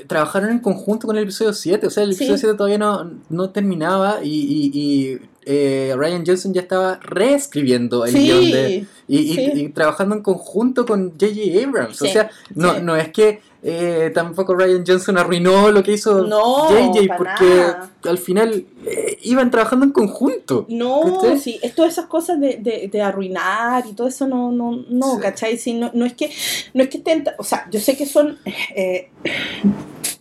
trabajaron 0.06 0.50
en 0.50 0.60
conjunto 0.60 1.08
con 1.08 1.16
el 1.16 1.24
episodio 1.24 1.52
7. 1.52 1.88
O 1.88 1.90
sea, 1.90 2.04
el 2.04 2.12
episodio 2.12 2.38
7 2.38 2.54
todavía 2.56 2.78
no, 2.78 3.18
no 3.30 3.50
terminaba 3.50 4.20
y 4.22 5.18
eh, 5.44 5.92
Ryan 5.96 6.24
Johnson 6.26 6.54
ya 6.54 6.62
estaba 6.62 6.98
reescribiendo 7.02 8.04
el 8.04 8.14
guion 8.14 8.50
de, 8.50 8.86
y, 9.08 9.68
trabajando 9.70 10.14
en 10.14 10.22
conjunto 10.22 10.86
con 10.86 11.10
J.J. 11.12 11.66
Abrams. 11.66 12.00
o 12.00 12.06
sea, 12.06 12.30
no, 12.54 12.78
no 12.80 12.96
es 12.96 13.08
que 13.08 13.40
eh, 13.64 14.10
tampoco 14.14 14.54
Ryan 14.54 14.84
Johnson 14.86 15.18
arruinó 15.18 15.70
lo 15.70 15.82
que 15.82 15.92
hizo 15.92 16.28
J.J. 16.28 17.16
porque 17.16 17.74
al 18.08 18.18
final 18.18 18.66
eh, 18.86 19.18
iban 19.22 19.50
trabajando 19.50 19.84
en 19.84 19.92
conjunto. 19.92 20.66
No, 20.68 21.20
sí, 21.38 21.58
es 21.62 21.74
todas 21.74 21.92
esas 21.92 22.06
cosas 22.06 22.38
de, 22.40 22.88
de, 22.90 23.02
arruinar 23.02 23.84
y 23.86 23.94
todo 23.94 24.06
eso 24.08 24.26
no, 24.26 24.52
no, 24.52 24.84
no, 24.88 25.18
¿cachai? 25.18 25.58
no, 25.74 25.90
no 25.94 26.04
es 26.04 26.14
que, 26.14 26.30
no 26.74 26.82
es 26.82 26.88
que 26.88 26.98
estén, 26.98 27.24
o 27.38 27.44
sea, 27.44 27.68
yo 27.70 27.80
sé 27.80 27.96
que 27.96 28.06
son 28.06 28.38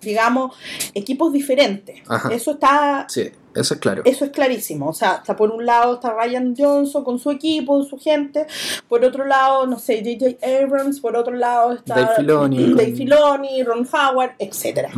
digamos, 0.02 0.56
equipos 0.94 1.32
diferentes. 1.32 2.02
Eso 2.32 2.52
está... 2.52 3.06
Sí, 3.08 3.32
eso 3.56 3.74
es 3.74 3.80
claro. 3.80 4.02
Eso 4.06 4.26
es 4.26 4.32
clarísimo. 4.32 4.90
O 4.90 4.94
sea, 4.94 5.16
está 5.16 5.36
por 5.36 5.52
un 5.52 5.66
lado 5.66 5.96
está 5.96 6.14
Ryan 6.14 6.56
Johnson 6.58 7.04
con 7.04 7.20
su 7.20 7.32
equipo, 7.32 7.84
su 7.84 7.98
gente. 7.98 8.48
Por 8.88 9.04
otro 9.04 9.26
lado, 9.26 9.68
no 9.68 9.80
sé, 9.80 10.04
J.J. 10.04 10.46
Abrams. 10.64 11.00
Por 11.00 11.16
otro 11.16 11.34
lado 11.36 11.74
está 11.74 11.96
Dave 11.96 12.16
Filoni, 12.18 12.74
Dave 12.74 12.96
Filoni 12.96 13.64
Ron 13.64 13.88
Howard, 13.92 14.32
etc. 14.40 14.90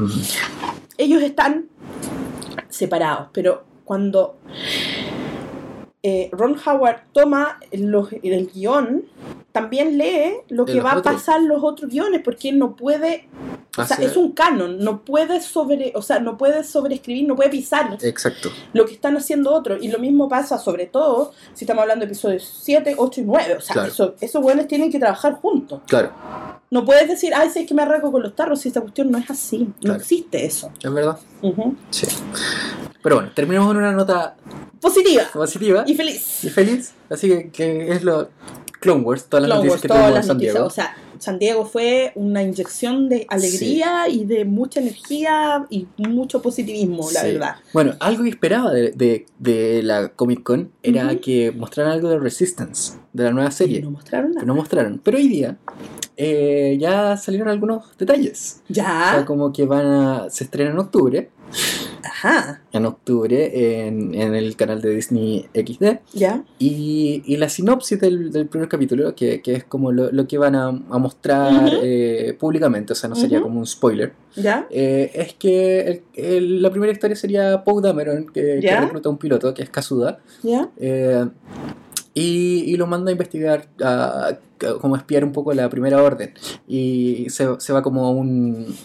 Ellos 0.98 1.22
están 1.22 1.68
separados, 2.70 3.30
pero 3.34 3.64
cuando 3.86 4.38
eh, 6.02 6.30
Ron 6.32 6.56
Howard 6.66 7.04
toma 7.12 7.60
el 7.72 8.52
guion 8.54 9.06
también 9.54 10.00
lee 10.00 10.34
lo 10.50 10.66
que 10.66 10.82
va 10.82 10.94
a 10.94 11.02
pasar 11.04 11.40
los 11.42 11.64
otros 11.64 11.92
guiones, 11.92 12.22
porque 12.26 12.52
no 12.52 12.76
puede, 12.76 13.30
o 13.78 13.86
sea, 13.86 13.98
es 13.98 14.18
un 14.18 14.32
canon, 14.32 14.80
no 14.80 15.06
puede 15.06 15.42
sobre, 15.42 15.94
o 15.96 16.02
sea, 16.02 16.20
no 16.20 16.40
puede 16.40 16.64
sobreescribir, 16.64 17.28
no 17.28 17.36
puede 17.36 17.52
pisar 17.52 17.96
Exacto. 18.02 18.50
lo 18.74 18.88
que 18.88 18.94
están 18.94 19.16
haciendo 19.16 19.54
otros. 19.54 19.84
Y 19.84 19.90
lo 19.90 20.00
mismo 20.00 20.28
pasa, 20.28 20.58
sobre 20.58 20.88
todo, 20.88 21.34
si 21.54 21.66
estamos 21.66 21.84
hablando 21.84 22.04
de 22.04 22.12
episodios 22.12 22.62
7, 22.64 22.96
8 22.98 23.22
y 23.22 23.24
9. 23.26 23.56
O 23.58 23.62
sea, 23.62 23.88
esos 24.20 24.42
buenos 24.42 24.68
tienen 24.68 24.92
que 24.92 24.98
trabajar 24.98 25.34
juntos. 25.36 25.82
Claro. 25.88 26.12
No 26.72 26.84
puedes 26.84 27.08
decir, 27.08 27.32
ay, 27.36 27.52
sí, 27.52 27.60
es 27.60 27.68
que 27.68 27.76
me 27.76 27.84
arranco 27.84 28.12
con 28.12 28.24
los 28.24 28.36
tarros, 28.36 28.60
si 28.60 28.70
esta 28.70 28.82
cuestión 28.82 29.12
no 29.12 29.20
es 29.20 29.30
así. 29.30 29.72
No 29.82 29.94
existe 29.94 30.44
eso. 30.44 30.72
Es 30.82 30.92
verdad. 30.92 31.20
Sí. 31.92 32.08
Pero 33.04 33.18
bueno, 33.18 33.32
terminamos 33.36 33.70
en 33.70 33.78
una 33.78 33.92
nota 33.92 34.36
positiva. 34.82 35.26
Positiva. 35.32 35.84
Y 35.86 35.94
feliz. 35.94 36.44
Y 36.44 36.50
feliz. 36.50 36.94
Así 37.08 37.28
que, 37.28 37.52
que 37.52 37.92
es 37.92 38.04
lo 38.04 38.30
Clone 38.84 39.02
Wars, 39.02 39.26
todas 39.30 39.48
las 39.48 39.58
noticias 39.58 39.82
que 39.82 39.88
tuvimos 39.88 40.16
en 40.18 40.24
San 40.24 40.38
Diego. 40.38 40.66
O 40.66 40.70
sea, 40.70 40.94
San 41.18 41.40
Diego 41.40 41.66
fue 41.66 42.12
una 42.16 42.44
inyección 42.44 43.08
de 43.08 43.26
alegría 43.30 44.10
y 44.10 44.26
de 44.26 44.44
mucha 44.44 44.82
energía 44.82 45.66
y 45.70 45.88
mucho 45.98 46.42
positivismo, 46.42 47.10
la 47.14 47.24
verdad. 47.24 47.56
Bueno, 47.72 47.94
algo 48.02 48.24
que 48.24 48.30
esperaba 48.30 48.72
de, 48.72 49.26
de, 49.40 49.84
la 49.84 50.10
Comic 50.10 50.44
Con 50.44 50.74
era 50.84 51.16
que 51.16 51.54
mostraran 51.54 51.94
algo 51.94 52.10
de 52.10 52.20
Resistance, 52.20 52.98
de 53.14 53.24
la 53.24 53.32
nueva 53.32 53.52
serie. 53.52 53.82
no 53.82 53.92
mostraron 53.92 54.34
nada. 54.34 54.46
no 54.46 54.54
mostraron. 54.54 55.00
Pero 55.02 55.18
hoy 55.18 55.30
día 55.30 55.58
eh, 56.18 56.78
ya 56.78 57.16
salieron 57.16 57.48
algunos 57.48 57.98
detalles. 57.98 58.62
Ya. 58.68 58.84
O 58.84 59.16
sea, 59.16 59.26
como 59.26 59.54
que 59.54 59.66
van 59.66 59.86
a. 59.86 60.30
se 60.30 60.44
estrena 60.44 60.72
en 60.72 60.80
octubre. 60.80 61.30
Ajá. 62.04 62.62
En 62.72 62.86
octubre 62.86 63.88
en, 63.88 64.14
en, 64.16 64.36
el 64.36 64.56
canal 64.56 64.82
de 64.82 64.90
Disney 64.96 65.48
XD. 65.54 66.00
Ya. 66.14 66.44
Y, 66.60 67.22
y, 67.26 67.38
la 67.38 67.50
sinopsis 67.50 68.00
del, 68.00 68.32
del 68.32 68.48
primer 68.48 68.70
capítulo, 68.70 69.16
que, 69.16 69.42
que, 69.42 69.54
es 69.54 69.64
como 69.64 69.92
lo, 69.92 70.12
lo 70.12 70.28
que 70.28 70.38
van 70.38 70.56
a, 70.56 70.68
a 70.68 70.98
mostrar 70.98 71.72
eh, 71.82 72.36
públicamente, 72.40 72.94
o 72.94 72.96
sea, 72.96 73.10
no 73.10 73.16
sería 73.16 73.42
como 73.42 73.60
un 73.60 73.66
spoiler. 73.66 74.14
Ya. 74.36 74.68
Eh, 74.70 75.12
es 75.14 75.34
que 75.34 76.04
el, 76.14 76.62
la 76.62 76.72
primera 76.72 76.92
historia 76.92 77.16
sería 77.16 77.64
Poe 77.64 77.82
Dameron, 77.82 78.28
que, 78.28 78.60
que, 78.62 78.80
recluta 78.80 79.10
a 79.10 79.12
un 79.12 79.18
piloto, 79.18 79.54
que 79.54 79.64
es 79.64 79.70
Kazuda. 79.70 80.20
Ya. 80.42 80.70
Eh, 80.78 81.26
y, 82.14 82.64
y, 82.68 82.78
lo 82.78 82.88
manda 82.88 83.10
a 83.10 83.12
investigar, 83.14 83.68
a, 83.82 84.38
como 84.82 84.96
espiar 84.96 85.24
un 85.24 85.32
poco 85.32 85.54
la 85.54 85.70
primera 85.70 86.02
orden. 86.02 86.34
Y 86.68 87.28
se, 87.30 87.48
se 87.60 87.74
va 87.74 87.82
como 87.82 88.06
a 88.06 88.12
un, 88.12 88.76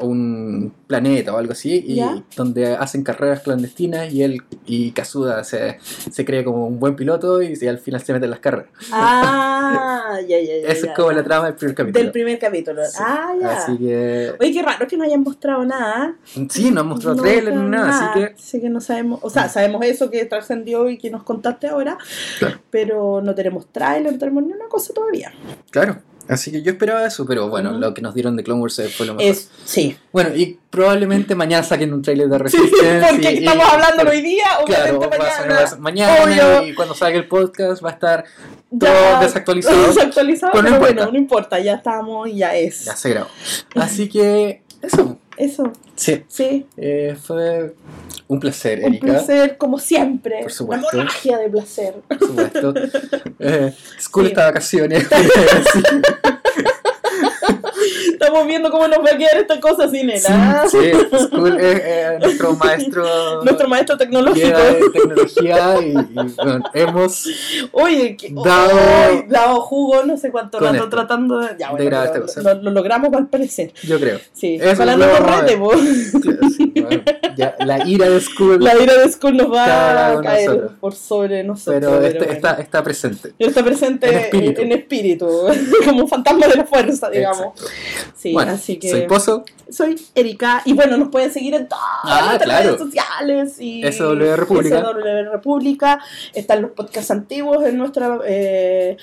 un 0.00 0.72
planeta 0.86 1.34
o 1.34 1.38
algo 1.38 1.52
así, 1.52 1.84
y 1.86 2.00
donde 2.36 2.74
hacen 2.74 3.02
carreras 3.02 3.40
clandestinas 3.40 4.12
y 4.12 4.22
él 4.22 4.42
y 4.66 4.92
Kazuda 4.92 5.44
se, 5.44 5.78
se 5.80 6.24
cree 6.24 6.44
como 6.44 6.66
un 6.66 6.78
buen 6.78 6.96
piloto 6.96 7.42
y, 7.42 7.54
al 7.66 7.78
final 7.78 8.00
se 8.02 8.12
mete 8.12 8.24
en 8.24 8.30
las 8.30 8.40
carreras. 8.40 8.70
Ah, 8.92 10.18
ya, 10.28 10.38
ya, 10.38 10.62
ya. 10.62 10.68
Esa 10.68 10.86
es 10.86 10.92
como 10.94 11.12
la 11.12 11.22
trama 11.22 11.46
del 11.46 11.54
primer 11.54 11.74
capítulo. 11.74 12.02
Del 12.02 12.12
primer 12.12 12.38
capítulo. 12.38 12.82
Ah, 12.98 13.34
ya. 13.40 13.50
Así 13.58 13.76
que. 13.78 14.34
Oye, 14.40 14.52
qué 14.52 14.62
raro 14.62 14.86
que 14.86 14.96
no 14.96 15.04
hayan 15.04 15.22
mostrado 15.22 15.64
nada. 15.64 16.16
Sí, 16.48 16.70
no 16.70 16.80
han 16.80 16.88
mostrado 16.88 17.16
no 17.16 17.22
trailer 17.22 17.54
ni 17.54 17.70
nada, 17.70 17.86
nada, 17.88 18.10
así 18.10 18.18
que. 18.18 18.34
Así 18.34 18.60
que 18.60 18.70
no 18.70 18.80
sabemos. 18.80 19.20
O 19.22 19.30
sea, 19.30 19.48
sabemos 19.48 19.84
eso 19.84 20.10
que 20.10 20.24
trascendió 20.24 20.88
y 20.88 20.98
que 20.98 21.10
nos 21.10 21.22
contaste 21.22 21.68
ahora, 21.68 21.98
pero 22.70 23.20
no 23.20 23.34
tenemos 23.34 23.66
trailer, 23.72 24.12
no 24.12 24.18
tenemos 24.18 24.44
ni 24.44 24.52
una 24.52 24.68
cosa 24.68 24.92
todavía. 24.94 25.27
Claro. 25.70 26.02
Así 26.28 26.52
que 26.52 26.60
yo 26.60 26.72
esperaba 26.72 27.06
eso, 27.06 27.24
pero 27.24 27.48
bueno, 27.48 27.72
lo 27.72 27.94
que 27.94 28.02
nos 28.02 28.14
dieron 28.14 28.36
de 28.36 28.44
Clone 28.44 28.60
Wars 28.60 28.82
fue 28.94 29.06
lo 29.06 29.14
mejor. 29.14 29.30
Es, 29.30 29.50
sí. 29.64 29.96
Bueno, 30.12 30.36
y 30.36 30.58
probablemente 30.68 31.34
mañana 31.34 31.62
saquen 31.62 31.94
un 31.94 32.02
trailer 32.02 32.28
de 32.28 32.36
Resistance. 32.36 32.70
Sí, 32.70 33.06
porque 33.10 33.28
estamos 33.38 33.66
hablando 33.66 34.10
hoy 34.10 34.20
día, 34.20 34.44
claro, 34.66 35.00
mañana. 35.08 35.76
mañana 35.78 36.64
y 36.64 36.74
cuando 36.74 36.94
salga 36.94 37.16
el 37.16 37.26
podcast 37.26 37.82
va 37.82 37.90
a 37.90 37.92
estar 37.94 38.24
todo 38.78 39.20
desactualizado. 39.20 39.86
Desactualizado, 39.88 40.52
pero, 40.52 40.70
no 40.70 40.78
bueno, 40.78 41.10
no 41.10 41.16
importa, 41.16 41.58
ya 41.60 41.76
estamos 41.76 42.28
y 42.28 42.36
ya 42.36 42.54
es. 42.54 42.84
Ya 42.84 42.94
se 42.94 43.08
grabó. 43.08 43.30
Así 43.76 44.10
que, 44.10 44.62
eso. 44.82 45.18
Eso. 45.38 45.72
Sí. 45.94 46.24
Sí. 46.26 46.66
Eh, 46.76 47.16
fue 47.20 47.74
un 48.26 48.40
placer, 48.40 48.80
Erika. 48.80 49.06
Un 49.06 49.12
placer, 49.12 49.56
como 49.56 49.78
siempre. 49.78 50.42
Por 50.42 50.52
supuesto. 50.52 50.88
Una 50.92 51.04
magia 51.04 51.38
de 51.38 51.48
placer. 51.48 51.94
Por 52.08 52.18
supuesto. 52.18 52.74
Eh, 53.40 53.72
school 54.00 54.24
sí. 54.24 54.30
está 54.30 54.46
vacaciones. 54.46 55.06
Estamos 58.20 58.46
viendo 58.46 58.70
cómo 58.70 58.88
nos 58.88 58.98
va 58.98 59.10
a 59.12 59.16
quedar 59.16 59.36
esta 59.36 59.60
cosa 59.60 59.88
sin 59.88 60.10
él. 60.10 60.20
¿ah? 60.28 60.64
Sí, 60.68 60.78
sí. 60.92 61.18
School 61.26 61.60
es 61.60 61.80
eh, 61.84 62.18
nuestro 62.20 62.54
maestro. 62.54 63.44
Nuestro 63.44 63.68
maestro 63.68 63.96
tecnológico. 63.96 64.58
De 64.58 64.90
tecnología 64.92 65.80
y, 65.80 65.90
y 65.90 66.34
bueno, 66.36 66.64
hemos 66.74 67.28
Oye, 67.72 68.16
que, 68.16 68.32
dado, 68.32 68.70
oh, 68.76 69.24
dado 69.28 69.60
jugo 69.60 70.04
no 70.04 70.16
sé 70.16 70.30
cuánto 70.30 70.58
rato 70.58 70.74
esto, 70.74 70.88
tratando 70.88 71.38
de, 71.38 71.56
ya, 71.58 71.70
bueno, 71.70 71.84
de 71.84 71.90
grabar 71.90 72.06
esta 72.06 72.20
cosa. 72.20 72.42
Lo, 72.42 72.62
lo, 72.62 72.70
logramos 72.72 73.12
al 73.14 73.28
parecer. 73.28 73.72
Yo 73.82 73.98
creo. 73.98 74.18
Sí, 74.32 74.58
Eso 74.60 74.72
ojalá 74.72 74.96
no 74.96 75.06
nos 75.06 75.40
rete, 75.40 75.56
vos. 75.56 75.76
Bueno, 76.78 77.02
ya, 77.36 77.54
la 77.64 77.86
ira 77.86 78.08
de 78.08 78.20
School. 78.20 78.62
La 78.62 78.76
ira 78.76 78.94
de 78.94 79.10
School 79.12 79.36
nos 79.36 79.52
va 79.52 80.12
a 80.12 80.20
caer 80.20 80.48
nosotros. 80.48 80.72
por 80.80 80.94
sobre 80.94 81.44
nosotros. 81.44 81.80
Pero, 81.80 82.02
este, 82.02 82.18
bueno. 82.18 82.32
está, 82.32 82.54
está 82.54 82.82
presente. 82.82 83.32
Está 83.38 83.64
presente 83.64 84.08
en 84.08 84.18
espíritu, 84.18 84.60
en 84.62 84.72
espíritu 84.72 85.28
como 85.84 86.02
un 86.02 86.08
fantasma 86.08 86.46
de 86.46 86.56
la 86.56 86.64
fuerza, 86.64 87.10
digamos. 87.10 87.60
Exacto. 87.60 87.64
Sí, 88.16 88.32
bueno, 88.32 88.52
así 88.52 88.78
que. 88.78 88.90
Soy 88.90 89.06
Pozo. 89.06 89.44
Soy 89.70 89.96
Erika. 90.14 90.62
Y 90.64 90.72
bueno, 90.72 90.96
nos 90.96 91.08
pueden 91.08 91.30
seguir 91.32 91.54
en 91.54 91.68
todas 91.68 91.84
ah, 92.04 92.30
las 92.32 92.42
claro. 92.42 92.64
redes 92.64 92.80
sociales. 92.80 93.60
Y 93.60 93.82
SW 93.92 94.36
República. 94.36 94.80
SW 94.80 95.30
República. 95.30 96.00
Están 96.34 96.62
los 96.62 96.70
podcasts 96.72 97.10
antiguos 97.10 97.64
en 97.64 97.76
nuestro 97.76 98.22
eh, 98.26 98.96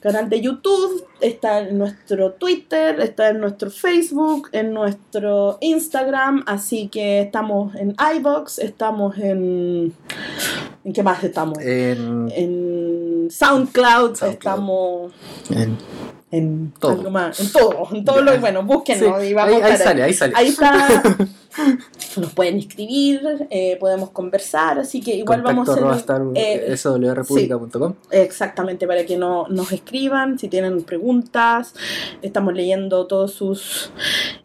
canal 0.00 0.28
de 0.28 0.40
YouTube. 0.40 1.06
Está 1.20 1.60
en 1.60 1.78
nuestro 1.78 2.32
Twitter. 2.32 3.00
Está 3.00 3.30
en 3.30 3.40
nuestro 3.40 3.70
Facebook. 3.70 4.48
En 4.52 4.72
nuestro 4.72 5.58
Instagram. 5.60 6.44
Así 6.46 6.88
que 6.88 7.20
estamos 7.20 7.74
en 7.74 7.96
iBox. 8.16 8.58
Estamos 8.60 9.18
en. 9.18 9.92
¿En 10.84 10.92
qué 10.92 11.02
más 11.02 11.24
estamos? 11.24 11.58
En, 11.58 12.30
en 12.32 13.28
SoundCloud, 13.28 14.14
SoundCloud. 14.14 14.32
Estamos. 14.32 15.12
En 15.50 15.76
en 16.30 16.72
todo. 16.78 16.92
algo 16.92 17.10
más, 17.10 17.38
en 17.38 17.52
todo, 17.52 17.88
en 17.92 18.04
todo 18.04 18.20
lo 18.20 18.38
bueno, 18.40 18.64
búsquenos 18.64 19.22
sí. 19.22 19.28
y 19.28 19.34
vamos 19.34 19.62
ahí, 19.62 19.76
sale, 19.76 20.02
ahí 20.02 20.12
sale. 20.12 20.32
Ahí 20.36 20.48
está. 20.48 21.02
Nos 22.16 22.32
pueden 22.34 22.58
escribir, 22.58 23.46
eh, 23.50 23.76
podemos 23.78 24.10
conversar, 24.10 24.78
así 24.78 25.00
que 25.00 25.14
igual 25.14 25.42
Contacto 25.42 25.72
vamos 25.80 26.08
a 26.08 26.14
hacer. 26.16 26.22
Eh, 26.34 26.76
swrepublica.com. 26.76 27.92
Sí, 27.92 28.08
exactamente, 28.10 28.86
para 28.86 29.06
que 29.06 29.16
no, 29.16 29.46
nos 29.48 29.72
escriban, 29.72 30.38
si 30.38 30.48
tienen 30.48 30.82
preguntas. 30.82 31.74
Estamos 32.20 32.52
leyendo 32.54 33.06
todos 33.06 33.32
sus, 33.32 33.90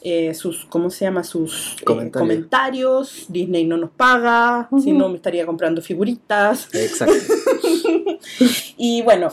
eh, 0.01 0.33
sus 0.33 0.65
¿cómo 0.65 0.89
se 0.89 1.05
llama? 1.05 1.23
Sus 1.23 1.75
comentarios. 1.83 2.21
comentarios. 2.21 3.25
Disney 3.27 3.65
no 3.65 3.77
nos 3.77 3.89
paga, 3.91 4.67
uh 4.71 4.77
-huh. 4.77 4.81
si 4.81 4.93
no 4.93 5.09
me 5.09 5.15
estaría 5.15 5.45
comprando 5.45 5.81
figuritas. 5.81 6.69
Exacto. 6.73 7.15
y 8.77 9.01
bueno, 9.01 9.31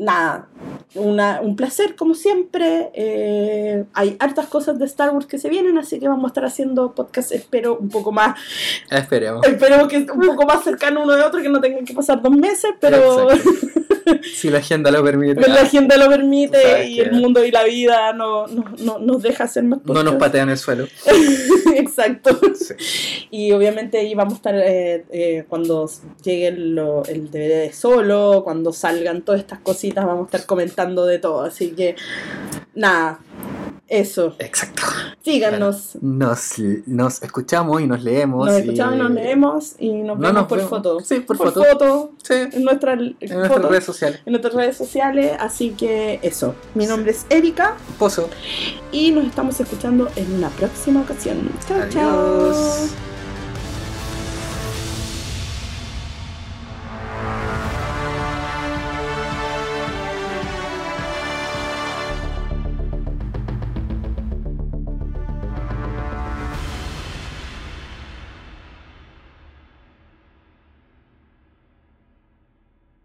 nada, 0.00 0.48
una, 0.94 1.40
un 1.40 1.54
placer 1.54 1.94
como 1.94 2.14
siempre. 2.14 2.90
Eh, 2.94 3.84
hay 3.92 4.16
hartas 4.18 4.46
cosas 4.46 4.78
de 4.78 4.86
Star 4.86 5.10
Wars 5.10 5.26
que 5.26 5.38
se 5.38 5.48
vienen, 5.48 5.78
así 5.78 6.00
que 6.00 6.08
vamos 6.08 6.24
a 6.24 6.28
estar 6.28 6.44
haciendo 6.44 6.94
podcast, 6.94 7.32
espero, 7.32 7.76
un 7.76 7.88
poco 7.88 8.10
más. 8.10 8.38
Esperemos. 8.90 9.46
Esperemos 9.46 9.88
que 9.88 9.98
un 9.98 10.26
poco 10.26 10.46
más 10.46 10.64
cercano 10.64 11.02
uno 11.02 11.14
de 11.14 11.22
otro, 11.22 11.40
que 11.42 11.48
no 11.48 11.60
tengan 11.60 11.84
que 11.84 11.94
pasar 11.94 12.20
dos 12.20 12.34
meses, 12.34 12.72
pero. 12.80 13.28
si 14.34 14.50
la 14.50 14.58
agenda 14.58 14.90
lo 14.90 15.02
permite. 15.04 15.40
la 15.48 15.62
agenda 15.62 15.96
lo 15.96 16.08
permite 16.08 16.88
y 16.88 17.00
el 17.00 17.12
mundo 17.12 17.44
y 17.44 17.50
la 17.50 17.64
vida 17.64 18.12
no, 18.12 18.46
no, 18.46 18.64
no 18.78 18.98
nos 18.98 19.22
deja 19.22 19.44
hacer 19.44 19.64
más 19.64 19.80
podcast. 19.80 20.04
No 20.04 20.10
nos 20.10 20.20
patean 20.20 20.50
el 20.50 20.58
suelo. 20.58 20.86
Exacto. 21.76 22.38
Sí. 22.54 22.74
Y 23.30 23.52
obviamente 23.52 23.98
ahí 23.98 24.14
vamos 24.14 24.34
a 24.34 24.36
estar 24.36 24.54
eh, 24.56 25.04
eh, 25.10 25.44
cuando 25.48 25.88
llegue 26.22 26.48
el, 26.48 26.78
el 27.08 27.30
DVD 27.30 27.62
de 27.62 27.72
solo, 27.72 28.42
cuando 28.44 28.72
salgan 28.72 29.22
todas 29.22 29.40
estas 29.40 29.60
cositas, 29.60 29.89
vamos 29.94 30.22
a 30.22 30.24
estar 30.26 30.46
comentando 30.46 31.06
de 31.06 31.18
todo. 31.18 31.42
Así 31.42 31.70
que, 31.70 31.96
nada. 32.74 33.20
Eso. 33.90 34.36
Exacto. 34.38 34.82
Síganos. 35.20 35.98
Bueno, 36.00 36.26
nos, 36.28 36.58
nos 36.86 37.22
escuchamos 37.24 37.82
y 37.82 37.88
nos 37.88 38.04
leemos. 38.04 38.46
Nos 38.46 38.56
escuchamos 38.56 38.94
y 38.94 38.98
nos 38.98 39.10
leemos 39.10 39.74
y 39.80 39.90
nos 39.90 40.16
no 40.16 40.28
vemos 40.28 40.34
nos 40.34 40.46
por 40.46 40.58
vemos. 40.58 40.70
foto. 40.70 41.00
Sí, 41.00 41.20
por, 41.20 41.36
por 41.36 41.52
foto. 41.52 41.64
foto. 41.64 42.12
Sí. 42.22 42.34
En, 42.52 42.64
nuestra, 42.64 42.92
en 42.92 43.16
nuestras 43.20 43.62
redes 43.64 43.84
sociales. 43.84 44.20
En 44.24 44.32
nuestras 44.32 44.54
redes 44.54 44.76
sociales. 44.76 45.32
Así 45.40 45.70
que 45.70 46.20
eso. 46.22 46.54
Mi 46.76 46.86
nombre 46.86 47.10
es 47.10 47.26
Erika. 47.30 47.76
Pozo. 47.98 48.30
Y 48.92 49.10
nos 49.10 49.26
estamos 49.26 49.58
escuchando 49.58 50.08
en 50.14 50.34
una 50.34 50.50
próxima 50.50 51.00
ocasión. 51.00 51.50
Chao, 51.66 51.88
chao. 51.90 53.09